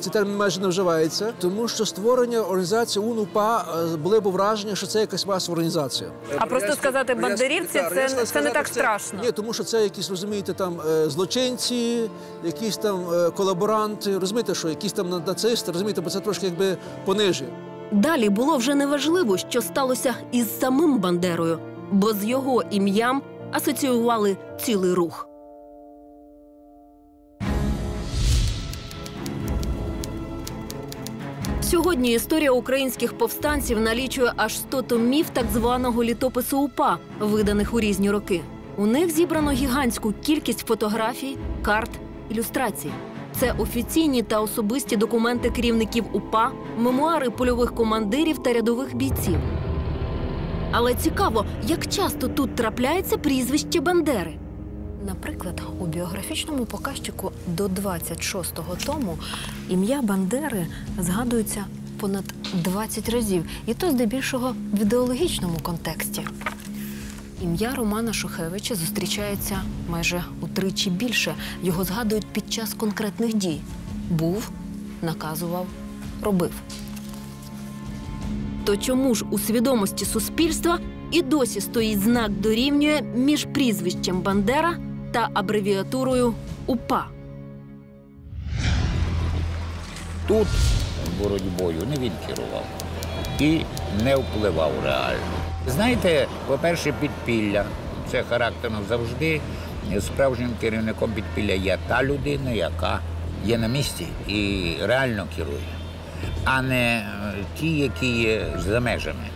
Цей 0.00 0.12
термін 0.12 0.36
майже 0.36 0.60
не 0.60 0.68
вживається, 0.68 1.32
тому 1.40 1.68
що 1.68 1.86
створення 1.86 2.40
організації 2.40 3.04
УНУПА 3.04 3.64
е, 3.92 3.96
були 3.96 4.20
б 4.20 4.28
враження, 4.28 4.74
що 4.76 4.86
це 4.86 5.00
якась 5.00 5.26
масова 5.26 5.52
організація. 5.52 6.10
А 6.38 6.46
просто 6.46 6.72
сказати 6.72 7.14
бандерівці 7.14 7.82
це, 7.94 8.08
це 8.24 8.42
не 8.42 8.50
так 8.50 8.68
страшно. 8.68 9.20
Ні, 9.24 9.32
тому 9.32 9.52
що 9.52 9.64
це 9.64 9.82
якісь, 9.82 10.10
розумієте, 10.10 10.52
там 10.52 10.80
е, 10.88 11.10
злочинці, 11.10 12.10
якісь 12.44 12.76
там 12.76 13.00
е, 13.14 13.30
колаборанти, 13.30 14.18
розумієте, 14.18 14.54
що 14.54 14.68
якісь 14.68 14.92
там 14.92 15.08
на- 15.08 15.18
нацисти, 15.18 15.72
розумієте, 15.72 16.00
бо 16.00 16.10
це 16.10 16.20
трошки 16.20 16.46
якби 16.46 16.76
понижує. 17.04 17.50
Далі 17.92 18.28
було 18.28 18.56
вже 18.56 18.74
неважливо, 18.74 19.36
що 19.38 19.62
сталося 19.62 20.14
із 20.32 20.60
самим 20.60 20.98
Бандерою, 20.98 21.58
бо 21.92 22.12
з 22.12 22.24
його 22.24 22.62
ім'ям 22.70 23.22
асоціювали 23.52 24.36
цілий 24.60 24.94
рух. 24.94 25.28
Сьогодні 31.60 32.12
історія 32.12 32.50
українських 32.50 33.18
повстанців 33.18 33.80
налічує 33.80 34.32
аж 34.36 34.56
100 34.58 34.82
томів 34.82 35.30
так 35.30 35.46
званого 35.52 36.04
літопису 36.04 36.58
УПА, 36.60 36.98
виданих 37.20 37.74
у 37.74 37.80
різні 37.80 38.10
роки. 38.10 38.40
У 38.76 38.86
них 38.86 39.10
зібрано 39.10 39.50
гігантську 39.50 40.12
кількість 40.22 40.66
фотографій, 40.66 41.36
карт, 41.62 41.90
ілюстрацій. 42.30 42.90
Це 43.32 43.52
офіційні 43.58 44.22
та 44.22 44.40
особисті 44.40 44.96
документи 44.96 45.50
керівників 45.50 46.04
УПА, 46.12 46.50
мемуари 46.78 47.30
польових 47.30 47.74
командирів 47.74 48.38
та 48.38 48.52
рядових 48.52 48.96
бійців. 48.96 49.38
Але 50.72 50.94
цікаво, 50.94 51.44
як 51.66 51.86
часто 51.86 52.28
тут 52.28 52.54
трапляється 52.54 53.18
прізвище 53.18 53.80
Бандери. 53.80 54.34
Наприклад, 55.06 55.62
у 55.78 55.86
біографічному 55.86 56.64
показчику 56.64 57.32
до 57.46 57.66
26-го 57.66 58.76
тому 58.86 59.18
ім'я 59.68 60.02
Бандери 60.02 60.66
згадується 60.98 61.64
понад 62.00 62.24
20 62.54 63.08
разів, 63.08 63.44
і 63.66 63.74
то 63.74 63.90
здебільшого 63.90 64.54
в 64.72 64.82
ідеологічному 64.82 65.58
контексті. 65.62 66.22
Ім'я 67.42 67.74
Романа 67.74 68.12
Шухевича 68.12 68.74
зустрічається 68.74 69.62
майже 69.90 70.24
утричі 70.40 70.90
більше. 70.90 71.34
Його 71.62 71.84
згадують 71.84 72.26
під 72.26 72.52
час 72.52 72.74
конкретних 72.74 73.34
дій: 73.34 73.60
був, 74.10 74.50
наказував, 75.02 75.66
робив. 76.22 76.52
То 78.68 78.76
чому 78.76 79.14
ж 79.14 79.24
у 79.30 79.38
свідомості 79.38 80.04
суспільства 80.04 80.78
і 81.10 81.22
досі 81.22 81.60
стоїть 81.60 82.00
знак 82.00 82.30
дорівнює 82.30 83.02
між 83.14 83.46
прізвищем 83.54 84.20
Бандера 84.20 84.76
та 85.12 85.28
абревіатурою 85.34 86.34
УПА? 86.66 87.06
Тут 90.26 90.46
боротьбою 91.22 91.78
не 91.90 91.96
він 91.96 92.12
керував 92.26 92.64
і 93.40 93.60
не 94.04 94.16
впливав 94.16 94.72
реально. 94.84 95.36
Знаєте, 95.66 96.28
по-перше, 96.46 96.94
підпілля. 97.00 97.64
Це 98.10 98.22
характерно 98.22 98.78
завжди. 98.88 99.40
Справжнім 100.00 100.50
керівником 100.60 101.12
підпілля 101.12 101.52
є 101.52 101.78
та 101.88 102.02
людина, 102.02 102.50
яка 102.50 103.00
є 103.44 103.58
на 103.58 103.68
місці 103.68 104.06
і 104.28 104.72
реально 104.82 105.26
керує, 105.36 105.77
а 106.44 106.62
не 106.62 106.96
е, 106.96 107.34
ті, 107.60 107.78
які 107.78 108.20
є 108.20 108.46
за 108.56 108.80
межами. 108.80 109.28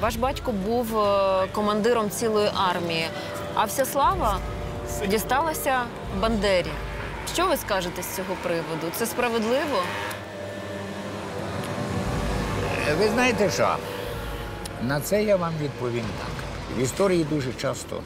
Ваш 0.00 0.16
батько 0.16 0.52
був 0.52 0.98
е, 0.98 1.46
командиром 1.52 2.10
цілої 2.10 2.50
армії, 2.70 3.06
а 3.54 3.64
вся 3.64 3.84
слава 3.84 4.38
дісталася 5.08 5.80
Бандері. 6.20 6.70
Що 7.34 7.46
ви 7.46 7.56
скажете 7.56 8.02
з 8.02 8.16
цього 8.16 8.34
приводу? 8.42 8.86
Це 8.92 9.06
справедливо? 9.06 9.82
Ви 12.98 13.08
знаєте 13.08 13.50
що? 13.50 13.76
На 14.82 15.00
це 15.00 15.22
я 15.22 15.36
вам 15.36 15.52
відповім 15.62 16.04
так. 16.18 16.44
В 16.78 16.82
історії 16.82 17.24
дуже 17.24 17.52
часто 17.52 18.00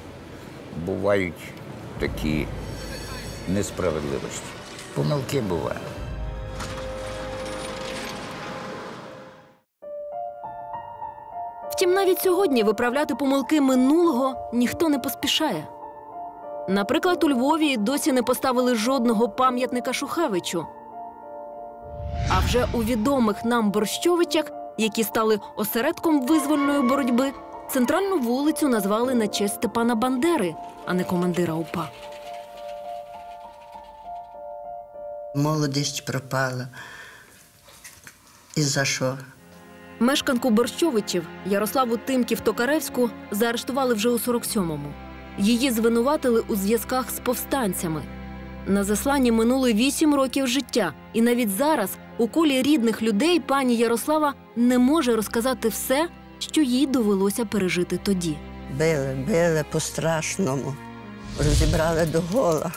бувають 0.76 1.52
такі 1.98 2.46
несправедливості. 3.48 4.46
Помилки 4.94 5.40
бувають. 5.40 5.91
Втім, 11.82 11.94
навіть 11.94 12.18
сьогодні 12.18 12.62
виправляти 12.62 13.14
помилки 13.14 13.60
минулого 13.60 14.50
ніхто 14.52 14.88
не 14.88 14.98
поспішає. 14.98 15.68
Наприклад, 16.68 17.24
у 17.24 17.28
Львові 17.28 17.76
досі 17.76 18.12
не 18.12 18.22
поставили 18.22 18.74
жодного 18.74 19.28
пам'ятника 19.28 19.92
Шухевичу. 19.92 20.66
А 22.28 22.38
вже 22.40 22.66
у 22.72 22.82
відомих 22.82 23.44
нам 23.44 23.70
Борщовичах, 23.70 24.44
які 24.78 25.04
стали 25.04 25.40
осередком 25.56 26.26
визвольної 26.26 26.82
боротьби, 26.82 27.32
центральну 27.70 28.18
вулицю 28.18 28.68
назвали 28.68 29.14
на 29.14 29.28
честь 29.28 29.54
Степана 29.54 29.94
Бандери, 29.94 30.54
а 30.86 30.94
не 30.94 31.04
командира 31.04 31.54
УПА. 31.54 31.88
Молодість 35.34 36.04
пропала. 36.04 36.68
І 38.56 38.62
за 38.62 38.84
що? 38.84 39.18
Мешканку 40.00 40.50
Борщовичів 40.50 41.26
Ярославу 41.46 41.96
Тимків 41.96 42.40
Токаревську 42.40 43.10
заарештували 43.30 43.94
вже 43.94 44.08
у 44.08 44.16
47-му. 44.16 44.92
Її 45.38 45.70
звинуватили 45.70 46.42
у 46.48 46.56
зв'язках 46.56 47.10
з 47.10 47.20
повстанцями. 47.20 48.02
На 48.66 48.84
засланні 48.84 49.32
минули 49.32 49.72
вісім 49.72 50.14
років 50.14 50.46
життя, 50.46 50.92
і 51.12 51.22
навіть 51.22 51.50
зараз 51.50 51.90
у 52.18 52.28
колі 52.28 52.62
рідних 52.62 53.02
людей 53.02 53.40
пані 53.40 53.76
Ярослава 53.76 54.34
не 54.56 54.78
може 54.78 55.16
розказати 55.16 55.68
все, 55.68 56.08
що 56.38 56.60
їй 56.62 56.86
довелося 56.86 57.44
пережити 57.44 57.98
тоді. 58.02 58.36
Били, 58.78 59.24
били 59.28 59.64
по-страшному. 59.70 60.74
Розібрали 61.38 62.06
до 62.06 62.20
гола, 62.20 62.72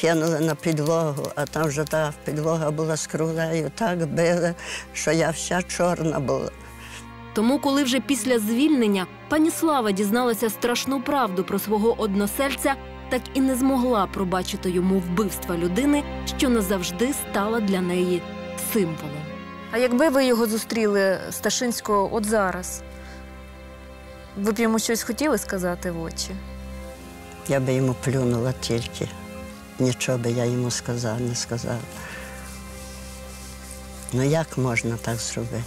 кинули 0.00 0.40
на 0.40 0.54
підлогу, 0.54 1.26
а 1.34 1.44
там 1.44 1.64
вже 1.68 1.84
та 1.84 2.12
підлога 2.24 2.70
була 2.70 2.96
з 2.96 3.06
круглею. 3.06 3.70
Так 3.74 4.06
били, 4.06 4.54
що 4.92 5.12
я 5.12 5.30
вся 5.30 5.62
чорна 5.62 6.20
була. 6.20 6.50
Тому, 7.34 7.58
коли 7.58 7.82
вже 7.82 8.00
після 8.00 8.38
звільнення 8.38 9.06
пані 9.28 9.50
Слава 9.50 9.92
дізналася 9.92 10.50
страшну 10.50 11.00
правду 11.00 11.44
про 11.44 11.58
свого 11.58 12.00
односельця, 12.00 12.74
так 13.08 13.22
і 13.34 13.40
не 13.40 13.56
змогла 13.56 14.06
пробачити 14.06 14.70
йому 14.70 14.98
вбивства 14.98 15.56
людини, 15.56 16.02
що 16.38 16.48
назавжди 16.48 17.12
стала 17.12 17.60
для 17.60 17.80
неї 17.80 18.22
символом. 18.72 19.22
А 19.72 19.78
якби 19.78 20.08
ви 20.08 20.24
його 20.26 20.46
зустріли 20.46 21.18
Сташинського 21.30 22.14
от 22.14 22.24
зараз, 22.24 22.82
ви 24.36 24.52
б 24.52 24.58
йому 24.58 24.78
щось 24.78 25.02
хотіли 25.02 25.38
сказати 25.38 25.90
в 25.90 26.02
очі? 26.02 26.30
Я 27.48 27.60
би 27.60 27.74
йому 27.74 27.94
плюнула 28.04 28.52
тільки. 28.60 29.08
Нічого 29.78 30.18
би 30.18 30.30
я 30.30 30.44
йому 30.44 30.70
сказав, 30.70 31.20
не 31.20 31.34
сказав. 31.34 31.78
Ну 34.12 34.22
як 34.22 34.58
можна 34.58 34.96
так 34.96 35.16
зробити? 35.16 35.62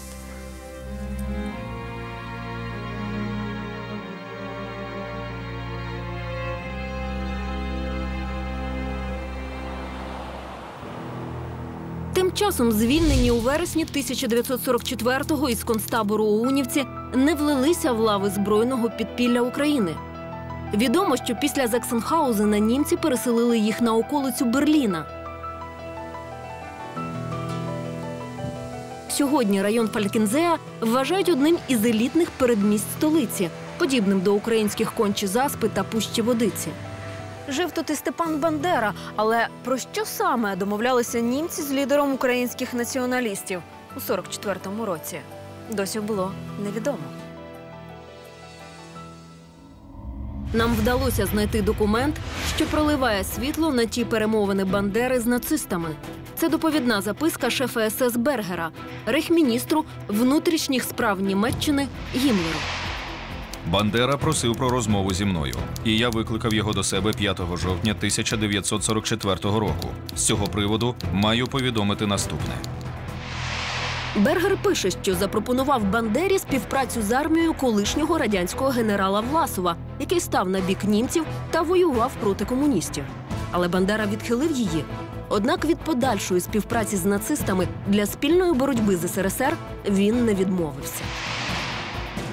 Тим 12.14 12.32
часом 12.32 12.72
звільнені 12.72 13.32
у 13.32 13.39
вересні 13.39 13.86
1944-го 13.86 15.49
із 15.49 15.64
концтабору 15.64 16.26
у 16.26 16.47
Унівці 16.47 16.86
не 17.14 17.36
влилися 17.36 17.91
в 17.91 17.99
лави 17.99 18.30
збройного 18.30 18.89
підпілля 18.89 19.41
України. 19.41 19.95
Відомо, 20.74 21.17
що 21.17 21.36
після 21.36 21.67
Заксенхаузена 21.67 22.59
німці 22.59 22.95
переселили 22.97 23.57
їх 23.57 23.82
на 23.82 23.95
околицю 23.95 24.45
Берліна. 24.45 25.05
Сьогодні 29.09 29.61
район 29.61 29.88
Фалькінзея 29.88 30.57
вважають 30.82 31.30
одним 31.30 31.57
із 31.67 31.86
елітних 31.86 32.32
передмість 32.32 32.91
столиці, 32.97 33.49
подібним 33.78 34.22
до 34.22 34.34
українських 34.34 34.91
кончі 34.91 35.28
заспи 35.28 35.70
та 35.70 35.84
пущі 35.84 36.22
водиці. 36.22 36.70
Жив 37.49 37.72
тут 37.72 37.89
і 37.89 37.95
Степан 37.95 38.38
Бандера, 38.38 38.93
але 39.15 39.47
про 39.63 39.78
що 39.78 40.05
саме 40.05 40.55
домовлялися 40.55 41.20
німці 41.20 41.61
з 41.61 41.72
лідером 41.72 42.13
українських 42.13 42.74
націоналістів 42.74 43.61
у 43.97 43.99
44-му 43.99 44.86
році? 44.86 45.20
Досі 45.70 45.99
було 45.99 46.32
невідомо. 46.63 47.18
Нам 50.54 50.76
вдалося 50.76 51.26
знайти 51.26 51.62
документ, 51.62 52.16
що 52.56 52.66
проливає 52.66 53.24
світло 53.24 53.72
на 53.72 53.86
ті 53.86 54.06
перемовини 54.06 54.66
Бандери 54.66 55.20
з 55.20 55.26
нацистами. 55.26 55.89
Це 56.36 56.50
доповідна 56.50 57.02
записка 57.02 57.50
шефа 57.50 57.89
СС 57.89 58.16
Бергера, 58.18 58.70
рейхміністру 59.06 59.86
внутрішніх 60.08 60.84
справ 60.84 61.22
Німеччини 61.22 61.88
Гімлеру. 62.16 62.60
Бандера 63.68 64.18
просив 64.18 64.56
про 64.56 64.70
розмову 64.70 65.14
зі 65.14 65.26
мною, 65.26 65.56
і 65.86 65.97
я 65.97 66.10
викликав 66.10 66.54
його 66.54 66.74
до 66.74 66.84
себе 66.84 67.14
5 67.14 67.38
жовтня 67.38 67.91
1944 67.97 69.36
року. 69.43 69.89
З 70.16 70.26
цього 70.26 70.47
приводу 70.47 70.95
маю 71.14 71.47
повідомити 71.47 72.06
наступне. 72.08 72.54
Бергер 74.16 74.57
пише, 74.64 74.91
що 74.91 75.16
запропонував 75.16 75.84
Бандері 75.84 76.39
співпрацю 76.39 77.01
з 77.01 77.12
армією 77.12 77.53
колишнього 77.53 78.18
радянського 78.18 78.70
генерала 78.70 79.20
Власова, 79.22 79.76
який 79.99 80.20
став 80.20 80.49
на 80.49 80.60
бік 80.60 80.84
німців 80.84 81.26
та 81.51 81.62
воював 81.62 82.12
проти 82.20 82.45
комуністів. 82.45 83.03
Але 83.51 83.68
Бандера 83.68 84.05
відхилив 84.05 84.51
її. 84.51 84.86
Однак 85.30 85.66
від 85.66 85.78
подальшої 85.78 86.41
співпраці 86.41 86.97
з 86.97 87.05
нацистами 87.05 87.68
для 87.88 88.05
спільної 88.05 88.53
боротьби 88.53 88.95
з 88.95 89.07
СРСР 89.14 89.53
він 89.89 90.26
не 90.26 90.34
відмовився. 90.34 91.03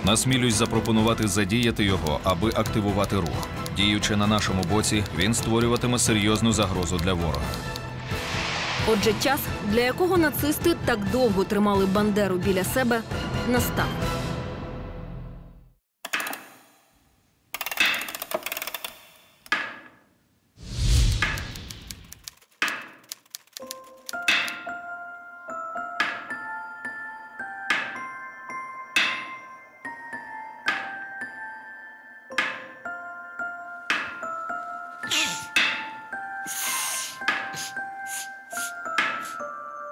Насмілюсь 0.04 0.54
запропонувати 0.54 1.28
задіяти 1.28 1.84
його, 1.84 2.20
аби 2.24 2.48
активувати 2.54 3.16
рух. 3.16 3.48
Діючи 3.76 4.16
на 4.16 4.26
нашому 4.26 4.62
боці, 4.72 5.04
він 5.18 5.34
створюватиме 5.34 5.98
серйозну 5.98 6.52
загрозу 6.52 6.96
для 6.96 7.12
ворога. 7.12 7.40
Отже, 8.92 9.12
час, 9.22 9.40
для 9.70 9.80
якого 9.80 10.16
нацисти 10.16 10.76
так 10.84 10.98
довго 11.12 11.44
тримали 11.44 11.86
Бандеру 11.86 12.36
біля 12.36 12.64
себе, 12.64 13.00
настав. 13.48 14.15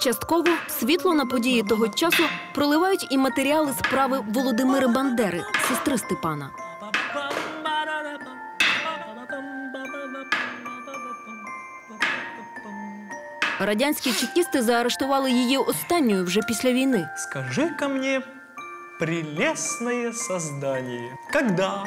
Частково 0.05 0.49
світло 0.69 1.15
на 1.15 1.27
події 1.27 1.63
того 1.63 1.89
часу 1.89 2.23
проливають 2.55 3.07
і 3.11 3.19
матеріали 3.19 3.73
справи 3.79 4.25
Володимира 4.29 4.89
Бандери, 4.89 5.43
сестри 5.69 5.99
Степана. 5.99 6.51
Радянські 13.61 14.13
чекісти 14.13 14.63
заарештували 14.63 15.31
її 15.31 15.57
останньою 15.57 16.25
вже 16.25 16.41
після 16.49 16.73
війни. 16.73 17.09
Скажи-ка 17.17 17.89
мне, 17.89 18.23
прелестное 18.99 20.13
создание, 20.13 21.17
когда 21.33 21.87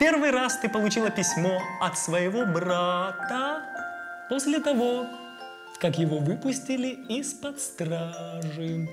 первый 0.00 0.30
раз 0.30 0.56
ты 0.64 0.68
получила 0.68 1.10
письмо 1.10 1.62
от 1.80 1.98
своего 1.98 2.46
брата 2.46 3.62
после 4.30 4.60
того, 4.60 5.06
как 5.80 5.98
его 5.98 6.18
выпустили 6.18 6.98
из-под 7.08 7.60
стражи? 7.60 8.88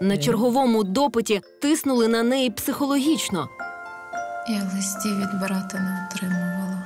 На 0.00 0.18
черговому 0.18 0.84
допиті 0.84 1.40
тиснули 1.62 2.08
на 2.08 2.22
неї 2.22 2.50
психологічно. 2.50 3.48
Я 4.48 4.70
листів 4.74 5.18
від 5.18 5.40
брата 5.40 5.78
не 5.78 6.06
отримувала. 6.06 6.84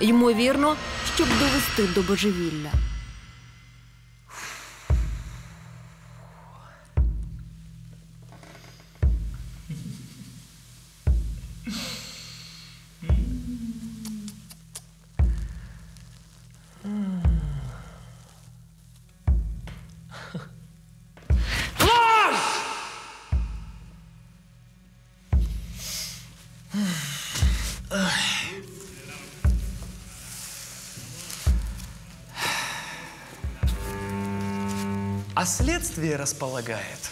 Ймовірно, 0.00 0.76
щоб 1.14 1.28
довести 1.28 1.94
до 1.94 2.02
божевілля. 2.08 2.70
Следствие 35.48 36.16
располагает 36.16 37.10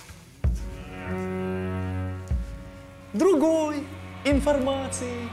другой 3.14 3.76
информацией. 4.24 5.28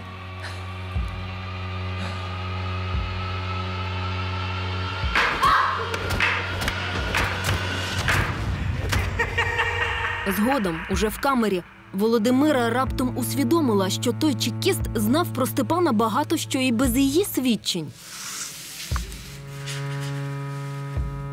Згодом, 10.28 10.80
уже 10.90 11.10
в 11.10 11.20
камері, 11.20 11.64
Володимира 11.94 12.70
раптом 12.70 13.18
усвідомила, 13.18 13.90
що 13.90 14.14
той 14.14 14.34
чекіст 14.34 14.82
знав 14.96 15.28
про 15.34 15.46
Степана 15.46 15.92
багато 15.92 16.38
що 16.38 16.60
і 16.60 16.72
без 16.72 16.98
її 16.98 17.26
свідчень. 17.26 17.88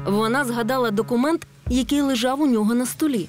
Вона 0.06 0.44
згадала 0.44 0.90
документ, 0.90 1.46
який 1.70 2.00
лежав 2.00 2.40
у 2.40 2.46
нього 2.46 2.74
на 2.74 2.86
столі. 2.86 3.28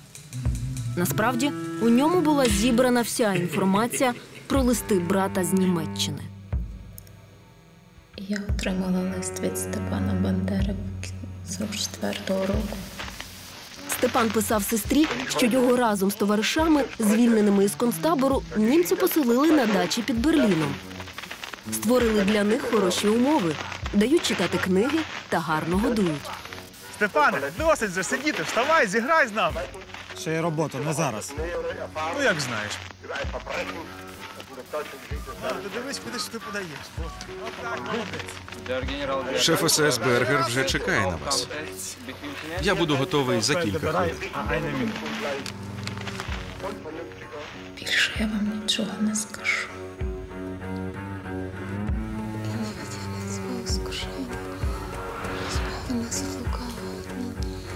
Насправді, 0.98 1.52
у 1.82 1.90
ньому 1.90 2.22
була 2.22 2.46
зібрана 2.46 3.02
вся 3.02 3.34
інформація 3.34 4.14
про 4.48 4.64
листи 4.64 5.00
брата 5.00 5.44
з 5.44 5.54
Німеччини. 5.54 6.22
Я 8.18 8.42
отримала 8.50 9.16
лист 9.18 9.40
від 9.40 9.58
Степана 9.58 10.14
Бандери 10.24 10.76
44-го 11.50 12.46
року. 12.46 12.78
Степан 13.90 14.30
писав 14.30 14.64
сестрі, 14.64 15.08
що 15.30 15.46
його 15.46 15.76
разом 15.76 16.12
з 16.12 16.16
товаришами, 16.16 16.84
звільненими 17.00 17.66
із 17.66 17.76
концтабору, 17.76 18.44
німці 18.58 18.96
поселили 18.96 19.52
на 19.52 19.66
дачі 19.66 20.02
під 20.02 20.22
Берліном. 20.22 20.74
Створили 21.74 22.22
для 22.22 22.44
них 22.44 22.62
хороші 22.72 23.08
умови, 23.08 23.56
дають 23.94 24.26
читати 24.26 24.58
книги 24.58 25.00
та 25.30 25.40
гарно 25.40 25.78
годують. 25.78 26.41
Степане, 27.02 27.38
досить 27.58 27.90
вже 27.90 28.04
сидіти, 28.04 28.44
вставай, 28.44 28.88
зіграй 28.88 29.28
з 29.28 29.32
нами. 29.32 29.62
Ще 30.20 30.32
є 30.34 30.42
робота, 30.42 30.78
не 30.78 30.94
зараз. 30.94 31.34
Ну, 32.18 32.24
як 32.24 32.40
знаєш. 32.42 32.72
Ти 35.64 35.70
дивись, 35.74 36.00
куди 36.00 36.20
ж 36.20 36.32
ти 36.32 36.40
подаєш. 36.40 36.70
Шеф 39.44 39.72
СС 39.72 39.98
Бергер 39.98 40.46
вже 40.48 40.66
чекає 40.66 41.02
на 41.02 41.16
вас. 41.26 41.48
Я 42.62 42.76
буду 42.76 42.96
готовий 42.96 43.42
за 43.42 43.56
кілька 43.56 43.92
хвилин. 43.92 44.92
Більше 47.80 48.12
я 48.20 48.26
вам 48.26 48.62
нічого 48.62 48.90
не 49.00 49.16
скажу. 49.16 49.68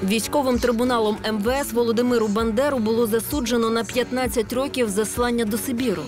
Військовим 0.08 0.60
трибуналом 0.60 1.18
МВС 1.32 1.74
Володимиру 1.74 2.28
Бандеру 2.28 2.80
було 2.80 3.08
засуджено 3.08 3.70
на 3.70 3.84
15 3.84 4.54
років 4.54 4.90
заслання 4.90 5.46
до 5.46 5.58
Сибіру. 5.58 6.04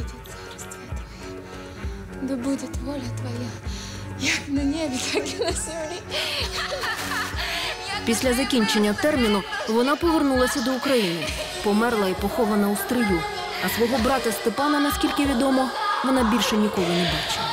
Да 2.22 2.36
буде 2.36 2.64
воля 2.86 3.02
твоя, 3.18 3.50
як 4.20 4.40
на 4.48 4.64
небі, 4.64 4.96
так 5.14 5.24
і 5.34 5.44
на 5.44 5.52
землі. 5.52 6.00
Після 8.06 8.34
закінчення 8.34 8.94
терміну 8.94 9.44
вона 9.70 9.96
повернулася 9.96 10.62
до 10.62 10.74
України, 10.74 11.28
померла 11.64 12.08
і 12.08 12.14
похована 12.14 12.70
у 12.70 12.76
стрию. 12.76 13.22
А 13.66 13.70
свого 13.70 13.98
брата 14.04 14.32
Степана, 14.32 14.80
наскільки 14.80 15.26
відомо, 15.26 15.70
вона 16.06 16.24
більше 16.24 16.58
ніколи 16.58 16.88
не 16.88 17.04
бачила. 17.04 17.47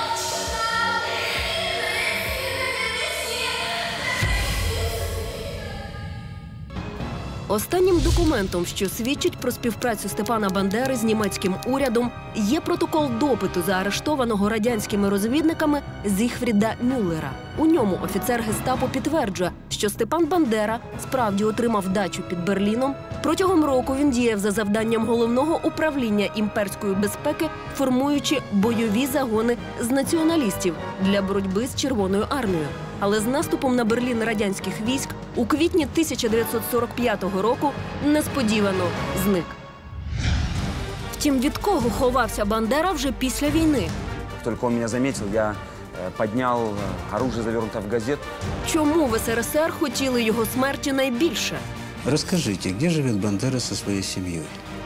Останнім 7.48 8.00
документом, 8.00 8.66
що 8.66 8.88
свідчить 8.88 9.36
про 9.36 9.50
співпрацю 9.50 10.08
Степана 10.08 10.48
Бандери 10.50 10.96
з 10.96 11.02
німецьким 11.02 11.54
урядом, 11.66 12.10
є 12.34 12.60
протокол 12.60 13.08
допиту 13.20 13.62
заарештованого 13.62 14.48
радянськими 14.48 15.08
розвідниками 15.08 15.82
Зіхфріда 16.04 16.74
Мюллера. 16.82 17.30
У 17.58 17.66
ньому 17.66 17.98
офіцер 18.04 18.42
гестапо 18.42 18.86
підтверджує, 18.86 19.50
що 19.68 19.90
Степан 19.90 20.26
Бандера 20.26 20.78
справді 21.02 21.44
отримав 21.44 21.88
дачу 21.88 22.22
під 22.22 22.44
Берліном. 22.44 22.94
Протягом 23.22 23.64
року 23.64 23.96
він 24.00 24.10
діяв 24.10 24.38
за 24.38 24.50
завданням 24.50 25.06
головного 25.06 25.60
управління 25.64 26.28
імперської 26.34 26.94
безпеки, 26.94 27.48
формуючи 27.76 28.40
бойові 28.52 29.06
загони 29.06 29.56
з 29.80 29.90
націоналістів 29.90 30.74
для 31.02 31.22
боротьби 31.22 31.66
з 31.66 31.80
Червоною 31.80 32.26
армією. 32.30 32.68
Але 33.00 33.20
з 33.20 33.26
наступом 33.26 33.76
на 33.76 33.84
Берлін 33.84 34.24
радянських 34.24 34.74
військ 34.86 35.08
у 35.36 35.46
квітні 35.46 35.84
1945 35.92 37.24
року 37.42 37.70
несподівано 38.06 38.84
зник. 39.24 39.44
Втім, 41.12 41.40
від 41.40 41.58
кого 41.58 41.90
ховався 41.90 42.44
Бандера 42.44 42.92
вже 42.92 43.12
після 43.12 43.50
війни? 43.50 43.88
Только 44.44 44.66
он 44.66 44.74
меня 44.74 44.88
заметил, 44.88 45.24
я 45.32 45.54
э, 45.54 46.10
поднял 46.16 46.60
э, 46.60 47.16
оружие, 47.16 47.42
завернутое 47.42 47.82
в 47.82 47.90
газету. 47.90 48.22
Чому 48.72 49.06
в 49.06 49.18
СРСР 49.18 49.72
хотіли 49.80 50.22
його 50.22 50.46
смерті 50.46 50.92
найбільше? 50.92 51.58
Расскажите, 52.06 52.68
где 52.70 52.90
живет 52.90 53.14
Бандера 53.20 53.60
со 53.60 53.74
своей 53.74 54.02
семьей? 54.02 54.42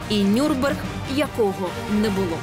І 0.09 0.23
Нюрнберг, 0.23 0.77
якого 1.15 1.69
не 2.01 2.09
було. 2.09 2.37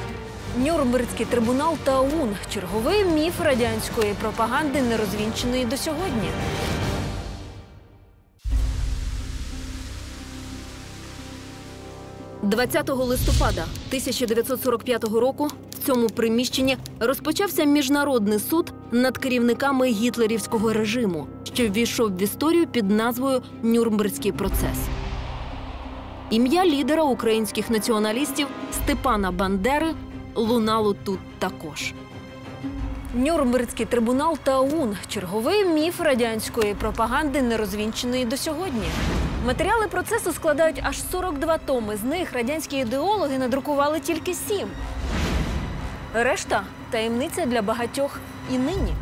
Нюрнбергський 0.57 1.25
трибунал 1.25 1.77
та 1.83 1.99
ОУН– 1.99 2.35
черговий 2.53 3.05
міф 3.05 3.41
радянської 3.41 4.13
пропаганди, 4.21 4.81
не 4.81 4.97
розвінчений 4.97 5.65
до 5.65 5.77
сьогодні.– 5.77 6.29
20 12.43 12.89
листопада 12.89 13.61
1945 13.87 15.03
року 15.03 15.47
в 15.71 15.85
цьому 15.85 16.09
приміщенні 16.09 16.77
розпочався 16.99 17.63
міжнародний 17.63 18.39
суд 18.39 18.73
над 18.91 19.17
керівниками 19.17 19.87
гітлерівського 19.87 20.73
режиму, 20.73 21.27
що 21.43 21.67
ввійшов 21.67 22.17
в 22.17 22.21
історію 22.21 22.67
під 22.67 22.89
назвою 22.89 23.41
Нюрнбергський 23.63 24.31
процес. 24.31 24.77
Ім'я 26.29 26.65
лідера 26.65 27.03
українських 27.03 27.69
націоналістів 27.69 28.47
Степана 28.71 29.31
Бандери 29.31 29.93
лунало 30.37 30.93
тут 30.93 31.19
також. 31.39 31.93
Нюрнбергський 33.13 33.85
трибунал 33.85 34.37
та 34.43 34.59
ОУН– 34.59 34.97
черговий 35.07 35.65
міф 35.65 36.01
радянської 36.01 36.73
пропаганди, 36.73 37.41
не 37.41 37.57
розвінчений 37.57 38.25
до 38.25 38.37
сьогодні. 38.37 38.87
Матеріали 39.45 39.87
процесу 39.87 40.31
складають 40.31 40.81
аж 40.83 41.01
42 41.11 41.57
томи. 41.57 41.97
З 41.97 42.03
них 42.03 42.33
радянські 42.33 42.77
ідеологи 42.77 43.37
надрукували 43.37 43.99
тільки 43.99 44.33
сім. 44.33 44.67
Решта 46.13 46.63
таємниця 46.89 47.45
для 47.45 47.61
багатьох 47.61 48.19
і 48.53 48.57
нині. 48.57 48.93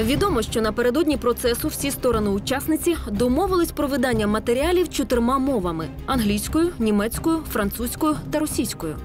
Відомо, 0.00 0.42
що 0.42 0.62
напередодні 0.62 1.16
процесу 1.16 1.68
всі 1.68 1.90
сторони-учасниці 1.90 2.96
домовились 3.06 3.72
про 3.72 3.88
видання 3.88 4.26
матеріалів 4.26 4.88
чотирма 4.88 5.38
мовами: 5.38 5.88
англійською, 6.06 6.72
німецькою, 6.78 7.38
французькою 7.52 8.16
та 8.30 8.38
російською. 8.38 8.96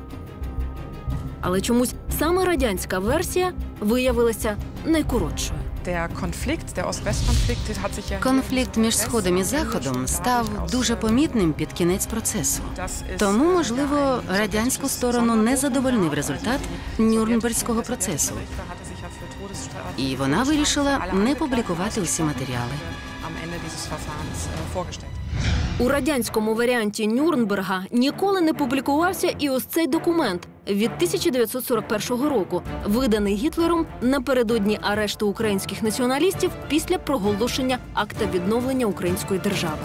Але 1.42 1.62
чомусь 1.62 1.94
саме 2.20 2.46
радянська 2.46 3.00
версія 3.00 3.54
виявилася 3.80 4.58
найкоротшою. 4.86 5.60
Конфлікт 8.24 8.78
між 8.78 8.98
сходом 8.98 9.38
і 9.38 9.44
заходом 9.44 10.08
став 10.08 10.50
дуже 10.72 10.96
помітним 10.96 11.54
під 11.54 11.74
кінець 11.74 12.06
процесу. 12.06 12.62
Тому, 13.18 13.54
можливо, 13.54 14.22
радянську 14.30 14.90
сторону 14.90 15.36
не 15.36 15.58
задовольнив 15.58 16.14
результат 16.14 16.60
Нюрнберзького 16.98 17.82
процесу. 17.82 18.34
І 19.98 20.16
вона 20.16 20.44
вирішила 20.44 21.06
не 21.14 21.36
публікувати 21.36 22.02
усі 22.02 22.24
матеріали. 22.24 22.72
У 25.80 25.88
радянському 25.88 26.56
варіанті 26.56 27.08
Нюрнберга 27.08 27.86
ніколи 27.92 28.42
не 28.42 28.54
публікувався 28.54 29.36
і 29.40 29.50
ось 29.50 29.66
цей 29.66 29.88
документ 29.88 30.48
від 30.70 30.92
1941 30.96 32.30
року, 32.30 32.62
виданий 32.86 33.36
Гітлером 33.36 33.86
напередодні 34.02 34.80
арешту 34.82 35.28
українських 35.28 35.84
націоналістів 35.84 36.52
після 36.70 36.98
проголошення 36.98 37.78
акта 37.94 38.26
відновлення 38.26 38.86
української 38.86 39.40
держави. 39.40 39.78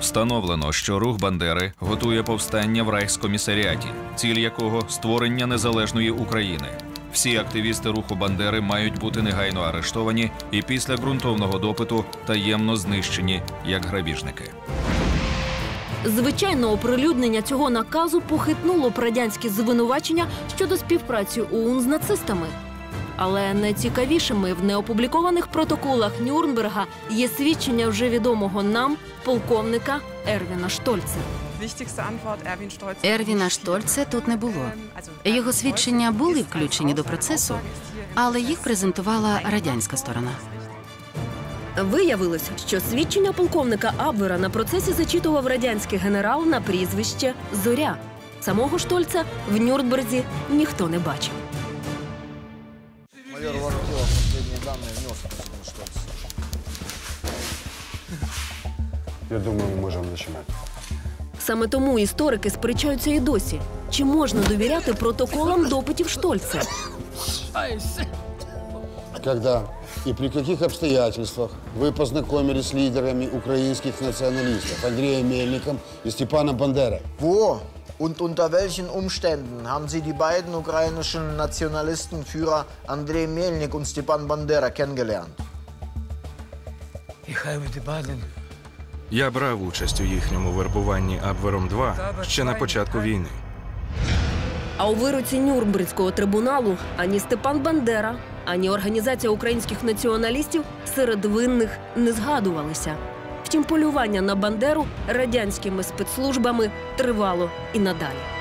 Встановлено, 0.00 0.72
що 0.72 0.98
рух 0.98 1.18
Бандери 1.18 1.72
готує 1.78 2.22
повстання 2.22 2.82
в 2.82 2.88
Райхскомісаріаті, 2.88 3.86
ціль 4.16 4.38
якого 4.38 4.82
створення 4.88 5.46
незалежної 5.46 6.10
України. 6.10 6.68
Всі 7.12 7.36
активісти 7.36 7.90
руху 7.90 8.14
Бандери 8.14 8.60
мають 8.60 8.98
бути 8.98 9.22
негайно 9.22 9.60
арештовані 9.60 10.30
і 10.50 10.62
після 10.62 10.96
ґрунтовного 10.96 11.58
допиту 11.58 12.04
таємно 12.26 12.76
знищені 12.76 13.42
як 13.66 13.86
грабіжники. 13.86 14.44
Звичайно, 16.04 16.72
оприлюднення 16.72 17.42
цього 17.42 17.70
наказу 17.70 18.20
похитнуло 18.20 18.90
б 18.90 18.98
радянські 18.98 19.48
звинувачення 19.48 20.26
щодо 20.56 20.76
співпраці 20.76 21.40
ОУН 21.40 21.80
з 21.80 21.86
нацистами. 21.86 22.46
Але 23.16 23.54
найцікавішими 23.54 24.52
в 24.52 24.64
неопублікованих 24.64 25.46
протоколах 25.46 26.12
Нюрнберга 26.20 26.86
є 27.10 27.28
свідчення 27.28 27.88
вже 27.88 28.08
відомого 28.08 28.62
нам 28.62 28.96
полковника 29.24 30.00
Ервіна 30.26 30.68
Штольца. 30.68 31.16
Ервіна 33.04 33.50
Штольце 33.50 34.04
тут 34.10 34.28
не 34.28 34.36
було. 34.36 34.70
Його 35.24 35.52
свідчення 35.52 36.12
були 36.12 36.42
включені 36.42 36.94
до 36.94 37.04
процесу, 37.04 37.58
але 38.14 38.40
їх 38.40 38.58
презентувала 38.58 39.40
радянська 39.50 39.96
сторона. 39.96 40.30
Виявилося, 41.78 42.50
що 42.66 42.80
свідчення 42.80 43.32
полковника 43.32 43.92
Абвера 43.96 44.38
на 44.38 44.50
процесі 44.50 44.92
зачитував 44.92 45.46
радянський 45.46 45.98
генерал 45.98 46.46
на 46.46 46.60
прізвище 46.60 47.34
Зоря. 47.64 47.96
Самого 48.40 48.78
Штольца 48.78 49.24
в 49.50 49.60
Нюрнберзі 49.60 50.22
ніхто 50.50 50.88
не 50.88 50.98
бачив. 50.98 51.32
Майор 53.32 53.54
Воробьев 53.56 53.98
последние 53.98 54.58
данные 54.64 54.92
внес 54.98 55.12
в 55.12 55.22
письмо 55.22 55.84
Я 59.30 59.38
думаю, 59.38 59.68
мы 59.68 59.80
можем 59.80 60.10
начинать. 60.10 60.46
Саме 61.38 61.66
тому 61.66 61.98
історики 61.98 62.50
сперечаються 62.50 63.10
і 63.10 63.20
досі. 63.20 63.60
Чи 63.90 64.04
можна 64.04 64.42
довіряти 64.48 64.94
протоколам 64.94 65.68
допитів 65.68 66.08
Штольца? 66.08 66.62
Когда 69.24 69.62
и 70.04 70.12
при 70.12 70.28
каких 70.28 70.62
обстоятельствах 70.62 71.50
вы 71.76 71.92
познакомились 71.92 72.68
с 72.68 72.72
лидерами 72.72 73.26
украинских 73.28 74.00
националистов 74.00 74.84
Андреем 74.84 75.30
Мельником 75.30 75.78
и 76.04 76.10
Степаном 76.10 76.56
Бандерой? 76.56 77.02
Wo 77.20 77.60
und 77.98 78.20
unter 78.20 78.50
welchen 78.50 78.88
Umständen 78.88 79.68
haben 79.68 79.86
Sie 79.88 80.00
die 80.00 80.12
beiden 80.12 80.54
ukrainischen 80.54 81.36
Nationalistenführer 81.36 82.66
Andrei 82.86 83.26
Melnik 83.26 83.74
und 83.74 83.86
Stepan 83.86 84.26
Bandera 84.26 84.70
kennengelernt? 84.70 85.34
Я 89.10 89.30
брав 89.30 89.62
участь 89.62 90.00
у 90.00 90.04
їхньому 90.04 90.50
вербуванні 90.50 91.20
Абвером 91.28 91.68
2 91.68 92.14
ще 92.22 92.44
на 92.44 92.54
початку 92.54 93.00
війни. 93.00 93.28
А 94.76 94.88
у 94.88 94.94
вироці 94.94 95.38
Нюрнберзького 95.38 96.10
трибуналу 96.10 96.76
ані 96.96 97.20
Степан 97.20 97.60
Бандера, 97.60 98.14
ані 98.44 98.70
організація 98.70 99.30
українських 99.30 99.84
націоналістів 99.84 100.62
серед 100.94 101.24
винних 101.24 101.70
не 101.96 102.12
згадувалися. 102.12 102.96
Втім, 103.44 103.64
полювання 103.64 104.20
на 104.20 104.34
Бандеру 104.34 104.86
радянськими 105.08 105.82
спецслужбами 105.82 106.70
тривало 106.96 107.50
і 107.74 107.78
надалі. 107.78 108.32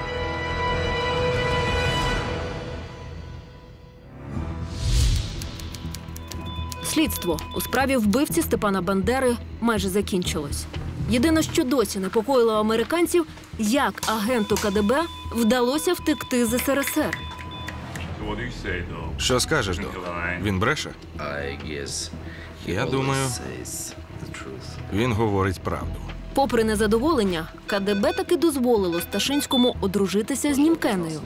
Слідство 6.83 7.39
у 7.55 7.61
справі 7.61 7.97
вбивці 7.97 8.41
Степана 8.41 8.81
Бандери 8.81 9.37
майже 9.61 9.89
закінчилось. 9.89 10.65
Єдине, 11.09 11.43
що 11.43 11.63
досі 11.63 11.99
непокоїло 11.99 12.53
американців, 12.53 13.25
як 13.59 14.01
агенту 14.07 14.55
КДБ 14.55 14.95
вдалося 15.35 15.93
втекти 15.93 16.45
з 16.45 16.59
СРСР. 16.59 17.30
Що 19.17 19.39
скажеш, 19.39 19.77
Док? 19.77 20.05
Він 20.43 20.59
бреше? 20.59 20.89
Я 22.67 22.85
думаю, 22.85 23.27
він 24.93 25.13
говорить 25.13 25.59
правду. 25.59 25.95
Попри 26.33 26.63
незадоволення, 26.63 27.47
КДБ 27.67 28.13
таки 28.13 28.37
дозволило 28.37 29.01
Сташинському 29.01 29.75
одружитися 29.81 30.53
з 30.53 30.57
Німкеною. 30.57 31.19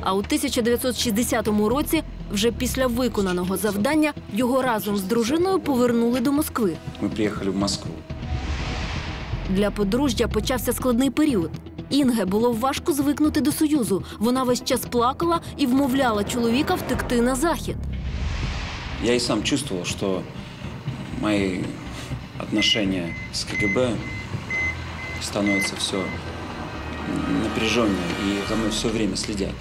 А 0.00 0.14
у 0.14 0.18
1960 0.18 1.48
році, 1.48 2.02
вже 2.32 2.52
після 2.52 2.86
виконаного 2.86 3.56
завдання, 3.56 4.12
його 4.32 4.62
разом 4.62 4.96
з 4.96 5.02
дружиною 5.02 5.60
повернули 5.60 6.20
до 6.20 6.32
Москви. 6.32 6.76
Мы 7.02 7.08
приехали 7.08 7.50
в 7.50 7.56
Москву. 7.56 7.90
Для 9.50 9.70
подружжя 9.70 10.28
почався 10.28 10.72
складний 10.72 11.10
період. 11.10 11.50
Інге 11.89 12.25
було 12.25 12.51
важко 12.51 12.93
звикнути 12.93 13.41
до 13.41 13.51
союзу. 13.51 14.03
Вона 14.19 14.43
весь 14.43 14.63
час 14.63 14.81
плакала 14.85 15.41
і 15.57 15.65
вмовляла 15.65 16.23
чоловіка 16.23 16.75
втекти 16.75 17.21
на 17.21 17.35
захід. 17.35 17.75
Я 19.03 19.15
и 19.15 19.19
сам 19.19 19.43
чувствовал, 19.43 19.85
что 19.85 20.23
мои 21.21 21.59
отношения 22.39 23.15
с 23.33 23.43
КГБ 23.43 23.97
становятся 25.21 25.75
все 25.75 26.03
напряженнее, 27.43 27.97
и 28.25 28.47
за 28.47 28.55
мной 28.55 28.69
все 28.69 28.87
время 28.87 29.15
следят. 29.15 29.53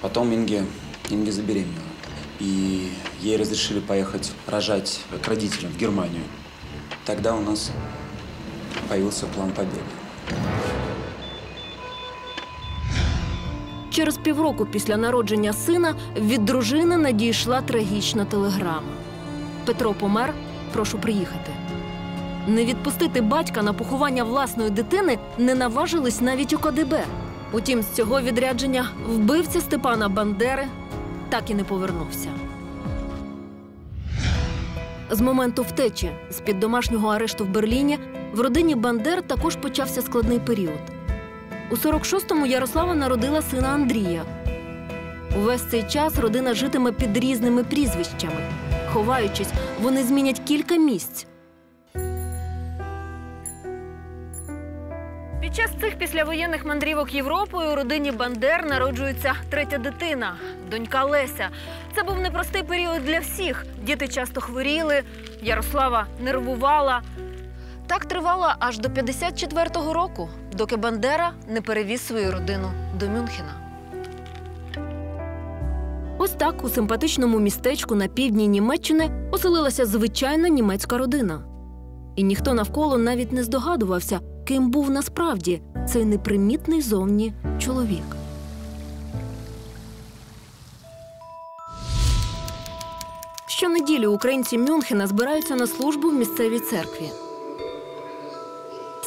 Потом 0.00 0.32
Инге, 0.32 0.64
Инге 1.10 1.32
забеременела, 1.32 1.82
и 2.38 2.92
ей 3.20 3.36
разрешили 3.36 3.80
поехать 3.80 4.32
рожать 4.46 5.00
к 5.22 5.28
родителям 5.28 5.72
в 5.72 5.76
Германию. 5.76 6.22
Тогда 7.04 7.34
у 7.34 7.40
нас 7.40 7.72
появился 8.88 9.26
план 9.26 9.50
побега. 9.50 10.73
Через 13.95 14.17
півроку 14.17 14.65
після 14.65 14.97
народження 14.97 15.53
сина 15.53 15.95
від 16.17 16.45
дружини 16.45 16.97
надійшла 16.97 17.61
трагічна 17.61 18.25
телеграма. 18.25 18.81
Петро 19.65 19.93
помер, 19.93 20.33
прошу 20.73 20.97
приїхати. 20.97 21.51
Не 22.47 22.65
відпустити 22.65 23.21
батька 23.21 23.61
на 23.61 23.73
поховання 23.73 24.23
власної 24.23 24.69
дитини 24.69 25.17
не 25.37 25.55
наважились 25.55 26.21
навіть 26.21 26.53
у 26.53 26.57
КДБ. 26.57 27.03
Утім, 27.51 27.81
з 27.81 27.87
цього 27.87 28.21
відрядження 28.21 28.89
вбивця 29.07 29.61
Степана 29.61 30.09
Бандери 30.09 30.67
так 31.29 31.49
і 31.49 31.55
не 31.55 31.63
повернувся. 31.63 32.29
З 35.11 35.21
моменту 35.21 35.63
втечі 35.63 36.11
з 36.31 36.39
під 36.39 36.59
домашнього 36.59 37.07
арешту 37.07 37.45
в 37.45 37.49
Берліні 37.49 37.99
в 38.33 38.39
родині 38.39 38.75
Бандер 38.75 39.21
також 39.21 39.55
почався 39.55 40.01
складний 40.01 40.39
період. 40.39 40.94
У 41.71 41.75
46-му 41.75 42.45
Ярослава 42.45 42.95
народила 42.95 43.41
сина 43.41 43.67
Андрія. 43.67 44.23
Увесь 45.37 45.61
цей 45.61 45.83
час 45.83 46.19
родина 46.19 46.53
житиме 46.53 46.91
під 46.91 47.17
різними 47.17 47.63
прізвищами. 47.63 48.41
Ховаючись, 48.93 49.49
вони 49.81 50.03
змінять 50.03 50.39
кілька 50.39 50.75
місць. 50.75 51.27
Під 55.41 55.55
час 55.55 55.71
цих 55.81 55.97
післявоєнних 55.97 56.65
мандрівок 56.65 57.13
Європою 57.13 57.71
у 57.71 57.75
родині 57.75 58.11
Бандер 58.11 58.65
народжується 58.65 59.33
третя 59.49 59.77
дитина 59.77 60.35
донька 60.71 61.03
Леся. 61.03 61.49
Це 61.95 62.03
був 62.03 62.19
непростий 62.19 62.63
період 62.63 63.05
для 63.05 63.19
всіх. 63.19 63.65
Діти 63.83 64.07
часто 64.07 64.41
хворіли, 64.41 65.03
Ярослава 65.41 66.05
нервувала. 66.19 67.01
Так 67.87 68.05
тривало 68.05 68.53
аж 68.59 68.79
до 68.79 68.89
54-го 68.89 69.93
року, 69.93 70.29
доки 70.57 70.75
Бандера 70.75 71.31
не 71.47 71.61
перевіз 71.61 72.07
свою 72.07 72.31
родину 72.31 72.71
до 72.99 73.09
Мюнхена. 73.09 73.53
Ось 76.17 76.31
так 76.31 76.63
у 76.63 76.69
симпатичному 76.69 77.39
містечку 77.39 77.95
на 77.95 78.07
півдні 78.07 78.47
Німеччини 78.47 79.29
оселилася 79.31 79.85
звичайна 79.85 80.49
німецька 80.49 80.97
родина. 80.97 81.41
І 82.15 82.23
ніхто 82.23 82.53
навколо 82.53 82.97
навіть 82.97 83.31
не 83.31 83.43
здогадувався, 83.43 84.19
ким 84.47 84.71
був 84.71 84.89
насправді 84.89 85.61
цей 85.87 86.05
непримітний 86.05 86.81
зовні 86.81 87.33
чоловік. 87.59 88.15
Щонеділі 93.47 94.07
українці 94.07 94.57
Мюнхена 94.57 95.07
збираються 95.07 95.55
на 95.55 95.67
службу 95.67 96.09
в 96.09 96.13
місцевій 96.13 96.59
церкві. 96.59 97.24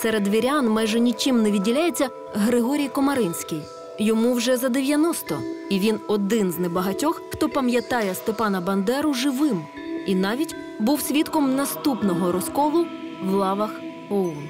Серед 0.02 0.28
вірян 0.28 0.68
майже 0.68 1.00
нічим 1.00 1.42
не 1.42 1.50
відділяється 1.50 2.08
Григорій 2.34 2.88
Комаринський. 2.88 3.62
Йому 3.98 4.34
вже 4.34 4.56
за 4.56 4.68
90, 4.68 5.38
і 5.70 5.78
він 5.78 6.00
один 6.08 6.52
з 6.52 6.58
небагатьох, 6.58 7.22
хто 7.30 7.48
пам'ятає 7.48 8.14
Степана 8.14 8.60
Бандеру 8.60 9.14
живим, 9.14 9.64
і 10.06 10.14
навіть 10.14 10.56
був 10.78 11.00
свідком 11.00 11.56
наступного 11.56 12.32
розколу 12.32 12.86
в 13.24 13.32
лавах 13.32 13.70
ОУН. 14.10 14.48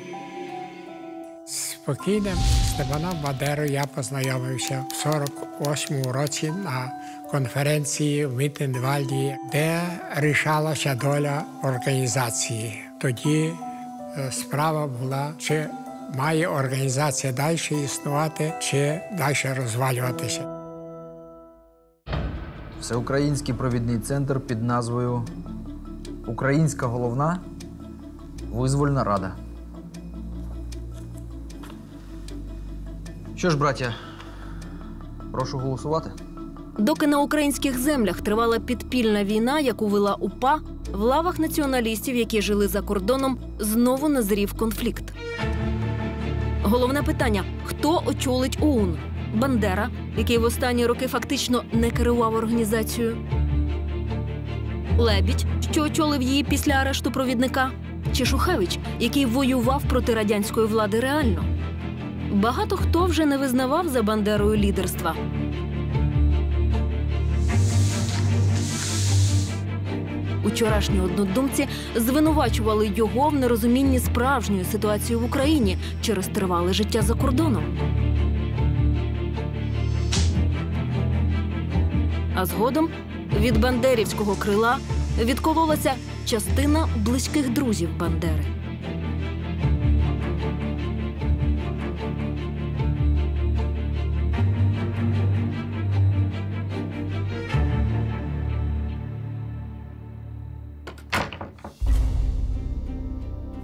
З 1.46 1.74
покійним 1.74 2.36
Степаном 2.74 3.14
Бандерою 3.24 3.72
я 3.72 3.84
познайомився 3.94 4.84
в 4.90 5.08
48-му 5.08 6.12
році 6.12 6.52
на 6.64 6.92
конференції 7.30 8.26
в 8.26 8.36
Міттенвальді, 8.36 9.36
де 9.52 9.82
рішалася 10.16 10.94
доля 10.94 11.44
організації. 11.62 12.82
Тоді 13.00 13.52
справа 14.30 14.86
була, 14.86 15.32
чи 15.38 15.66
має 16.18 16.48
організація 16.48 17.32
далі 17.32 17.84
існувати, 17.84 18.54
чи 18.60 19.00
далі 19.18 19.58
розвалюватися. 19.58 20.58
Всеукраїнський 22.80 23.54
провідний 23.54 23.98
центр 23.98 24.40
під 24.40 24.62
назвою 24.62 25.22
Українська 26.26 26.86
головна 26.86 27.40
визвольна 28.52 29.04
рада. 29.04 29.32
Що 33.36 33.50
ж, 33.50 33.56
браття, 33.56 33.94
прошу 35.32 35.58
голосувати. 35.58 36.10
Доки 36.78 37.06
на 37.06 37.20
українських 37.20 37.78
землях 37.78 38.20
тривала 38.20 38.58
підпільна 38.58 39.24
війна, 39.24 39.60
яку 39.60 39.86
вела 39.86 40.14
УПА, 40.14 40.58
в 40.92 41.00
лавах 41.00 41.38
націоналістів, 41.38 42.16
які 42.16 42.42
жили 42.42 42.68
за 42.68 42.80
кордоном, 42.80 43.38
знову 43.58 44.08
назрів 44.08 44.52
конфлікт. 44.52 45.04
Головне 46.62 47.02
питання: 47.02 47.44
хто 47.64 48.02
очолить 48.06 48.58
ОУН? 48.60 48.96
Бандера, 49.34 49.90
який 50.16 50.38
в 50.38 50.44
останні 50.44 50.86
роки 50.86 51.06
фактично 51.06 51.62
не 51.72 51.90
керував 51.90 52.34
організацією. 52.34 53.16
Лебідь, 54.98 55.46
що 55.70 55.82
очолив 55.82 56.22
її 56.22 56.44
після 56.44 56.72
арешту 56.72 57.10
провідника, 57.10 57.70
чи 58.12 58.24
Шухевич, 58.24 58.78
який 59.00 59.26
воював 59.26 59.82
проти 59.88 60.14
радянської 60.14 60.66
влади 60.66 61.00
реально. 61.00 61.44
Багато 62.32 62.76
хто 62.76 63.04
вже 63.04 63.26
не 63.26 63.38
визнавав 63.38 63.88
за 63.88 64.02
Бандерою 64.02 64.56
лідерства. 64.56 65.14
Учорашні 70.48 71.00
однодумці 71.00 71.68
звинувачували 71.96 72.92
його 72.96 73.28
в 73.28 73.34
нерозумінні 73.34 73.98
справжньої 73.98 74.64
ситуації 74.64 75.16
в 75.16 75.24
Україні 75.24 75.78
через 76.02 76.26
тривале 76.26 76.72
життя 76.72 77.02
за 77.02 77.14
кордоном. 77.14 77.64
А 82.34 82.46
згодом 82.46 82.88
від 83.40 83.60
бандерівського 83.60 84.34
крила 84.34 84.78
відкололася 85.20 85.94
частина 86.26 86.88
близьких 86.96 87.50
друзів 87.50 87.88
Бандери. 87.98 88.57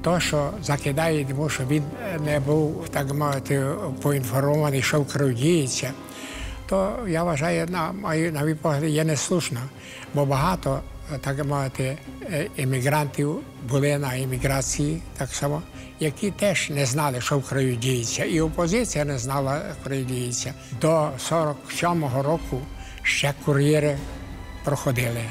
То, 0.04 0.20
що 0.20 0.50
закидає 0.62 1.20
йому, 1.20 1.48
що 1.48 1.64
він 1.64 1.82
не 2.24 2.40
був, 2.40 2.88
так 2.88 3.14
мовити, 3.14 3.66
поінформований, 4.02 4.82
що 4.82 5.00
в 5.00 5.08
країні 5.08 5.40
діється, 5.40 5.92
то 6.66 6.98
я 7.08 7.24
вважаю, 7.24 7.66
на 7.66 7.92
мою 7.92 8.32
на 8.32 8.42
мій 8.42 8.54
погляд, 8.54 8.84
є 8.84 9.04
неслушно, 9.04 9.60
бо 10.14 10.26
багато, 10.26 10.80
так 11.20 11.44
мовити, 11.44 11.98
е, 12.22 12.46
іммігрантів 12.56 13.36
були 13.68 13.98
на 13.98 14.14
імміграції, 14.14 15.02
так 15.16 15.30
само, 15.30 15.62
які 16.00 16.30
теж 16.30 16.70
не 16.70 16.86
знали, 16.86 17.20
що 17.20 17.38
в 17.38 17.48
країні 17.48 17.76
діється. 17.76 18.24
І 18.24 18.40
опозиція 18.40 19.04
не 19.04 19.18
знала, 19.18 19.58
що 19.58 19.74
в 19.80 19.84
країні 19.84 20.08
діється. 20.08 20.54
До 20.80 21.10
47-го 21.30 22.22
року 22.22 22.60
ще 23.02 23.34
кур'єри 23.44 23.96
проходили 24.64 25.24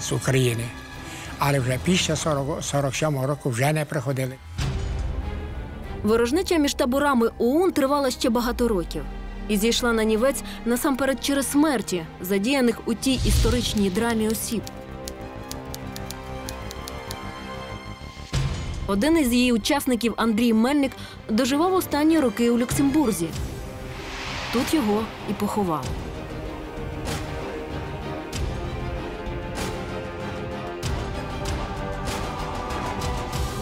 з 0.00 0.12
України. 0.12 0.64
Але 1.42 1.60
вже 1.60 1.78
після 1.84 2.16
40, 2.16 2.48
47-го 2.48 3.26
року 3.26 3.50
вже 3.50 3.72
не 3.72 3.84
приходили. 3.84 4.34
Ворожнеча 6.02 6.56
між 6.56 6.74
таборами 6.74 7.30
ОУН 7.38 7.72
тривала 7.72 8.10
ще 8.10 8.30
багато 8.30 8.68
років 8.68 9.02
і 9.48 9.56
зійшла 9.56 9.92
на 9.92 10.04
нівець 10.04 10.42
насамперед 10.64 11.24
через 11.24 11.50
смерті, 11.50 12.04
задіяних 12.20 12.80
у 12.86 12.94
тій 12.94 13.14
історичній 13.14 13.90
драмі 13.90 14.28
осіб. 14.28 14.62
Один 18.86 19.18
із 19.18 19.32
її 19.32 19.52
учасників 19.52 20.14
Андрій 20.16 20.52
Мельник 20.52 20.92
доживав 21.28 21.74
останні 21.74 22.20
роки 22.20 22.50
у 22.50 22.58
Люксембурзі. 22.58 23.28
Тут 24.52 24.74
його 24.74 25.02
і 25.30 25.32
поховали. 25.32 25.84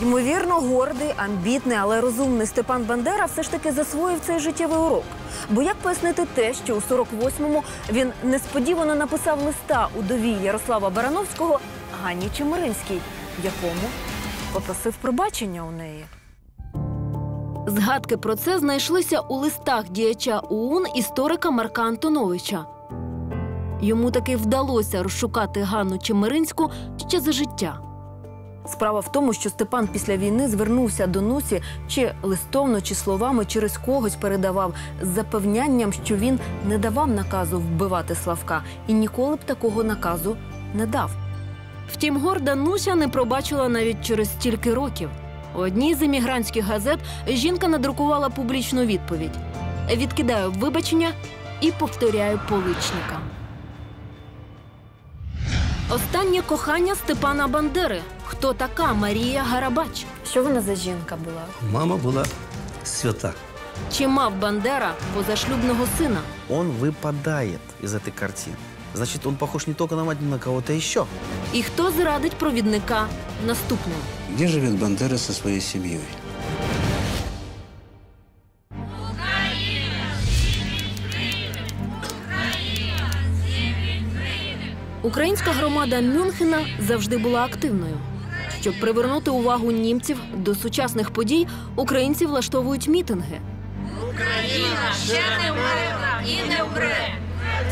Ймовірно, 0.02 0.54
гордий, 0.54 1.14
амбітний, 1.16 1.76
але 1.76 2.00
розумний 2.00 2.46
Степан 2.46 2.84
Бандера 2.84 3.24
все 3.24 3.42
ж 3.42 3.50
таки 3.50 3.72
засвоїв 3.72 4.20
цей 4.26 4.38
життєвий 4.38 4.78
урок. 4.78 5.04
Бо 5.50 5.62
як 5.62 5.76
пояснити 5.76 6.26
те, 6.34 6.54
що 6.54 6.76
у 6.76 6.78
48-му 6.78 7.62
він 7.92 8.12
несподівано 8.24 8.94
написав 8.94 9.42
листа 9.42 9.88
удові 9.98 10.36
Ярослава 10.42 10.90
Барановського 10.90 11.60
Ганні 12.02 12.28
Чемеринській, 12.36 13.00
якому 13.44 13.88
попросив 14.52 14.94
пробачення 14.94 15.64
у 15.64 15.70
неї. 15.70 16.04
Згадки 17.66 18.16
про 18.16 18.36
це 18.36 18.58
знайшлися 18.58 19.20
у 19.20 19.36
листах 19.36 19.88
діяча 19.88 20.40
ОУН 20.50 20.84
історика 20.94 21.50
Марка 21.50 21.82
Антоновича. 21.82 22.64
Йому 23.80 24.10
таки 24.10 24.36
вдалося 24.36 25.02
розшукати 25.02 25.62
Ганну 25.62 25.98
Чемеринську 25.98 26.70
ще 27.08 27.20
за 27.20 27.32
життя. 27.32 27.88
Справа 28.72 29.00
в 29.00 29.12
тому, 29.12 29.32
що 29.32 29.50
Степан 29.50 29.88
після 29.92 30.16
війни 30.16 30.48
звернувся 30.48 31.06
до 31.06 31.20
Нусі 31.20 31.62
чи 31.88 32.14
листовно, 32.22 32.80
чи 32.80 32.94
словами 32.94 33.44
через 33.44 33.78
когось 33.78 34.16
передавав 34.16 34.74
з 35.02 35.08
запевнянням, 35.08 35.92
що 35.92 36.16
він 36.16 36.40
не 36.64 36.78
давав 36.78 37.08
наказу 37.08 37.58
вбивати 37.58 38.14
Славка 38.14 38.62
і 38.86 38.92
ніколи 38.92 39.36
б 39.36 39.44
такого 39.44 39.84
наказу 39.84 40.36
не 40.74 40.86
дав. 40.86 41.10
Втім, 41.92 42.16
горда 42.16 42.54
Нуся 42.54 42.94
не 42.94 43.08
пробачила 43.08 43.68
навіть 43.68 44.04
через 44.04 44.28
стільки 44.28 44.74
років. 44.74 45.10
У 45.56 45.58
одній 45.58 45.94
з 45.94 46.02
емігрантських 46.02 46.64
газет 46.64 46.98
жінка 47.28 47.68
надрукувала 47.68 48.28
публічну 48.28 48.84
відповідь: 48.84 49.38
відкидаю 49.96 50.50
вибачення 50.50 51.08
і 51.60 51.72
повторяю 51.72 52.40
поличника. 52.48 53.20
Останнє 55.89 56.41
кохання 56.41 56.95
Степана 56.95 57.47
Бандери. 57.47 58.01
Хто 58.25 58.53
така 58.53 58.93
Марія 58.93 59.43
Гарабач? 59.43 60.05
Що 60.30 60.43
вона 60.43 60.61
за 60.61 60.75
жінка 60.75 61.15
була? 61.15 61.43
Мама 61.71 61.95
була 61.95 62.25
свята. 62.84 63.34
Чи 63.91 64.07
мав 64.07 64.35
Бандера 64.35 64.93
позашлюбного 65.15 65.88
сина? 65.97 66.19
Он 66.49 66.71
выпадает 66.81 67.59
из 67.84 67.93
этой 67.95 68.11
картины. 68.11 68.55
Значит, 68.95 69.25
он 69.25 69.35
похож 69.35 69.67
не 69.67 69.73
только 69.73 69.95
на 69.95 70.03
мать, 70.03 70.17
но 70.21 70.30
на 70.30 70.39
кого-то 70.39 70.73
еще. 70.73 71.05
І 71.53 71.63
хто 71.63 71.91
зрадить 71.91 72.34
провідника 72.34 73.07
наступним? 73.47 73.97
Где 74.34 74.47
живет 74.47 74.80
Бандера 74.80 75.17
со 75.17 75.34
своей 75.34 75.61
семьей? 75.61 75.99
Українська 85.02 85.50
громада 85.50 86.00
Мюнхена 86.00 86.58
завжди 86.80 87.18
була 87.18 87.44
активною. 87.44 87.94
Щоб 88.60 88.80
привернути 88.80 89.30
увагу 89.30 89.70
німців 89.70 90.18
до 90.36 90.54
сучасних 90.54 91.10
подій, 91.10 91.46
українці 91.76 92.26
влаштовують 92.26 92.88
мітинги. 92.88 93.40
Україна 94.10 94.92
ще 95.04 95.22
не 95.44 95.52
вмерла 95.52 96.20
і 96.26 96.48
не 96.48 96.62
вмре. 96.62 97.14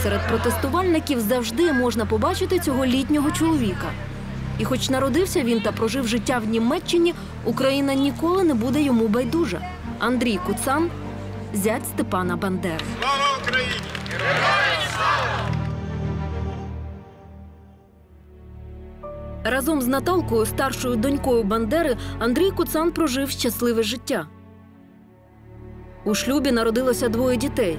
Серед 0.03 0.29
протестувальників 0.29 1.21
завжди 1.21 1.73
можна 1.73 2.07
побачити 2.07 2.59
цього 2.59 2.87
літнього 2.87 3.31
чоловіка. 3.31 3.91
І 4.59 4.65
хоч 4.65 4.91
народився 4.91 5.43
він 5.43 5.61
та 5.61 5.73
прожив 5.73 6.09
життя 6.09 6.39
в 6.39 6.49
Німеччині, 6.49 7.15
Україна 7.45 7.95
ніколи 7.95 8.45
не 8.45 8.55
буде 8.55 8.83
йому 8.83 9.09
байдужа. 9.09 9.61
Андрій 9.99 10.39
Куцан, 10.47 10.91
зять 11.55 11.87
Степана 11.87 12.37
Бандери. 12.37 12.85
Слава 13.01 13.39
Україні! 13.43 13.73
Героям 14.11 14.83
слава! 14.97 15.66
Разом 19.51 19.83
з 19.83 19.87
Наталкою, 19.87 20.47
старшою 20.47 20.97
донькою 20.97 21.43
Бандери, 21.43 21.97
Андрій 22.19 22.51
Куцан 22.51 22.93
прожив 22.93 23.31
щасливе 23.31 23.83
життя. 23.83 24.27
У 26.05 26.15
шлюбі 26.15 26.53
народилося 26.53 27.09
двоє 27.09 27.37
дітей. 27.37 27.79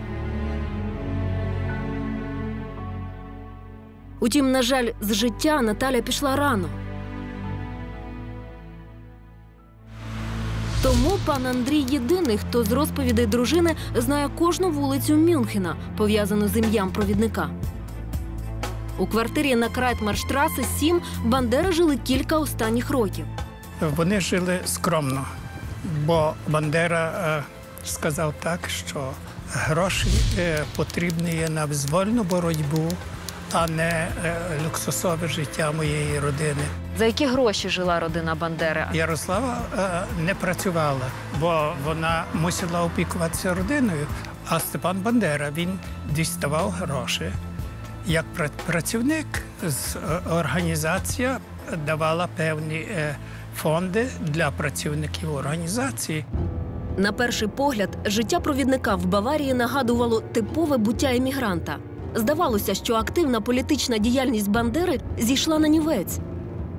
Утім, 4.20 4.52
на 4.52 4.62
жаль, 4.62 4.88
з 5.02 5.14
життя 5.14 5.62
Наталя 5.62 6.02
пішла 6.02 6.36
рано. 6.36 6.70
Тому 10.84 11.12
пан 11.26 11.46
Андрій 11.46 11.86
єдиний, 11.90 12.38
хто 12.38 12.64
з 12.64 12.72
розповідей 12.72 13.26
дружини 13.26 13.76
знає 13.96 14.30
кожну 14.40 14.70
вулицю 14.70 15.16
Мюнхена, 15.16 15.76
пов'язану 15.98 16.48
з 16.48 16.58
ім'ям 16.58 16.92
провідника. 16.92 17.50
У 19.00 19.08
квартирі 19.08 19.56
на 19.56 19.70
Крайтмарштраси 19.70 20.64
7 20.80 21.02
Бандера 21.24 21.72
жили 21.72 21.98
кілька 21.98 22.38
останніх 22.38 22.90
років. 22.90 23.26
Вони 23.82 24.22
жили 24.22 24.60
скромно, 24.66 25.26
бо 26.06 26.34
Бандера 26.48 27.12
е, 27.38 27.44
сказав 27.86 28.34
так, 28.44 28.60
що 28.70 29.12
гроші 29.54 30.08
е, 30.40 30.64
потрібні 30.76 31.32
є 31.36 31.50
на 31.50 31.66
визвольну 31.66 32.24
боротьбу, 32.24 32.92
а 33.54 33.68
не 33.68 34.08
е, 34.26 34.36
люксусове 34.66 35.28
життя 35.28 35.72
моєї 35.72 36.20
родини. 36.20 36.64
За 36.98 37.06
які 37.06 37.26
гроші 37.26 37.70
жила 37.70 38.00
родина 38.00 38.36
Бандери? 38.36 38.86
Ярослава 38.94 39.58
е, 39.78 40.22
не 40.22 40.36
працювала, 40.36 41.06
бо 41.40 41.74
вона 41.86 42.24
мусила 42.34 42.84
опікуватися 42.84 43.54
родиною. 43.54 44.08
А 44.50 44.60
Степан 44.60 44.98
Бандера 44.98 45.50
він 45.58 45.80
діставав 46.10 46.70
гроші 46.72 47.32
Як 48.08 48.26
пра- 48.38 48.50
працівник 48.66 49.26
е, 49.64 49.70
організація 50.32 51.38
давала 51.86 52.28
певні 52.38 52.76
е, 52.76 53.16
фонди 53.56 54.08
для 54.22 54.52
працівників 54.52 55.34
організації. 55.36 56.26
На 56.98 57.12
перший 57.12 57.48
погляд, 57.48 57.90
життя 58.06 58.40
провідника 58.40 58.96
в 58.96 59.06
Баварії 59.06 59.54
нагадувало 59.54 60.22
типове 60.22 60.78
буття 60.78 61.16
емігранта. 61.16 61.78
Здавалося, 62.16 62.74
що 62.74 62.96
активна 62.96 63.42
політична 63.42 63.98
діяльність 63.98 64.50
Бандери 64.50 65.00
зійшла 65.20 65.60
на 65.60 65.68
нівець. 65.68 66.20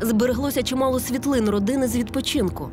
Збереглося 0.01 0.63
чимало 0.63 1.01
світлин 1.01 1.51
родини 1.51 1.89
з 1.89 1.97
відпочинку. 1.97 2.71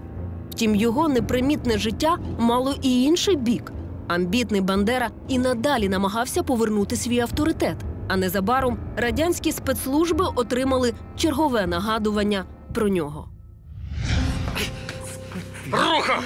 Втім, 0.52 0.76
його 0.76 1.08
непримітне 1.08 1.78
життя 1.78 2.18
мало 2.40 2.76
і 2.82 3.04
інший 3.04 3.36
бік. 3.36 3.72
Амбітний 4.08 4.62
Бандера 4.62 5.10
і 5.28 5.40
надалі 5.40 5.90
намагався 5.90 6.44
повернути 6.44 6.96
свій 6.96 7.20
авторитет. 7.20 7.76
А 8.09 8.17
незабаром 8.17 8.79
радянські 8.97 9.53
спецслужби 9.53 10.25
отримали 10.37 10.95
чергове 11.17 11.67
нагадування 11.67 12.45
про 12.75 12.89
нього. 12.89 13.29
Руха! 15.71 16.23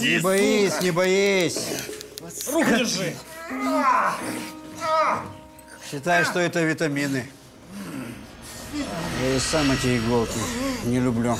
Не 0.00 0.20
боись, 0.20 0.82
не 0.82 0.92
боись. 0.92 1.68
Руку 2.52 2.64
держи! 2.70 3.12
Считай, 5.90 6.24
что 6.24 6.38
это 6.38 6.62
витамины. 6.62 7.24
Я 9.22 9.36
и 9.36 9.38
сам 9.40 9.70
эти 9.72 9.98
иголки 9.98 10.38
не 10.84 11.00
люблю. 11.00 11.36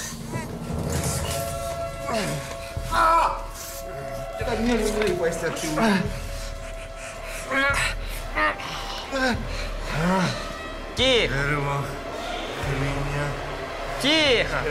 Так 4.41 4.59
не 4.61 4.75
выпасть 4.75 5.45
Тихо. 10.96 11.36
Тихо. 14.02 14.62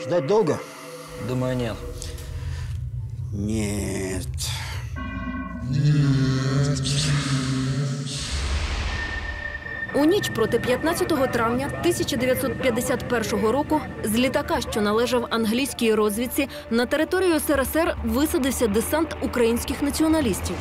Ждать 0.00 0.26
долго? 0.26 0.58
Думаю, 1.28 1.56
нет. 1.56 1.76
Нет. 3.32 4.26
У 9.94 10.04
ніч 10.04 10.28
проти 10.28 10.58
15 10.58 11.32
травня 11.32 11.66
1951 11.66 13.46
року 13.46 13.80
з 14.04 14.14
літака, 14.14 14.60
що 14.60 14.80
належав 14.80 15.26
англійській 15.30 15.94
розвідці, 15.94 16.48
на 16.70 16.86
територію 16.86 17.40
СРСР 17.40 17.96
висадився 18.04 18.66
десант 18.66 19.16
українських 19.22 19.82
націоналістів. 19.82 20.56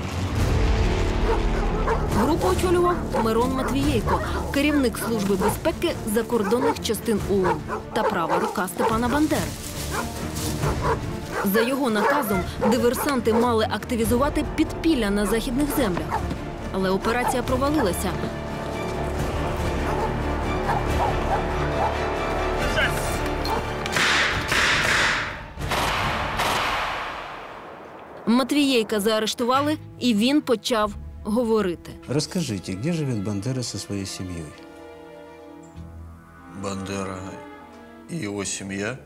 Групу 2.18 2.48
очолював 2.48 2.96
Мирон 3.24 3.52
Матвієйко, 3.54 4.22
керівник 4.54 4.98
служби 4.98 5.36
безпеки 5.36 5.96
закордонних 6.14 6.84
частин 6.84 7.20
ООН 7.32 7.62
та 7.94 8.04
права 8.04 8.40
рука 8.40 8.68
Степана 8.68 9.08
Бандери. 9.08 9.42
За 11.46 11.62
його 11.62 11.90
наказом 11.90 12.40
диверсанти 12.72 13.34
мали 13.34 13.68
активізувати 13.70 14.46
підпілля 14.56 15.10
на 15.10 15.26
західних 15.26 15.68
землях. 15.78 16.20
Але 16.74 16.90
операція 16.90 17.44
провалилася. 17.44 18.12
Матвієйка 28.26 29.00
заарештували, 29.00 29.78
і 30.00 30.14
він 30.14 30.42
почав 30.42 30.94
говорити. 31.24 31.92
Расскажите, 32.08 32.74
где 32.74 32.94
живет 32.94 33.24
Бандера 33.24 33.64
со 33.64 33.78
своей 33.78 34.06
семьей? 34.06 34.46
Бандера 36.64 37.20
и 38.12 38.16
его 38.28 38.46
семья 38.46 38.98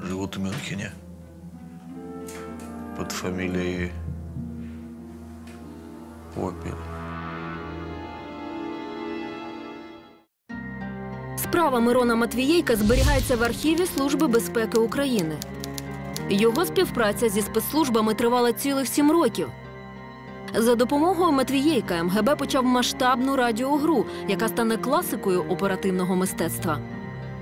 живут 0.00 0.36
в 0.36 0.40
Мюнхене 0.40 0.92
под 2.96 3.12
фамилией 3.12 3.92
Опель. 6.36 6.89
Справа 11.36 11.80
Мирона 11.80 12.14
Матвієйка 12.14 12.76
зберігається 12.76 13.36
в 13.36 13.42
архіві 13.42 13.86
Служби 13.86 14.26
безпеки 14.26 14.78
України. 14.78 15.36
Його 16.28 16.64
співпраця 16.64 17.28
зі 17.28 17.42
спецслужбами 17.42 18.14
тривала 18.14 18.52
цілих 18.52 18.88
сім 18.88 19.12
років. 19.12 19.48
За 20.54 20.74
допомогою 20.74 21.32
Матвієйка 21.32 22.02
МГБ 22.02 22.36
почав 22.36 22.64
масштабну 22.64 23.36
радіогру, 23.36 24.06
яка 24.28 24.48
стане 24.48 24.76
класикою 24.76 25.44
оперативного 25.48 26.16
мистецтва. 26.16 26.78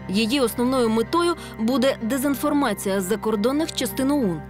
Її 0.09 0.41
основною 0.41 0.89
метою 0.89 1.35
буде 1.59 1.97
дезінформація 2.03 3.01
з 3.01 3.05
закордонних 3.05 3.75
частин 3.75 4.11
ОУН. 4.11 4.41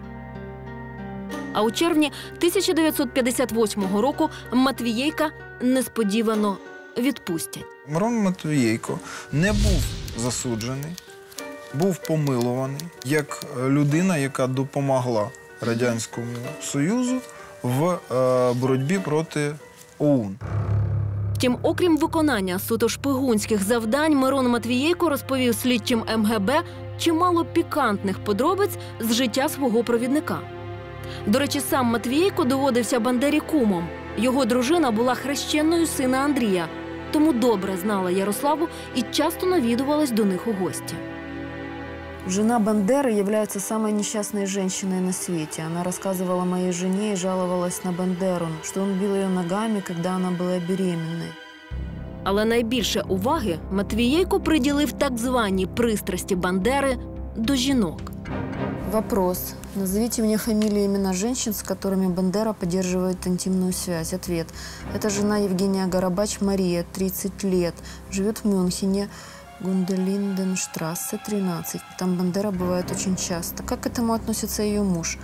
А 1.52 1.62
у 1.62 1.70
червні 1.70 2.12
1958 2.36 3.96
року 3.96 4.30
Матвієйка 4.52 5.30
несподівано 5.60 6.56
відпустять. 6.98 7.64
Мирон 7.88 8.14
Матвієйко 8.14 8.98
не 9.32 9.52
був 9.52 9.82
засуджений, 10.16 10.92
був 11.74 11.98
помилуваний 11.98 12.80
як 13.04 13.44
е, 13.58 13.68
людина, 13.68 14.16
яка 14.16 14.46
допомогла 14.46 15.30
Радянському 15.60 16.26
Союзу 16.62 17.16
в 17.62 17.88
е, 17.88 18.52
боротьбі 18.52 18.98
проти 18.98 19.54
ОУН. 19.98 20.36
Втім, 21.34 21.58
окрім 21.62 21.96
виконання 21.98 22.58
суто 22.58 22.88
шпигунських 22.88 23.62
завдань, 23.62 24.16
Мирон 24.16 24.48
Матвієйко 24.48 25.08
розповів 25.08 25.54
слідчим 25.54 26.04
МГБ 26.16 26.50
чимало 26.98 27.44
пікантних 27.44 28.18
подробиць 28.24 28.78
з 29.00 29.12
життя 29.12 29.48
свого 29.48 29.84
провідника. 29.84 30.38
До 31.26 31.38
речі, 31.38 31.60
сам 31.60 31.86
Матвієйко 31.86 32.44
доводився 32.44 33.00
Бандері 33.00 33.40
кумом. 33.40 33.88
Його 34.16 34.44
дружина 34.44 34.90
була 34.90 35.14
хрещеною 35.14 35.86
сина 35.86 36.18
Андрія, 36.18 36.68
тому 37.11 37.33
добре 37.33 37.77
знала 37.77 38.11
Ярославу 38.11 38.67
і 38.95 39.01
часто 39.01 39.45
навідувалась 39.45 40.11
до 40.11 40.25
них 40.25 40.47
у 40.47 40.53
гості. 40.53 40.95
Жена 42.27 42.59
Бандеры 42.59 43.11
является 43.11 43.59
самой 43.59 43.91
несчастной 43.91 44.45
женщиной 44.45 45.01
на 45.01 45.11
свете. 45.11 45.63
Она 45.63 45.83
рассказывала 45.83 46.45
моей 46.45 46.71
жене 46.71 47.13
и 47.13 47.15
жаловалась 47.17 47.83
на 47.83 47.91
Бандеру, 47.91 48.47
что 48.63 48.81
он 48.81 48.93
бил 48.93 49.13
ее 49.15 49.27
ногами, 49.27 49.81
когда 49.81 50.15
она 50.15 50.31
была 50.31 50.59
беременной. 50.69 51.31
Але 52.23 52.45
найбільше 52.45 53.01
уваги 53.07 53.59
Матвієйко 53.71 54.39
приділив 54.39 54.91
так 54.91 55.17
званій 55.17 55.65
пристрасті 55.65 56.35
Бандери 56.35 56.97
до 57.35 57.55
жінок. 57.55 58.01
Вопрос. 58.92 59.54
Назовите 59.74 60.22
мне 60.22 60.38
фамилии 60.38 60.84
и 60.84 60.86
имена 60.86 61.12
женщин, 61.12 61.52
с 61.52 61.62
которыми 61.62 62.06
Бандера 62.06 62.54
поддерживает 62.54 63.26
интимную 63.26 63.74
связь. 63.74 64.14
Ответ. 64.14 64.46
Это 64.94 65.10
жена 65.10 65.36
Евгения 65.36 65.86
Горобач 65.86 66.40
Мария, 66.40 66.86
30 66.94 67.42
лет, 67.42 67.74
живет 68.10 68.38
в 68.38 68.44
Мюнхене, 68.46 69.10
Гунделинденштрассе, 69.60 71.20
13. 71.26 71.82
Там 71.98 72.16
Бандера 72.16 72.50
бывает 72.50 72.90
очень 72.90 73.16
часто. 73.16 73.62
Как 73.62 73.82
к 73.82 73.86
этому 73.86 74.14
относится 74.14 74.62
ее 74.62 74.82
муж? 74.82 75.18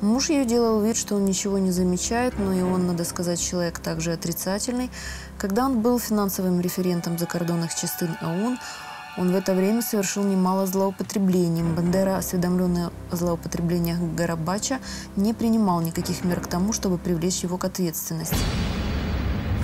Муж 0.00 0.30
ее 0.30 0.46
делал 0.46 0.80
вид, 0.80 0.96
что 0.96 1.16
он 1.16 1.26
ничего 1.26 1.58
не 1.58 1.72
замечает, 1.72 2.38
но 2.38 2.54
и 2.54 2.62
он, 2.62 2.86
надо 2.86 3.04
сказать, 3.04 3.38
человек 3.38 3.80
также 3.80 4.12
отрицательный. 4.12 4.90
Когда 5.36 5.66
он 5.66 5.82
был 5.82 5.98
финансовым 5.98 6.62
референтом 6.62 7.18
закордонных 7.18 7.74
частин 7.74 8.16
ОУН, 8.22 8.58
он 9.19 9.31
в 9.31 9.35
это 9.35 9.53
время 9.53 9.81
совершил 9.81 10.23
немало 10.23 10.65
злоупотреблений. 10.65 11.63
Бандера, 11.63 12.17
осведомленный 12.17 12.87
о 13.11 13.15
злоупотреблениях 13.15 13.99
Горобача, 14.17 14.79
не 15.15 15.33
принимал 15.33 15.81
никаких 15.81 16.23
мер 16.23 16.41
к 16.41 16.47
тому, 16.47 16.73
чтобы 16.73 16.97
привлечь 16.97 17.43
его 17.43 17.57
к 17.57 17.67
ответственности. 17.67 18.37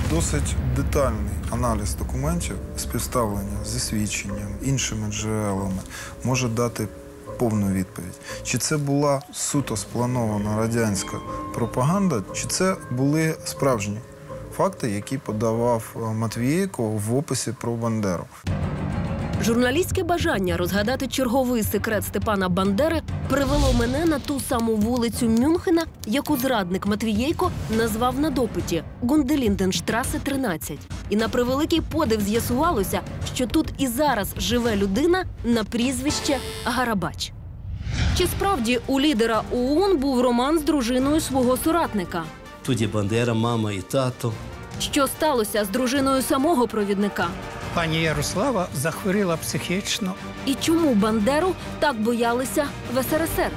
Досить 0.10 0.56
детальний 0.76 1.32
аналіз 1.50 1.96
документів, 1.96 2.56
співставлення 2.78 3.66
зі 3.66 3.80
свідченням, 3.80 4.56
іншими 4.62 5.12
джерелами 5.12 5.82
може 6.24 6.50
дати 6.50 6.88
повну 7.40 7.68
відповідь. 7.68 8.20
Чи 8.44 8.58
це 8.58 8.78
була 8.78 9.22
суто 9.34 9.78
спланована 9.78 10.58
радянська 10.58 11.18
пропаганда, 11.54 12.24
чи 12.34 12.48
це 12.48 12.76
були 12.92 13.36
справжні 13.46 13.98
факти, 14.58 14.92
які 14.92 15.18
подавав 15.18 15.96
е, 15.96 16.00
Матвієнко 16.00 16.84
в 16.84 17.16
описі 17.16 17.54
про 17.62 17.74
Бандеру. 17.74 18.26
Журналістське 19.43 20.03
бажання 20.03 20.57
розгадати 20.57 21.07
черговий 21.07 21.63
секрет 21.63 22.05
Степана 22.05 22.49
Бандери 22.49 23.03
привело 23.29 23.73
мене 23.79 24.05
на 24.05 24.19
ту 24.19 24.41
саму 24.41 24.77
вулицю 24.77 25.29
Мюнхена, 25.29 25.85
яку 26.07 26.37
зрадник 26.37 26.87
Матвієйко 26.87 27.51
назвав 27.79 28.21
на 28.21 28.31
допиті 28.31 28.83
Гунделінденштрасе 29.03 30.19
13. 30.19 30.79
І 31.11 31.17
на 31.17 31.29
превеликий 31.29 31.81
подив 31.81 32.21
з'ясувалося, 32.21 33.01
що 33.35 33.47
тут 33.47 33.69
і 33.79 33.87
зараз 33.87 34.35
живе 34.39 34.77
людина 34.77 35.25
на 35.45 35.65
прізвище 35.65 36.37
Гарабач. 36.65 37.33
Чи 38.19 38.27
справді 38.27 38.81
у 38.87 39.01
лідера 39.01 39.43
ОУН 39.53 39.97
був 39.99 40.21
роман 40.21 40.59
з 40.59 40.63
дружиною 40.63 41.21
свого 41.21 41.57
соратника? 41.57 42.25
Тут 42.67 42.81
є 42.81 42.87
Бандера, 42.87 43.35
мама 43.35 43.73
і 43.73 43.79
тато. 43.79 44.33
Що 44.81 45.07
сталося 45.07 45.65
з 45.65 45.69
дружиною 45.69 46.23
самого 46.23 46.69
провідника? 46.69 47.29
Пані 47.77 48.03
Ярослава 48.03 48.69
захворіла 48.75 49.37
психічно. 49.37 50.15
І 50.47 50.55
чому 50.55 50.95
Бандеру 50.95 51.55
так 51.79 52.01
боялися 52.01 52.67
в 52.95 53.03
СРСР? 53.03 53.51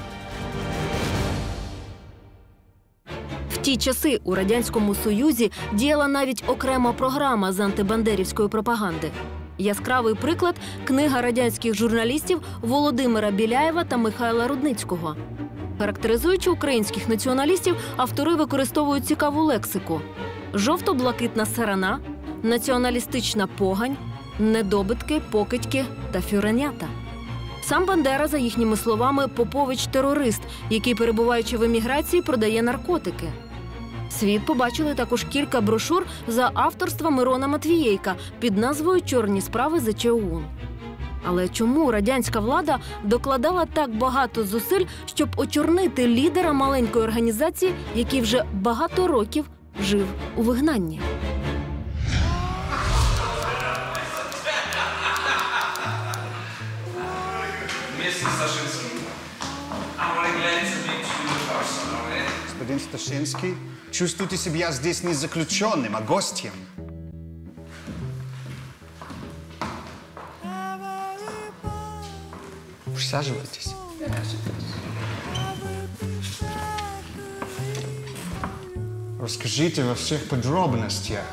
В 3.52 3.58
ті 3.58 3.78
часи 3.78 4.20
у 4.24 4.36
радянському 4.36 4.96
союзі 4.96 5.52
діяла 5.74 6.08
навіть 6.08 6.44
окрема 6.48 6.94
програма 6.94 7.52
з 7.52 7.60
антибандерівської 7.60 8.50
пропаганди. 8.50 9.12
Яскравий 9.58 10.16
приклад 10.16 10.56
книга 10.84 11.22
радянських 11.22 11.76
журналістів 11.76 12.42
Володимира 12.62 13.32
Біляєва 13.32 13.84
та 13.84 13.98
Михайла 13.98 14.48
Рудницького. 14.48 15.16
Характеризуючи 15.78 16.50
українських 16.50 17.10
націоналістів, 17.10 17.76
автори 17.98 18.36
використовують 18.36 19.06
цікаву 19.06 19.44
лексику: 19.44 20.02
жовто-блакитна 20.54 21.46
сарана, 21.46 22.00
націоналістична 22.44 23.48
погань, 23.48 23.98
недобитки, 24.40 25.22
покидьки 25.32 25.86
та 26.12 26.22
фюренята. 26.22 26.88
Сам 27.62 27.86
Бандера, 27.86 28.28
за 28.28 28.38
їхніми 28.38 28.78
словами, 28.78 29.28
Попович 29.28 29.88
терорист, 29.88 30.42
який, 30.70 30.96
перебуваючи 30.96 31.58
в 31.58 31.64
еміграції, 31.64 32.22
продає 32.22 32.62
наркотики. 32.62 33.32
Світ 34.10 34.46
побачили 34.46 34.94
також 34.94 35.24
кілька 35.24 35.62
брошур 35.62 36.06
за 36.28 36.52
авторства 36.54 37.10
Мирона 37.10 37.48
Матвієйка 37.48 38.16
під 38.40 38.58
назвою 38.58 39.02
Чорні 39.02 39.42
справи 39.42 39.80
за 39.80 39.94
ЧОУН. 39.94 40.46
Але 41.26 41.48
чому 41.48 41.92
радянська 41.92 42.40
влада 42.40 42.80
докладала 43.04 43.66
так 43.66 43.96
багато 43.96 44.44
зусиль, 44.44 44.86
щоб 45.06 45.30
очорнити 45.38 46.08
лідера 46.08 46.54
маленької 46.54 47.06
організації, 47.06 47.74
який 47.96 48.22
вже 48.22 48.44
багато 48.54 49.08
років 49.08 49.46
жив 49.82 50.08
у 50.36 50.42
вигнанні? 50.42 51.02
Сташинский, 62.80 63.56
чувствуйте 63.92 64.38
себя 64.38 64.72
здесь 64.72 65.04
не 65.04 65.14
заключенным, 65.14 65.96
а 65.96 66.02
гостем. 66.02 66.52
Присаживайтесь. 72.96 73.74
Расскажите 79.20 79.84
во 79.84 79.96
всех 79.96 80.28
подробностях 80.28 81.26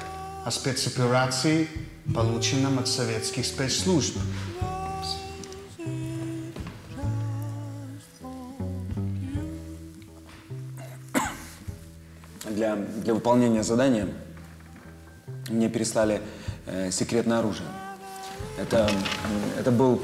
о 0.45 0.51
спецоперации, 0.51 1.69
полученном 2.15 2.79
от 2.79 2.89
советских 2.89 3.47
спецслужб. 3.47 4.17
Для, 12.57 12.75
для 12.75 13.13
выполнения 13.13 13.63
задания 13.63 14.09
мне 15.51 15.69
переслали 15.69 16.23
э, 16.65 16.91
секретное 16.91 17.41
оружие. 17.41 17.69
Это, 18.59 18.91
это 19.59 19.71
был 19.71 20.01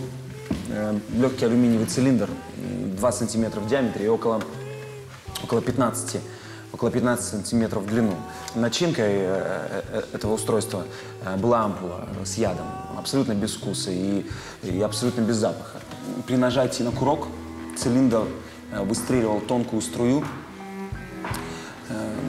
э, 0.68 0.98
легкий 1.14 1.46
алюминиевый 1.46 1.86
цилиндр, 1.86 2.28
м, 2.28 2.94
2 2.94 3.12
сантиметра 3.12 3.58
в 3.58 3.68
диаметре 3.68 4.04
и 4.04 4.08
около, 4.08 4.42
около 5.42 5.62
15, 5.62 6.20
около 6.74 6.90
15 6.90 7.24
сантиметров 7.24 7.84
в 7.84 7.86
длину. 7.86 8.14
Начинкой 8.54 9.12
э, 9.12 9.82
э, 9.90 10.02
этого 10.12 10.34
устройства 10.34 10.84
э, 11.24 11.34
была 11.38 11.62
ампула 11.62 12.06
с 12.22 12.34
ядом, 12.36 12.66
абсолютно 12.98 13.32
без 13.32 13.54
вкуса 13.54 13.90
и, 13.90 14.26
и 14.62 14.78
абсолютно 14.82 15.22
без 15.22 15.36
запаха. 15.36 15.80
При 16.26 16.36
нажатии 16.36 16.82
на 16.82 16.90
курок 16.90 17.28
цилиндр 17.78 18.26
э, 18.72 18.82
выстреливал 18.84 19.40
тонкую 19.40 19.80
струю 19.80 20.20
э, 20.20 20.24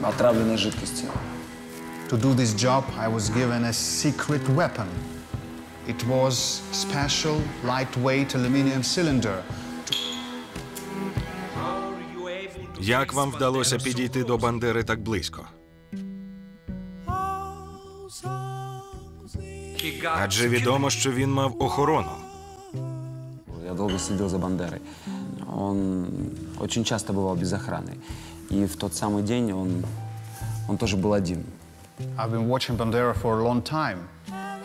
отравленной 0.02 0.56
жидкости. 0.56 1.04
To 2.10 2.16
do 2.16 2.34
this 2.34 2.52
job, 2.54 2.84
I 2.98 3.08
was 3.08 3.30
given 3.30 3.64
a 3.64 3.72
secret 3.72 4.46
weapon. 4.50 4.88
It 5.86 6.04
was 6.06 6.62
special 6.72 7.36
lightweight 7.64 8.34
aluminum 8.34 8.82
cylinder. 8.82 9.42
Як 12.80 13.12
вам 13.12 13.30
вдалося 13.30 13.78
підійти 13.78 14.24
до 14.24 14.38
Бандери 14.38 14.84
так 14.84 15.02
близько? 15.02 15.46
Адже 20.16 20.48
відомо, 20.48 20.90
що 20.90 21.12
він 21.12 21.32
мав 21.32 21.62
охорону. 21.62 22.10
Я 23.66 23.74
долго 23.74 23.98
следил 23.98 24.28
за 24.28 24.38
Бандерой. 24.38 24.80
Он 25.56 26.06
очень 26.60 26.84
часто 26.84 27.12
бывал 27.12 27.36
без 27.36 27.52
охраны. 27.52 27.94
И 28.49 28.65
в 28.65 28.75
тот 28.77 28.93
самый 28.93 29.23
день 29.23 29.51
он, 29.51 29.85
он 30.67 30.77
тоже 30.77 30.97
был 30.97 31.13
один. 31.13 31.45
I've 32.17 32.31
been 32.31 32.47
watching 32.47 32.77
Bandera 32.77 33.13
for 33.13 33.39
a 33.39 33.43
long 33.43 33.61
time. 33.61 33.99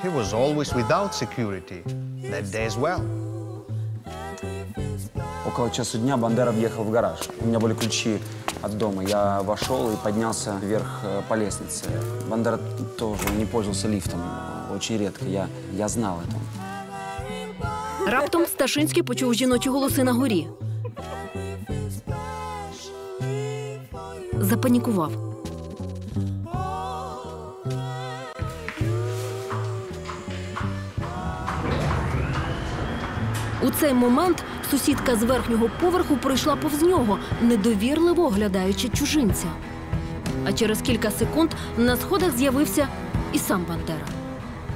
He 0.02 0.08
was 0.08 0.32
always 0.32 0.72
without 0.74 1.14
security. 1.14 1.82
That 2.30 2.50
day 2.50 2.66
as 2.66 2.76
well. 2.76 3.00
Около 5.46 5.70
часу 5.70 5.98
дня 5.98 6.16
Бандера 6.16 6.52
въехал 6.52 6.84
в 6.84 6.90
гараж. 6.90 7.18
У 7.40 7.46
меня 7.46 7.58
были 7.58 7.74
ключи 7.74 8.18
от 8.62 8.78
дома. 8.78 9.04
Я 9.04 9.42
вошел 9.42 9.92
и 9.92 9.96
поднялся 9.96 10.56
вверх 10.60 11.00
э, 11.04 11.22
по 11.28 11.34
лестнице. 11.34 11.84
Бандера 12.28 12.58
тоже 12.98 13.28
не 13.36 13.44
пользовался 13.44 13.88
лифтом. 13.88 14.20
Очень 14.74 14.98
редко. 14.98 15.24
Я, 15.26 15.48
я 15.72 15.88
знал 15.88 16.20
это. 16.20 16.36
Раптом 18.06 18.46
Сташинський 18.46 19.02
почув 19.02 19.34
жіночі 19.34 19.68
голоси 19.68 20.04
на 20.04 20.12
горі. 20.12 20.46
Запанікував. 24.40 25.12
У 33.62 33.70
цей 33.70 33.94
момент 33.94 34.44
сусідка 34.70 35.16
з 35.16 35.22
верхнього 35.22 35.70
поверху 35.80 36.16
пройшла 36.16 36.56
повз 36.56 36.82
нього, 36.82 37.18
недовірливо 37.42 38.24
оглядаючи 38.24 38.88
чужинця. 38.88 39.46
А 40.44 40.52
через 40.52 40.80
кілька 40.80 41.10
секунд 41.10 41.50
на 41.76 41.96
сходах 41.96 42.36
з'явився 42.36 42.88
і 43.32 43.38
сам 43.38 43.64
Бандера. 43.68 44.06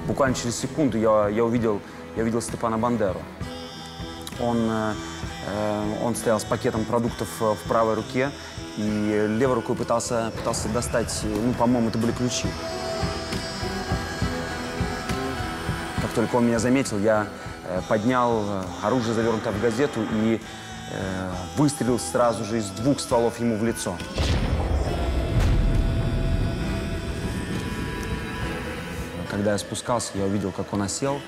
Буквально 0.06 0.34
через 0.34 0.60
секунду 0.60 0.98
я, 0.98 1.28
я, 1.28 1.42
увидел, 1.42 1.80
я 2.16 2.22
увидел 2.22 2.40
Степана 2.40 2.78
Бандеру. 2.78 3.20
Он, 4.40 4.56
э, 4.56 4.92
э, 5.52 6.04
он 6.04 6.14
стоял 6.14 6.38
с 6.38 6.44
пакетом 6.44 6.84
продуктов 6.84 7.28
э, 7.40 7.54
в 7.54 7.68
правой 7.68 7.94
руке 7.94 8.30
и 8.77 9.27
левой 9.37 9.55
рукой 9.55 9.75
пытался, 9.75 10.31
пытался 10.35 10.69
достать, 10.69 11.21
ну, 11.23 11.53
по-моему, 11.53 11.89
это 11.89 11.97
были 11.97 12.11
ключи. 12.11 12.47
Как 16.01 16.11
только 16.11 16.35
он 16.35 16.47
меня 16.47 16.59
заметил, 16.59 16.99
я 16.99 17.27
э, 17.67 17.81
поднял 17.87 18.43
э, 18.45 18.63
оружие, 18.83 19.13
завернутое 19.13 19.53
в 19.53 19.61
газету, 19.61 20.01
и 20.11 20.41
э, 20.91 21.31
выстрелил 21.55 21.99
сразу 21.99 22.43
же 22.45 22.57
из 22.57 22.69
двух 22.69 22.99
стволов 22.99 23.39
ему 23.39 23.57
в 23.57 23.63
лицо. 23.63 23.95
Когда 29.29 29.53
я 29.53 29.57
спускался, 29.57 30.11
я 30.15 30.25
увидел, 30.25 30.51
как 30.51 30.73
он 30.73 30.81
осел, 30.81 31.19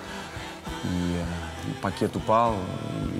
и 0.83 1.21
э, 1.21 1.81
пакет 1.81 2.15
упал, 2.15 2.55
и 3.13 3.14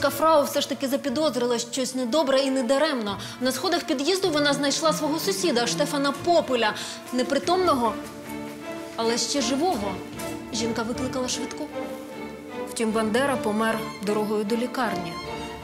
Пильна 0.00 0.16
фрау 0.16 0.44
все 0.44 0.60
ж 0.60 0.68
таки 0.68 0.88
запідозрила 0.88 1.58
щось 1.58 1.94
недобре 1.94 2.40
і 2.40 2.50
недаремно. 2.50 3.18
На 3.40 3.52
сходах 3.52 3.84
під'їзду 3.84 4.30
вона 4.30 4.52
знайшла 4.52 4.92
свого 4.92 5.18
сусіда 5.18 5.66
Штефана 5.66 6.12
Попеля, 6.24 6.74
непритомного 7.12 7.94
Але 8.96 9.18
ще 9.18 9.40
живого 9.40 9.94
жінка 10.52 10.82
викликала 10.82 11.28
швидку. 11.28 11.66
Втім, 12.70 12.90
Бандера 12.92 13.36
помер 13.36 13.78
дорогою 14.06 14.44
до 14.44 14.56
лікарні. 14.56 15.12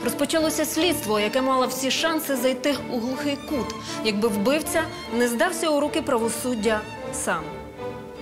Розпочалося 0.04 0.64
слідство, 0.64 1.20
яке 1.20 1.42
мало 1.42 1.66
всі 1.66 1.90
шанси 1.90 2.36
зайти 2.36 2.76
у 2.92 2.98
глухий 2.98 3.36
кут, 3.36 3.74
якби 4.04 4.28
вбивця 4.28 4.82
не 5.14 5.28
здався 5.28 5.68
у 5.68 5.80
руки 5.80 6.02
правосуддя 6.02 6.80
сам. 7.14 7.42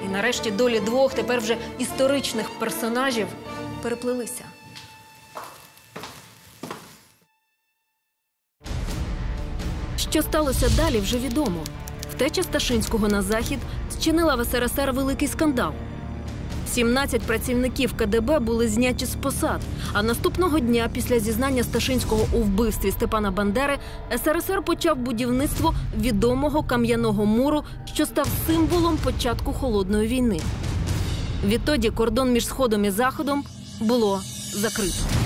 І 0.06 0.08
нарешті 0.08 0.50
долі 0.50 0.80
двох 0.80 1.14
тепер 1.14 1.40
вже 1.40 1.56
історичних 1.78 2.50
персонажів 2.58 3.26
переплелися. 3.82 4.44
Що 10.14 10.22
сталося 10.22 10.70
далі, 10.76 10.98
вже 10.98 11.18
відомо. 11.18 11.64
Втеча 12.12 12.42
Сташинського 12.42 13.08
на 13.08 13.22
захід 13.22 13.58
зчинила 13.90 14.34
в 14.34 14.44
СРСР 14.44 14.92
великий 14.92 15.28
скандал. 15.28 15.72
17 16.68 17.22
працівників 17.22 17.96
КДБ 17.96 18.38
були 18.38 18.68
зняті 18.68 19.06
з 19.06 19.14
посад. 19.14 19.60
А 19.92 20.02
наступного 20.02 20.60
дня, 20.60 20.88
після 20.92 21.18
зізнання 21.18 21.62
Сташинського 21.62 22.26
у 22.32 22.38
вбивстві 22.38 22.90
Степана 22.90 23.30
Бандери, 23.30 23.78
СРСР 24.24 24.62
почав 24.62 24.96
будівництво 24.96 25.74
відомого 26.00 26.62
кам'яного 26.62 27.24
муру, 27.24 27.62
що 27.94 28.06
став 28.06 28.28
символом 28.46 28.96
початку 28.96 29.52
холодної 29.52 30.08
війни. 30.08 30.40
Відтоді 31.44 31.90
кордон 31.90 32.32
між 32.32 32.46
сходом 32.46 32.84
і 32.84 32.90
заходом 32.90 33.44
було 33.80 34.20
закрито. 34.52 35.23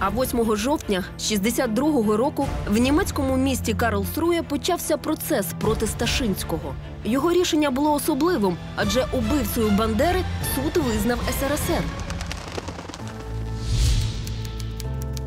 А 0.00 0.10
8 0.10 0.56
жовтня 0.56 1.04
62-го 1.18 2.16
року 2.16 2.46
в 2.70 2.78
німецькому 2.78 3.36
місті 3.36 3.74
Карлсрує 3.74 4.42
почався 4.42 4.96
процес 4.96 5.46
проти 5.60 5.86
Сташинського. 5.86 6.74
Його 7.04 7.32
рішення 7.32 7.70
було 7.70 7.92
особливим, 7.92 8.56
адже 8.76 9.06
убивцею 9.12 9.70
Бандери 9.70 10.20
суд 10.54 10.82
визнав 10.84 11.18
СРСР. 11.40 11.82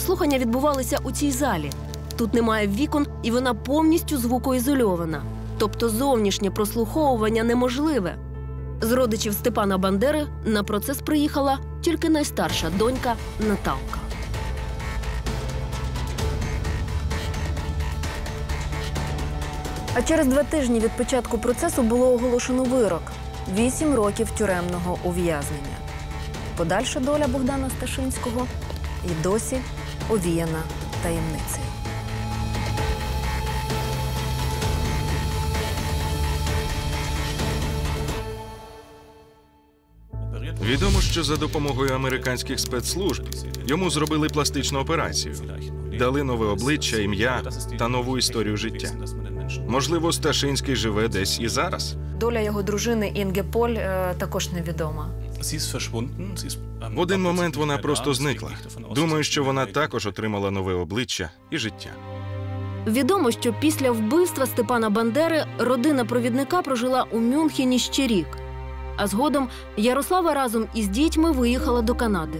Слухання 0.05 0.37
відбувалися 0.37 0.97
у 1.03 1.11
цій 1.11 1.31
залі. 1.31 1.71
Тут 2.17 2.33
немає 2.33 2.67
вікон, 2.67 3.07
і 3.23 3.31
вона 3.31 3.53
повністю 3.53 4.17
звукоізольована. 4.17 5.23
Тобто 5.57 5.89
зовнішнє 5.89 6.51
прослуховування 6.51 7.43
неможливе. 7.43 8.15
З 8.81 8.91
родичів 8.91 9.33
Степана 9.33 9.77
Бандери 9.77 10.27
на 10.45 10.63
процес 10.63 11.01
приїхала 11.01 11.59
тільки 11.81 12.09
найстарша 12.09 12.69
донька 12.77 13.15
Наталка. 13.39 14.10
А 19.93 20.01
через 20.01 20.27
два 20.27 20.43
тижні 20.43 20.79
від 20.79 20.91
початку 20.91 21.37
процесу 21.37 21.81
було 21.81 22.13
оголошено 22.13 22.63
вирок 22.63 23.01
вісім 23.55 23.95
років 23.95 24.31
тюремного 24.31 24.97
ув'язнення. 25.03 25.77
Подальша 26.57 26.99
доля 26.99 27.27
Богдана 27.27 27.69
Сташинського 27.69 28.47
і 29.05 29.23
досі 29.23 29.57
овіяна 30.09 30.61
таємницею. 31.03 31.65
Відомо, 40.61 41.01
що 41.01 41.23
за 41.23 41.37
допомогою 41.37 41.93
американських 41.93 42.59
спецслужб 42.59 43.23
йому 43.67 43.89
зробили 43.89 44.27
пластичну 44.27 44.79
операцію, 44.79 45.35
дали 45.99 46.23
нове 46.23 46.45
обличчя, 46.45 46.97
ім'я 46.97 47.43
та 47.79 47.87
нову 47.87 48.17
історію 48.17 48.57
життя. 48.57 48.89
Можливо, 49.67 50.11
Сташинський 50.11 50.75
живе 50.75 51.07
десь 51.07 51.39
і 51.39 51.47
зараз. 51.47 51.95
Доля 52.19 52.39
його 52.39 52.61
дружини 52.63 53.11
Інге 53.15 53.43
Поль 53.43 53.69
е, 53.69 54.15
також 54.17 54.51
невідома. 54.51 55.09
В 56.95 56.99
один 56.99 57.21
момент 57.21 57.55
вона 57.55 57.77
просто 57.77 58.13
зникла. 58.13 58.49
Думаю, 58.95 59.23
що 59.23 59.43
вона 59.43 59.65
також 59.65 60.07
отримала 60.07 60.51
нове 60.51 60.73
обличчя 60.73 61.29
і 61.51 61.57
життя. 61.57 61.89
Відомо, 62.87 63.31
що 63.31 63.53
після 63.59 63.91
вбивства 63.91 64.45
Степана 64.45 64.89
Бандери 64.89 65.45
родина 65.59 66.05
провідника 66.05 66.61
прожила 66.61 67.05
у 67.11 67.19
Мюнхені 67.19 67.79
ще 67.79 68.07
рік. 68.07 68.27
А 68.97 69.07
згодом 69.07 69.49
Ярослава 69.77 70.33
разом 70.33 70.67
із 70.73 70.87
дітьми 70.87 71.31
виїхала 71.31 71.81
до 71.81 71.95
Канади. 71.95 72.39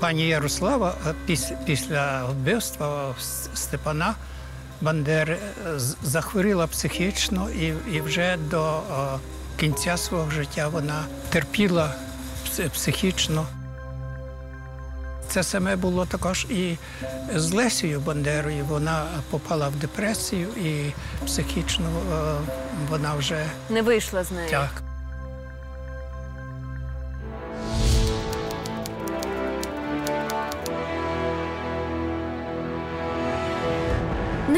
Пані 0.00 0.28
Ярослава 0.28 0.94
після 1.66 2.24
вбивства 2.24 3.14
Степана 3.54 4.14
Бандери 4.80 5.32
е, 5.66 5.78
захворіла 6.02 6.66
психічно 6.66 7.50
і, 7.50 7.72
і 7.92 8.00
вже 8.00 8.36
до 8.50 8.76
е, 8.76 8.80
кінця 9.60 9.96
свого 9.96 10.30
життя 10.30 10.68
вона 10.68 11.04
терпіла 11.30 11.94
психічно. 12.74 13.46
Це 15.28 15.42
саме 15.42 15.76
було 15.76 16.06
також 16.06 16.44
і 16.50 16.76
з 17.34 17.52
Лесією 17.52 18.00
Бандерою. 18.00 18.64
Вона 18.64 19.06
попала 19.30 19.68
в 19.68 19.76
депресію 19.76 20.48
і 20.48 20.92
психічно 21.26 21.86
е, 21.86 22.34
вона 22.90 23.14
вже 23.14 23.44
Не 23.70 23.82
вийшла 23.82 24.24
з 24.24 24.30
нею. 24.30 24.50
так. 24.50 24.82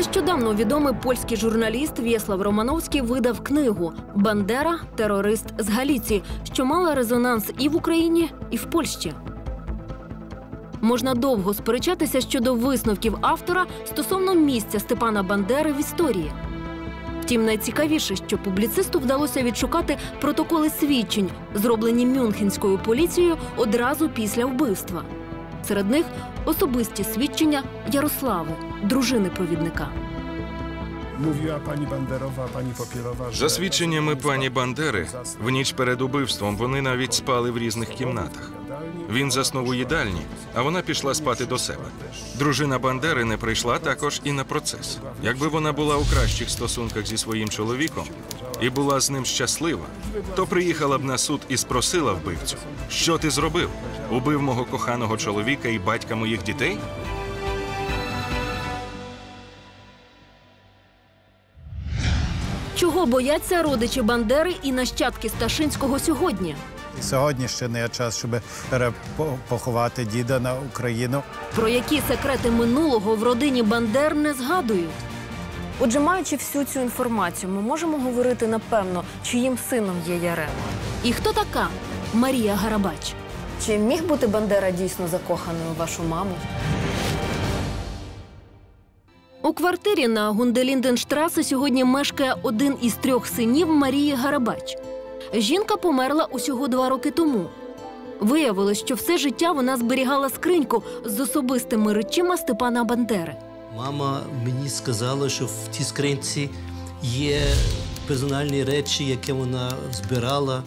Нещодавно 0.00 0.54
відомий 0.54 0.94
польський 1.02 1.36
журналіст 1.36 1.98
В'єслав 1.98 2.42
Романовський 2.42 3.00
видав 3.00 3.40
книгу 3.40 3.92
Бандера 4.14 4.80
терорист 4.96 5.44
з 5.58 5.68
Галіції, 5.68 6.22
що 6.52 6.64
мала 6.64 6.94
резонанс 6.94 7.50
і 7.58 7.68
в 7.68 7.76
Україні, 7.76 8.30
і 8.50 8.56
в 8.56 8.64
Польщі. 8.64 9.12
Можна 10.80 11.14
довго 11.14 11.54
сперечатися 11.54 12.20
щодо 12.20 12.54
висновків 12.54 13.18
автора 13.20 13.66
стосовно 13.84 14.34
місця 14.34 14.80
Степана 14.80 15.22
Бандери 15.22 15.72
в 15.72 15.80
історії. 15.80 16.32
Втім, 17.22 17.44
найцікавіше, 17.44 18.16
що 18.16 18.38
публіцисту 18.38 18.98
вдалося 18.98 19.42
відшукати 19.42 19.96
протоколи 20.20 20.70
свідчень, 20.70 21.30
зроблені 21.54 22.06
мюнхенською 22.06 22.78
поліцією 22.78 23.36
одразу 23.56 24.08
після 24.08 24.46
вбивства. 24.46 25.02
Серед 25.68 25.90
них 25.90 26.06
особисті 26.44 27.04
свідчення 27.04 27.62
Ярослави, 27.92 28.52
дружини 28.82 29.30
провідника. 29.30 29.88
Mówiła 31.24 31.58
pani 31.58 31.86
Banderowa, 31.86 32.48
pani 32.48 32.72
Popierowa. 32.74 33.32
За 33.32 33.48
свідченнями 33.48 34.16
пані 34.16 34.50
Бандери, 34.50 35.06
в 35.44 35.50
ніч 35.50 35.72
перед 35.72 36.00
убивством 36.00 36.56
вони 36.56 36.82
навіть 36.82 37.12
спали 37.14 37.50
в 37.50 37.58
різних 37.58 37.88
кімнатах. 37.88 38.50
Він 39.10 39.30
заснув 39.30 39.68
у 39.68 39.74
їдальні, 39.74 40.20
а 40.54 40.62
вона 40.62 40.82
пішла 40.82 41.14
спати 41.14 41.46
до 41.46 41.58
себе. 41.58 41.84
Дружина 42.38 42.78
Бандери 42.78 43.24
не 43.24 43.36
прийшла 43.36 43.78
також 43.78 44.20
і 44.24 44.32
на 44.32 44.44
процес. 44.44 44.98
Якби 45.22 45.48
вона 45.48 45.72
була 45.72 45.96
у 45.96 46.04
кращих 46.04 46.50
стосунках 46.50 47.06
зі 47.06 47.18
своїм 47.18 47.48
чоловіком 47.48 48.04
і 48.60 48.70
була 48.70 49.00
з 49.00 49.10
ним 49.10 49.24
щаслива, 49.24 49.86
то 50.34 50.46
приїхала 50.46 50.98
б 50.98 51.04
на 51.04 51.18
суд 51.18 51.40
і 51.48 51.56
спросила 51.56 52.12
вбивцю: 52.12 52.56
що 52.88 53.18
ти 53.18 53.30
зробив? 53.30 53.70
Убив 54.10 54.42
мого 54.42 54.64
коханого 54.64 55.16
чоловіка 55.16 55.68
і 55.68 55.78
батька 55.78 56.14
моїх 56.16 56.42
дітей? 56.42 56.78
Чого 62.80 63.06
бояться 63.06 63.62
родичі 63.62 64.02
Бандери 64.02 64.54
і 64.62 64.72
нащадки 64.72 65.28
Сташинського 65.28 65.98
сьогодні? 65.98 66.56
Сьогодні 67.02 67.48
ще 67.48 67.68
не 67.68 67.88
час, 67.88 68.18
щоб 68.18 68.30
перепоховати 68.70 70.04
діда 70.04 70.40
на 70.40 70.54
Україну. 70.54 71.22
Про 71.54 71.68
які 71.68 72.02
секрети 72.08 72.50
минулого 72.50 73.16
в 73.16 73.22
родині 73.22 73.62
Бандер 73.62 74.14
не 74.14 74.34
згадують? 74.34 74.90
Отже, 75.80 76.00
маючи 76.00 76.36
всю 76.36 76.64
цю 76.64 76.80
інформацію, 76.80 77.52
ми 77.52 77.60
можемо 77.60 77.98
говорити 77.98 78.46
напевно, 78.46 79.04
чиїм 79.22 79.58
сином 79.70 79.96
є 80.06 80.16
Ярема. 80.16 80.52
І 81.04 81.12
хто 81.12 81.32
така 81.32 81.68
Марія 82.14 82.54
Гарабач? 82.54 83.14
Чи 83.66 83.78
міг 83.78 84.04
бути 84.04 84.26
Бандера 84.26 84.70
дійсно 84.70 85.08
закоханою 85.08 85.70
вашу 85.78 86.02
маму? 86.02 86.34
У 89.42 89.52
квартирі 89.52 90.08
на 90.08 90.28
Гунделінденштрасе 90.30 91.44
сьогодні 91.44 91.84
мешкає 91.84 92.36
один 92.42 92.76
із 92.82 92.94
трьох 92.94 93.26
синів 93.26 93.68
Марії 93.68 94.14
Гарабач. 94.14 94.76
Жінка 95.34 95.76
померла 95.76 96.24
усього 96.24 96.68
два 96.68 96.88
роки 96.88 97.10
тому. 97.10 97.46
Виявилось, 98.20 98.78
що 98.78 98.94
все 98.94 99.18
життя 99.18 99.52
вона 99.52 99.76
зберігала 99.76 100.28
скриньку 100.28 100.82
з 101.04 101.20
особистими 101.20 101.92
речима 101.92 102.36
Степана 102.36 102.84
Бандери. 102.84 103.36
Мама 103.76 104.20
мені 104.44 104.68
сказала, 104.68 105.28
що 105.28 105.44
в 105.46 105.68
тій 105.70 105.84
скринці 105.84 106.50
є 107.02 107.40
персональні 108.06 108.64
речі, 108.64 109.04
які 109.04 109.32
вона 109.32 109.72
збирала, 109.92 110.62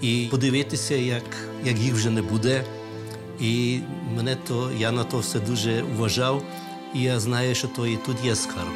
і 0.00 0.28
подивитися, 0.30 0.94
як, 0.94 1.24
як 1.64 1.78
їх 1.78 1.94
вже 1.94 2.10
не 2.10 2.22
буде. 2.22 2.64
І 3.40 3.78
мене 4.16 4.36
то 4.48 4.70
я 4.78 4.92
на 4.92 5.04
то 5.04 5.18
все 5.18 5.38
дуже 5.40 5.84
вважав, 5.96 6.42
і 6.94 7.02
я 7.02 7.20
знаю, 7.20 7.54
що 7.54 7.68
то 7.68 7.86
і 7.86 7.96
тут 7.96 8.16
є 8.24 8.34
скарб. 8.34 8.72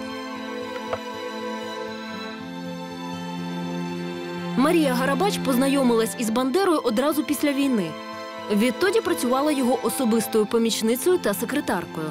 Марія 4.56 4.94
Гарабач 4.94 5.38
познайомилась 5.38 6.16
із 6.18 6.30
Бандерою 6.30 6.80
одразу 6.84 7.24
після 7.24 7.52
війни. 7.52 7.90
Відтоді 8.52 9.01
працювала 9.01 9.52
його 9.52 9.78
особистою 9.82 10.47
помічницею 10.47 11.18
та 11.18 11.34
секретаркою. 11.34 12.10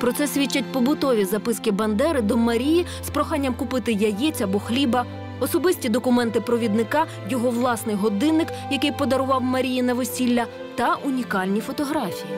Про 0.00 0.12
це 0.12 0.26
свідчать 0.26 0.72
побутові 0.72 1.24
записки 1.24 1.70
Бандери 1.70 2.22
до 2.22 2.36
Марії 2.36 2.86
з 3.04 3.10
проханням 3.10 3.54
купити 3.54 3.92
яєць 3.92 4.40
або 4.40 4.58
хліба, 4.58 5.04
особисті 5.40 5.88
документи 5.88 6.40
провідника, 6.40 7.06
його 7.30 7.50
власний 7.50 7.96
годинник, 7.96 8.48
який 8.70 8.92
подарував 8.92 9.42
Марії 9.42 9.82
на 9.82 9.94
весілля, 9.94 10.46
та 10.74 10.94
унікальні 10.94 11.60
фотографії. 11.60 12.34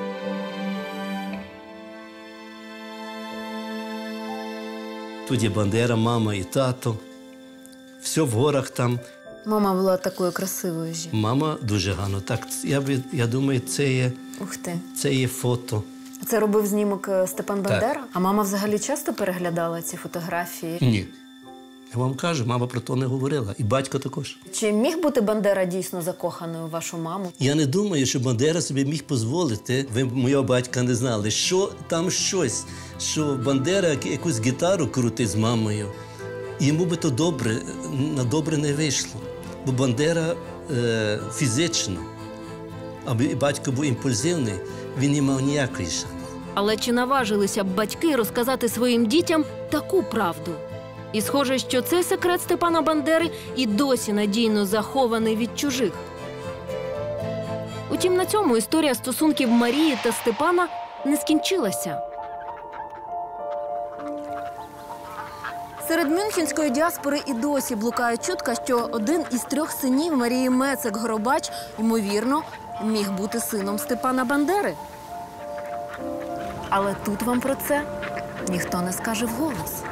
Є 5.34 5.48
Бандера, 5.48 5.96
мама 5.96 6.34
і 6.34 6.44
тато. 6.44 6.96
Все 8.02 8.22
в 8.22 8.30
горах 8.30 8.70
там. 8.70 8.98
Мама 9.46 9.74
була 9.74 9.96
такою 9.96 10.32
красивою 10.32 10.94
жінкою. 10.94 11.22
Мама 11.22 11.56
дуже 11.62 11.92
гарно. 11.92 12.20
Так, 12.20 12.40
я, 12.64 12.82
я 13.12 13.26
думаю, 13.26 13.60
це 13.60 13.92
є, 13.92 14.12
Ух 14.40 14.56
ти. 14.56 14.78
це 14.96 15.14
є 15.14 15.28
фото. 15.28 15.82
Це 16.26 16.40
робив 16.40 16.66
знімок 16.66 17.02
Степан 17.02 17.26
Степан 17.26 17.62
Так. 17.62 17.70
Бандера? 17.72 18.04
А 18.12 18.20
мама 18.20 18.42
взагалі 18.42 18.78
часто 18.78 19.12
переглядала 19.14 19.82
ці 19.82 19.96
фотографії? 19.96 20.78
Ні. 20.80 21.06
Я 21.94 22.00
вам 22.00 22.14
кажу, 22.14 22.44
мама 22.46 22.66
про 22.66 22.80
то 22.80 22.96
не 22.96 23.06
говорила. 23.06 23.54
І 23.58 23.62
батько 23.64 23.98
також. 23.98 24.36
Чи 24.52 24.72
міг 24.72 25.00
бути 25.02 25.20
Бандера 25.20 25.64
дійсно 25.64 26.02
закоханою 26.02 26.64
у 26.64 26.68
вашу 26.68 26.98
маму? 26.98 27.32
Я 27.38 27.54
не 27.54 27.66
думаю, 27.66 28.06
що 28.06 28.20
Бандера 28.20 28.60
собі 28.60 28.84
міг 28.84 29.02
дозволити. 29.08 29.86
Ви 29.94 30.04
мого 30.04 30.42
батька 30.42 30.82
не 30.82 30.94
знали, 30.94 31.30
що 31.30 31.70
там 31.88 32.10
щось, 32.10 32.64
що 33.00 33.38
Бандера 33.44 33.88
якусь 34.04 34.40
гітару 34.40 34.86
крутить 34.88 35.28
з 35.28 35.34
мамою. 35.36 35.86
Йому 36.60 36.84
би 36.84 36.96
то 36.96 37.10
добре, 37.10 37.56
на 38.16 38.24
добре 38.24 38.56
не 38.56 38.72
вийшло. 38.72 39.20
Бо 39.66 39.72
Бандера 39.72 40.34
е, 40.76 41.18
фізично, 41.34 42.00
аби 43.04 43.34
батько 43.34 43.72
був 43.72 43.84
імпульсивний, 43.84 44.54
він 44.98 45.12
не 45.12 45.22
мав 45.22 45.40
ніякої 45.40 45.88
шанси. 45.88 46.06
Але 46.54 46.76
чи 46.76 46.92
наважилися 46.92 47.64
б 47.64 47.74
батьки 47.74 48.16
розказати 48.16 48.68
своїм 48.68 49.06
дітям 49.06 49.44
таку 49.70 50.02
правду? 50.02 50.52
І 51.12 51.20
схоже, 51.20 51.58
що 51.58 51.82
цей 51.82 52.02
секрет 52.02 52.42
Степана 52.42 52.82
Бандери 52.82 53.30
і 53.56 53.66
досі 53.66 54.12
надійно 54.12 54.66
захований 54.66 55.36
від 55.36 55.58
чужих. 55.58 55.92
Утім, 57.90 58.14
на 58.16 58.26
цьому 58.26 58.56
історія 58.56 58.94
стосунків 58.94 59.50
Марії 59.50 59.98
та 60.02 60.12
Степана 60.12 60.68
не 61.04 61.16
скінчилася. 61.16 62.00
Серед 65.88 66.10
мюнхенської 66.10 66.70
діаспори 66.70 67.20
і 67.26 67.34
досі 67.34 67.76
блукає 67.76 68.16
чутка, 68.16 68.54
що 68.54 68.88
один 68.92 69.24
із 69.30 69.40
трьох 69.40 69.70
синів 69.70 70.16
Марії 70.16 70.50
Мецек 70.50 70.96
Горобач, 70.96 71.50
ймовірно, 71.78 72.42
міг 72.84 73.10
бути 73.10 73.40
сином 73.40 73.78
Степана 73.78 74.24
Бандери. 74.24 74.74
Але 76.68 76.94
тут 77.04 77.22
вам 77.22 77.40
про 77.40 77.54
це 77.54 77.82
ніхто 78.48 78.80
не 78.80 78.92
скаже 78.92 79.26
вголос. 79.26 79.89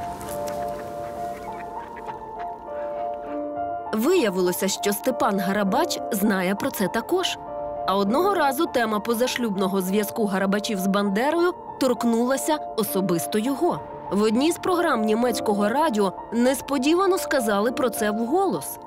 Виявилося, 3.92 4.68
що 4.68 4.92
Степан 4.92 5.40
Гарабач 5.40 6.00
знає 6.12 6.54
про 6.54 6.70
це 6.70 6.88
також. 6.88 7.38
А 7.86 7.96
одного 7.96 8.34
разу 8.34 8.66
тема 8.66 9.00
позашлюбного 9.00 9.82
зв'язку 9.82 10.26
Гарабачів 10.26 10.78
з 10.78 10.86
Бандерою 10.86 11.52
торкнулася 11.80 12.56
особисто 12.76 13.38
його. 13.38 13.80
В 14.12 14.22
одній 14.22 14.52
з 14.52 14.58
програм 14.58 15.02
німецького 15.02 15.68
радіо 15.68 16.12
несподівано 16.32 17.18
сказали 17.18 17.72
про 17.72 17.90
це 17.90 18.10
вголос. 18.10 18.78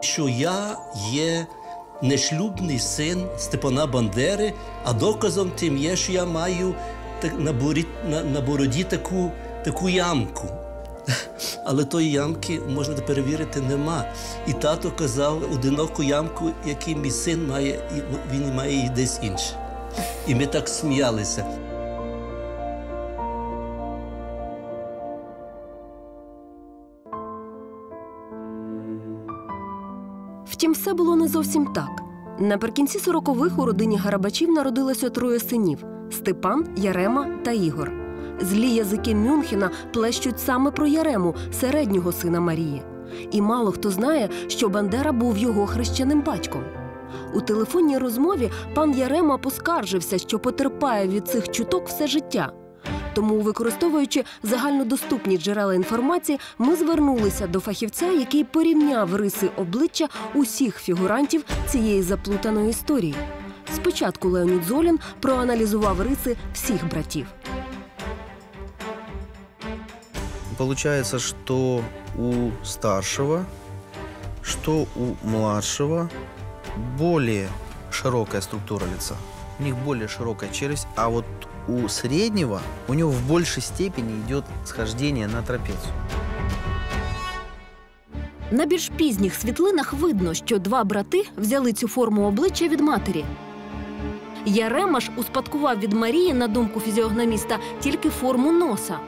що 0.00 0.28
я 0.28 0.78
є 1.10 1.46
нешлюбний 2.02 2.78
син 2.78 3.26
Степана 3.38 3.86
Бандери, 3.86 4.52
а 4.84 4.92
доказом 4.92 5.50
тим 5.50 5.76
є, 5.76 5.96
що 5.96 6.12
я 6.12 6.24
маю 6.24 6.74
на, 8.32 8.40
бороді 8.40 8.84
таку, 8.84 9.30
таку 9.64 9.88
ямку. 9.88 10.46
Але 11.64 11.84
тої 11.84 12.10
ямки 12.10 12.60
можна 12.74 12.94
перевірити 12.94 13.60
нема. 13.60 14.04
І 14.46 14.52
тато 14.52 14.90
казав 14.90 15.52
одиноку 15.52 16.02
ямку, 16.02 16.50
яку 16.66 17.00
мій 17.00 17.10
син 17.10 17.46
має, 17.48 17.80
і 17.96 18.34
він 18.34 18.54
має 18.54 18.74
її 18.74 18.88
десь 18.88 19.20
інше. 19.22 19.56
І 20.26 20.34
ми 20.34 20.46
так 20.46 20.68
сміялися. 20.68 21.44
Втім, 30.46 30.72
все 30.72 30.94
було 30.94 31.16
не 31.16 31.28
зовсім 31.28 31.66
так. 31.66 32.02
Наприкінці 32.38 32.98
40-х 32.98 33.62
у 33.62 33.64
родині 33.64 33.96
Гарабачів 33.96 34.50
народилося 34.50 35.10
троє 35.10 35.40
синів: 35.40 35.84
Степан, 36.10 36.66
Ярема 36.76 37.28
та 37.44 37.50
Ігор. 37.50 38.05
Злі 38.40 38.70
язики 38.70 39.14
Мюнхена 39.14 39.70
плещуть 39.92 40.40
саме 40.40 40.70
про 40.70 40.86
Ярему, 40.86 41.34
середнього 41.60 42.12
сина 42.12 42.40
Марії. 42.40 42.82
І 43.30 43.40
мало 43.40 43.72
хто 43.72 43.90
знає, 43.90 44.28
що 44.48 44.68
Бандера 44.68 45.12
був 45.12 45.38
його 45.38 45.66
хрещеним 45.66 46.22
батьком. 46.22 46.62
У 47.34 47.40
телефонній 47.40 47.98
розмові 47.98 48.50
пан 48.74 48.98
Ярема 48.98 49.38
поскаржився, 49.38 50.18
що 50.18 50.38
потерпає 50.38 51.08
від 51.08 51.28
цих 51.28 51.50
чуток 51.50 51.88
все 51.88 52.06
життя. 52.06 52.52
Тому, 53.14 53.40
використовуючи 53.40 54.24
загальнодоступні 54.42 55.38
джерела 55.38 55.74
інформації, 55.74 56.38
ми 56.58 56.76
звернулися 56.76 57.46
до 57.46 57.60
фахівця, 57.60 58.10
який 58.10 58.44
порівняв 58.44 59.14
риси 59.16 59.50
обличчя 59.56 60.08
усіх 60.34 60.78
фігурантів 60.78 61.44
цієї 61.68 62.02
заплутаної 62.02 62.70
історії. 62.70 63.14
Спочатку 63.74 64.28
Леонід 64.28 64.64
Золін 64.64 64.98
проаналізував 65.20 66.00
риси 66.00 66.36
всіх 66.54 66.88
братів. 66.90 67.26
Получается, 70.58 71.18
что 71.18 71.82
у 72.16 72.50
старшего, 72.64 73.44
что 74.42 74.86
у 74.96 75.14
младшего 75.22 76.08
более 76.98 77.48
широкая 77.90 78.40
структура 78.40 78.84
лица. 78.86 79.16
У 79.58 79.62
них 79.62 79.76
более 79.76 80.08
широкая 80.08 80.50
челюсть, 80.50 80.86
а 80.96 81.08
вот 81.08 81.24
у 81.68 81.88
среднего 81.88 82.60
у 82.88 82.94
него 82.94 83.10
в 83.10 83.26
большей 83.28 83.62
степени 83.62 84.20
идет 84.26 84.44
схождение 84.64 85.26
на 85.26 85.42
трапецию. 85.42 85.92
На 88.50 88.66
більш 88.66 88.90
пізніх 88.96 89.34
світлинах 89.34 89.92
видно, 89.92 90.34
що 90.34 90.58
два 90.58 90.84
брати 90.84 91.24
взяли 91.36 91.72
цю 91.72 91.88
форму 91.88 92.28
обличчя 92.28 92.68
від 92.68 92.80
матері. 92.80 93.24
Ярема 94.44 95.00
ж 95.00 95.10
успадкував 95.16 95.78
від 95.78 95.92
Марії, 95.92 96.34
на 96.34 96.48
думку 96.48 96.80
фізіогноміста, 96.80 97.58
тільки 97.80 98.10
форму 98.10 98.52
носа. 98.52 98.98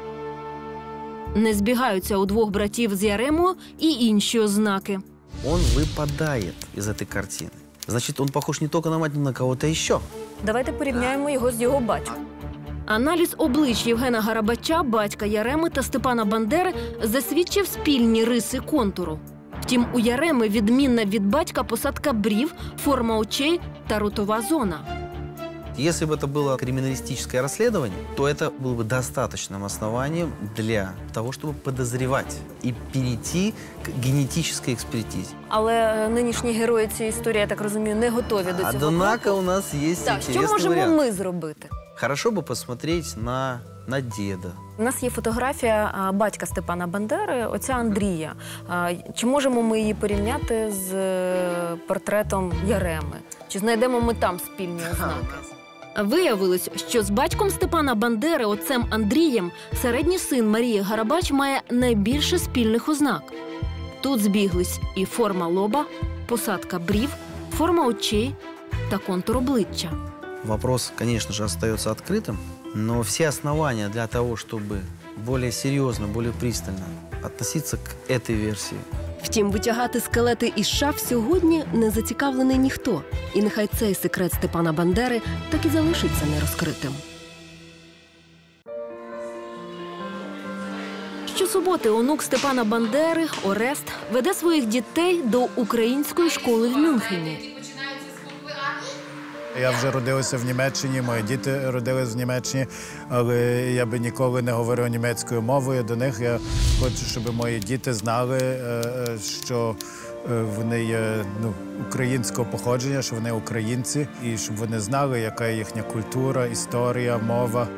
Не 1.37 1.53
збігаються 1.53 2.17
у 2.17 2.25
двох 2.25 2.49
братів 2.49 2.95
з 2.95 3.03
Яремою 3.03 3.55
і 3.79 3.89
інші 3.91 4.39
ознаки. 4.39 4.99
Он 5.45 5.59
выпадает 5.59 6.53
из 6.77 6.87
этой 6.87 7.05
картины. 7.05 7.51
Значит, 7.87 8.19
он 8.19 8.29
похож 8.29 8.61
не 8.61 8.67
только 8.67 8.89
на 8.89 8.97
мать, 8.97 9.11
но 9.15 9.21
на 9.21 9.33
кого-то 9.33 9.67
еще. 9.67 9.99
Давайте 10.45 10.71
порівняємо 10.71 11.29
його 11.29 11.51
з 11.51 11.61
його 11.61 11.79
батьком. 11.79 12.25
Аналіз 12.85 13.35
облич 13.37 13.85
Євгена 13.87 14.21
Гарабача, 14.21 14.83
батька 14.83 15.25
Яреми 15.25 15.69
та 15.69 15.83
Степана 15.83 16.25
Бандери 16.25 16.73
засвідчив 17.03 17.67
спільні 17.67 18.23
риси 18.23 18.59
контуру. 18.59 19.19
Втім, 19.61 19.85
у 19.93 19.99
Яреми 19.99 20.49
відмінна 20.49 21.05
від 21.05 21.25
батька 21.27 21.63
посадка 21.63 22.13
брів, 22.13 22.53
форма 22.83 23.17
очей 23.17 23.59
та 23.87 23.99
ротова 23.99 24.41
зона. 24.41 24.79
Если 25.77 26.05
бы 26.05 26.13
это 26.15 26.27
было 26.27 26.55
криминалистическое 26.57 27.41
расследование, 27.41 27.97
то 28.15 28.27
это 28.27 28.51
было 28.59 28.75
бы 28.75 28.83
достаточным 28.83 29.63
основанием 29.63 30.31
для 30.55 30.93
того, 31.13 31.31
чтобы 31.31 31.53
подозревать 31.53 32.37
и 32.65 32.73
перейти 32.93 33.53
к 33.83 33.89
генетической 34.05 34.73
экспертизе. 34.75 35.33
Але 35.49 35.73
е, 35.73 36.09
нинішні 36.09 36.53
герої 36.53 36.87
цієї 36.87 37.09
історії, 37.15 37.41
я 37.41 37.47
так 37.47 37.61
розумію, 37.61 37.95
не 37.95 38.09
готові 38.09 38.51
до 38.51 38.71
цього. 38.71 38.87
Однако 38.87 39.35
у 39.37 39.41
нас 39.41 39.73
есть 39.73 40.05
Так, 40.05 40.21
що 40.21 40.31
интересный 40.31 40.51
можемо 40.51 40.75
вариант. 40.75 40.97
ми 40.97 41.11
зробити? 41.11 41.69
Хорошо 42.01 42.31
бы 42.31 42.41
посмотреть 42.41 43.15
на, 43.17 43.59
на 43.87 44.01
деда. 44.01 44.51
У 44.77 44.83
нас 44.83 45.03
є 45.03 45.09
фотографія 45.09 45.91
а, 45.93 46.11
батька 46.11 46.45
Степана 46.45 46.87
Бандери, 46.87 47.45
отця 47.45 47.73
Андрія. 47.73 48.33
А, 48.69 48.91
Чи 49.15 49.25
можемо 49.25 49.61
ми 49.61 49.79
її 49.79 49.93
порівняти 49.93 50.71
з 50.71 50.93
е, 50.93 51.75
портретом 51.87 52.53
Яреми? 52.67 53.17
Чи 53.47 53.59
знайдемо 53.59 54.01
ми 54.01 54.13
там 54.13 54.39
спільні 54.39 54.81
ознаки? 54.91 55.35
Виявилось, 55.99 56.69
що 56.89 57.03
з 57.03 57.09
батьком 57.09 57.49
Степана 57.49 57.95
Бандери, 57.95 58.45
отцем 58.45 58.85
Андрієм, 58.89 59.51
середній 59.81 60.17
син 60.17 60.49
Марії 60.49 60.79
Гарабач 60.79 61.31
має 61.31 61.61
найбільше 61.69 62.39
спільних 62.39 62.89
ознак. 62.89 63.21
Тут 64.01 64.21
збіглись 64.21 64.79
і 64.95 65.05
форма 65.05 65.47
лоба, 65.47 65.85
посадка 66.25 66.79
брів, 66.79 67.09
форма 67.57 67.87
очей 67.87 68.35
та 68.89 68.97
контур 68.97 69.37
обличчя. 69.37 69.91
Вопрос, 70.45 70.91
конечно 70.97 71.33
же, 71.33 71.43
остается 71.45 71.89
открытым, 71.89 72.37
но 72.75 73.01
все 73.01 73.29
основания 73.29 73.89
для 73.89 74.07
того, 74.07 74.35
чтобы 74.35 74.81
более 75.25 75.51
серьезно, 75.51 76.07
более 76.07 76.33
пристально 76.33 76.85
относиться 77.23 77.77
к 77.77 78.11
этой 78.11 78.35
версии 78.35 78.77
Втім, 79.22 79.50
витягати 79.50 80.00
скелети 80.00 80.52
із 80.56 80.68
шаф 80.68 81.08
сьогодні 81.08 81.64
не 81.72 81.90
зацікавлений 81.90 82.58
ніхто. 82.58 83.02
І 83.34 83.42
нехай 83.42 83.68
цей 83.78 83.94
секрет 83.94 84.32
Степана 84.32 84.72
Бандери 84.72 85.20
так 85.50 85.66
і 85.66 85.68
залишиться 85.68 86.26
нерозкритим. 86.34 86.92
Щосуботи 91.36 91.90
онук 91.90 92.22
Степана 92.22 92.64
Бандери 92.64 93.26
Орест 93.44 93.84
веде 94.12 94.34
своїх 94.34 94.66
дітей 94.66 95.22
до 95.24 95.48
української 95.56 96.30
школи 96.30 96.68
в 96.68 96.76
Мюнхені. 96.76 97.57
Я 99.60 99.70
вже 99.70 99.90
родився 99.90 100.36
в 100.36 100.44
Німеччині, 100.44 101.02
мої 101.02 101.22
діти 101.22 101.70
родились 101.70 102.14
в 102.14 102.16
Німеччині, 102.16 102.66
але 103.08 103.36
я 103.72 103.86
би 103.86 103.98
ніколи 103.98 104.42
не 104.42 104.52
говорив 104.52 104.88
німецькою 104.88 105.42
мовою 105.42 105.82
до 105.82 105.96
них. 105.96 106.20
Я 106.20 106.38
хочу, 106.80 107.06
щоб 107.10 107.34
мої 107.34 107.58
діти 107.58 107.94
знали, 107.94 108.38
е, 108.38 108.82
е, 109.08 109.18
що 109.44 109.76
е, 110.30 110.42
вони 110.42 110.84
є 110.84 111.24
ну, 111.42 111.54
українського 111.88 112.50
походження, 112.50 113.02
що 113.02 113.14
вони 113.14 113.32
українці, 113.32 114.08
і 114.24 114.38
щоб 114.38 114.56
вони 114.56 114.80
знали, 114.80 115.20
яка 115.20 115.46
є 115.46 115.56
їхня 115.56 115.82
культура, 115.82 116.46
історія, 116.46 117.18
мова. 117.18 117.68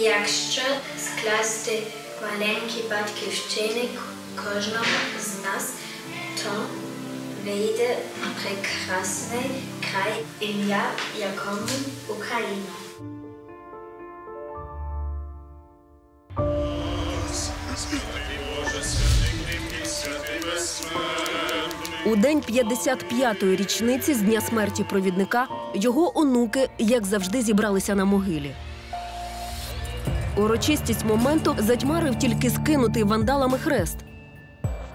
Якщо 0.00 0.62
скласти 0.98 1.82
маленькі 2.22 2.84
батьківщини 2.90 3.88
кожного 4.36 4.84
з 5.20 5.44
нас, 5.44 5.72
то 6.42 6.50
вийде 7.44 7.96
прекрасний 8.42 9.50
край, 9.80 10.24
ім'я 10.40 10.82
якому 11.18 11.68
Україна. 12.08 12.72
У 22.06 22.16
день 22.16 22.42
55-ї 22.48 23.56
річниці 23.56 24.14
з 24.14 24.20
дня 24.20 24.40
смерті 24.40 24.84
провідника 24.90 25.46
його 25.74 26.18
онуки, 26.18 26.68
як 26.78 27.04
завжди, 27.04 27.42
зібралися 27.42 27.94
на 27.94 28.04
могилі. 28.04 28.54
Урочистість 30.36 31.04
моменту 31.04 31.56
затьмарив 31.58 32.18
тільки 32.18 32.50
скинутий 32.50 33.02
вандалами 33.02 33.58
хрест. 33.58 33.96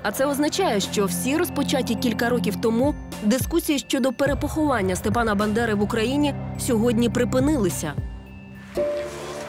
А 0.04 0.12
це 0.12 0.26
означає, 0.26 0.80
що 0.80 1.06
всі 1.06 1.38
розпочаті 1.38 1.96
кілька 1.96 2.30
років 2.30 2.56
тому 2.56 2.96
дискусії 3.24 3.80
щодо 3.80 4.14
перепоховання 4.14 4.96
Степана 4.96 5.36
Бандери 5.36 5.74
в 5.74 5.82
Україні 5.82 6.36
сьогодні 6.60 7.10
припинилися. 7.10 7.94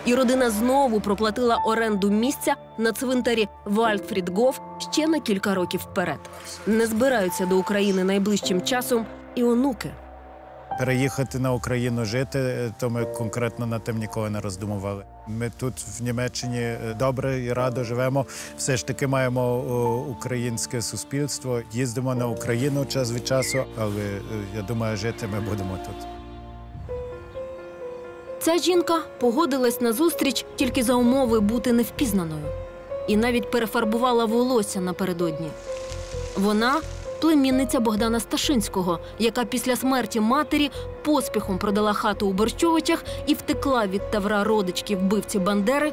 І 0.05 0.15
родина 0.15 0.51
знову 0.51 1.01
проплатила 1.01 1.57
оренду 1.57 2.11
місця 2.11 2.55
на 2.79 2.93
цвинтарі 2.93 3.49
Вальдфрідгоф 3.65 4.59
ще 4.93 5.07
на 5.07 5.21
кілька 5.21 5.55
років 5.55 5.81
вперед. 5.81 6.19
Не 6.67 6.87
збираються 6.87 7.47
до 7.47 7.59
України 7.59 8.05
найближчим 8.05 8.63
часом 8.63 9.07
і 9.35 9.45
онуки. 9.45 9.91
Переїхати 10.79 11.39
на 11.39 11.53
Україну 11.53 12.05
жити, 12.05 12.73
то 12.79 12.91
ми 12.91 13.05
конкретно 13.05 13.67
над 13.67 13.85
тим 13.85 13.99
ніколи 13.99 14.31
не 14.31 14.41
роздумували. 14.41 15.05
Ми 15.27 15.51
тут 15.59 15.75
в 15.99 16.03
Німеччині 16.03 16.59
е, 16.59 16.97
добре 16.99 17.41
і 17.41 17.53
радо 17.53 17.85
живемо. 17.85 18.27
Все 18.57 18.77
ж 18.77 18.87
таки 18.87 19.07
маємо 19.07 19.59
українське 20.11 20.83
суспільство. 20.83 21.61
Їздимо 21.73 22.15
на 22.15 22.27
Україну 22.27 22.85
час 22.85 23.13
від 23.13 23.27
часу, 23.27 23.65
але 23.79 24.03
е, 24.03 24.21
я 24.57 24.63
думаю, 24.63 24.97
жити 24.97 25.27
ми 25.27 25.41
будемо 25.41 25.79
тут. 25.87 26.07
Ця 28.41 28.59
жінка 28.59 29.01
погодилась 29.21 29.81
на 29.81 29.93
зустріч 29.93 30.47
тільки 30.57 30.83
за 30.83 30.95
умови 30.95 31.41
бути 31.41 31.73
невпізнаною. 31.73 32.47
І 33.09 33.17
навіть 33.17 33.51
перефарбувала 33.51 34.25
волосся 34.25 34.81
напередодні. 34.81 35.49
Вона 36.37 36.81
племінниця 37.21 37.81
Богдана 37.81 38.21
Сташинського, 38.21 38.99
яка 39.19 39.45
після 39.45 39.77
смерті 39.77 40.21
матері 40.21 40.71
поспіхом 41.05 41.59
продала 41.59 41.93
хату 41.93 42.27
у 42.29 42.33
Борщовичах 42.33 43.05
і 43.27 43.35
втекла 43.35 43.87
від 43.87 44.11
тавра 44.11 44.45
родички 44.45 44.97
вбивці 44.97 45.39
Бандери 45.39 45.93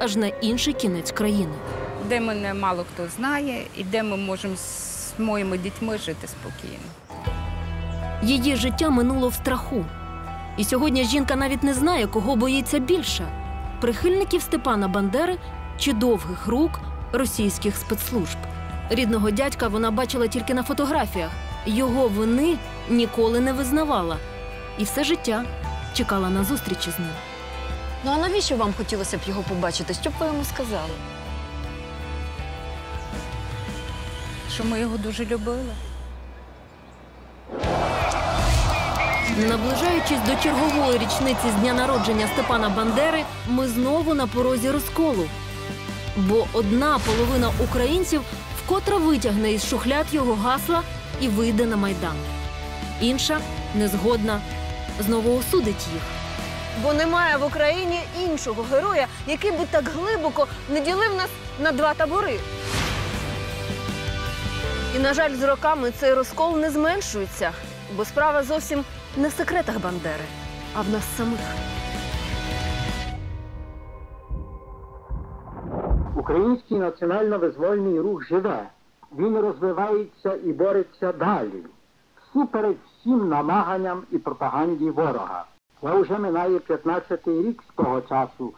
аж 0.00 0.16
на 0.16 0.26
інший 0.26 0.72
кінець 0.74 1.12
країни. 1.12 1.52
де 2.08 2.20
мене 2.20 2.54
мало 2.54 2.84
хто 2.94 3.08
знає, 3.16 3.62
і 3.76 3.84
де 3.84 4.02
ми 4.02 4.16
можемо 4.16 4.56
з 4.56 5.12
моїми 5.18 5.58
дітьми 5.58 5.98
жити 5.98 6.28
спокійно. 6.28 6.84
Її 8.22 8.56
життя 8.56 8.90
минуло 8.90 9.28
в 9.28 9.34
страху. 9.34 9.84
І 10.56 10.64
сьогодні 10.64 11.04
жінка 11.04 11.36
навіть 11.36 11.62
не 11.62 11.74
знає, 11.74 12.06
кого 12.06 12.36
боїться 12.36 12.78
більше 12.78 13.26
прихильників 13.80 14.42
Степана 14.42 14.88
Бандери 14.88 15.38
чи 15.78 15.92
довгих 15.92 16.46
рук 16.46 16.70
російських 17.12 17.76
спецслужб. 17.76 18.36
Рідного 18.94 19.30
дядька 19.30 19.68
вона 19.68 19.90
бачила 19.90 20.26
тільки 20.26 20.54
на 20.54 20.62
фотографіях. 20.62 21.30
Його 21.66 22.08
вини 22.08 22.56
ніколи 22.88 23.40
не 23.40 23.52
визнавала. 23.52 24.16
І 24.78 24.84
все 24.84 25.04
життя 25.04 25.44
чекала 25.94 26.30
на 26.30 26.44
зустрічі 26.44 26.90
з 26.90 26.98
ним. 26.98 27.10
Ну 28.04 28.12
а 28.14 28.18
навіщо 28.18 28.56
вам 28.56 28.74
хотілося 28.76 29.16
б 29.16 29.20
його 29.26 29.42
побачити? 29.42 29.94
Що 29.94 30.10
б 30.10 30.12
ви 30.20 30.26
йому 30.26 30.44
сказали? 30.44 30.94
Що 34.54 34.64
ми 34.64 34.80
його 34.80 34.96
дуже 34.96 35.24
любили. 35.24 35.74
Наближаючись 39.38 40.20
до 40.28 40.42
чергової 40.42 40.98
річниці 40.98 41.50
з 41.58 41.60
дня 41.60 41.72
народження 41.74 42.26
Степана 42.26 42.68
Бандери, 42.68 43.24
ми 43.48 43.68
знову 43.68 44.14
на 44.14 44.26
порозі 44.26 44.70
розколу. 44.70 45.24
Бо 46.16 46.46
одна 46.52 46.98
половина 46.98 47.50
українців 47.64 48.22
вкотре 48.64 48.96
витягне 48.96 49.52
із 49.52 49.68
шухляд 49.68 50.06
його 50.12 50.34
гасла 50.34 50.82
і 51.20 51.28
вийде 51.28 51.66
на 51.66 51.76
майдан. 51.76 52.16
Інша 53.00 53.40
незгодна 53.74 54.40
знову 55.00 55.38
осудить 55.38 55.86
їх. 55.92 56.02
Бо 56.82 56.92
немає 56.92 57.36
в 57.36 57.44
Україні 57.44 58.00
іншого 58.20 58.62
героя, 58.62 59.06
який 59.26 59.50
би 59.50 59.66
так 59.70 59.84
глибоко 59.96 60.46
не 60.70 60.80
ділив 60.80 61.14
нас 61.16 61.28
на 61.60 61.72
два 61.72 61.94
табори. 61.94 62.38
І, 64.96 64.98
на 64.98 65.14
жаль, 65.14 65.34
з 65.34 65.42
роками 65.42 65.92
цей 66.00 66.14
розкол 66.14 66.58
не 66.58 66.70
зменшується, 66.70 67.52
бо 67.96 68.04
справа 68.04 68.42
зовсім 68.42 68.84
не 69.16 69.28
в 69.28 69.32
секретах 69.32 69.78
Бандери, 69.78 70.24
а 70.74 70.80
в 70.80 70.88
нас 70.88 71.02
самих. 71.16 71.40
Український 76.22 76.78
національно-визвольний 76.78 78.00
рух 78.00 78.24
живе. 78.24 78.68
Він 79.18 79.38
розвивається 79.38 80.34
і 80.44 80.52
бореться 80.52 81.12
далі, 81.12 81.62
всупереч 82.16 82.76
всім 82.86 83.28
намаганням 83.28 84.02
і 84.10 84.18
пропаганді 84.18 84.90
ворога. 84.90 85.44
Це 85.80 86.00
вже 86.00 86.18
минає 86.18 86.58
15-й 86.58 87.48
рік 87.48 87.62
з 87.70 87.74
того 87.74 88.00
часу, 88.00 88.52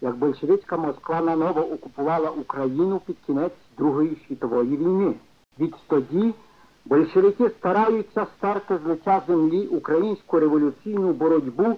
як 0.00 0.16
большевицька 0.16 0.76
Москва 0.76 1.20
наново 1.20 1.60
окупувала 1.60 2.30
Україну 2.30 3.00
під 3.06 3.16
кінець 3.26 3.52
Другої 3.78 4.18
світової 4.26 4.76
війни. 4.76 5.14
Відтоді 5.58 6.34
большевики 6.84 7.48
стараються 7.48 8.26
стерти 8.36 8.78
з 8.84 8.88
лиця 8.88 9.22
землі 9.26 9.66
українську 9.66 10.40
революційну 10.40 11.12
боротьбу 11.12 11.76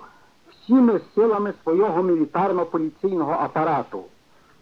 всіми 0.51 1.01
силами 1.15 1.53
свого 1.63 2.03
мілітарно-поліційного 2.03 3.33
апарату 3.33 4.05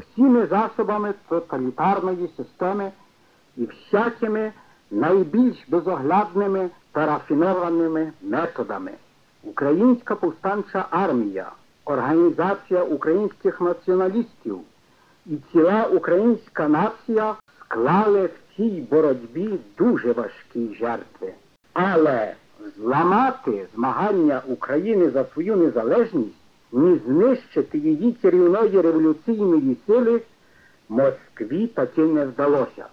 всіми 0.01 0.47
засобами 0.47 1.15
тоталітарної 1.29 2.31
системи 2.37 2.93
і 3.57 3.65
всякими 3.65 4.53
найбільш 4.91 5.57
безоглядними 5.69 6.71
та 6.93 7.07
рафінованими 7.07 8.13
методами. 8.23 8.93
Українська 9.45 10.15
повстанча 10.15 10.87
армія, 10.91 11.53
Організація 11.85 12.83
українських 12.83 13.61
націоналістів 13.61 14.61
і 15.27 15.37
ціла 15.53 15.85
українська 15.85 16.69
нація 16.69 17.35
склали 17.61 18.27
в 18.27 18.57
цій 18.57 18.87
боротьбі 18.91 19.59
дуже 19.79 20.13
важкі 20.13 20.75
жертви. 20.81 21.33
Але 21.73 22.35
зламати 22.77 23.67
змагання 23.75 24.43
України 24.47 25.11
за 25.11 25.25
свою 25.25 25.57
незалежність 25.57 26.40
ні 26.73 27.01
знищити 27.07 27.79
її 27.79 28.13
керівної 28.13 28.81
революційної 28.81 29.77
сили 29.87 30.21
Москві 30.89 31.67
таки 31.67 32.01
не 32.01 32.27
вдалося. 32.27 32.87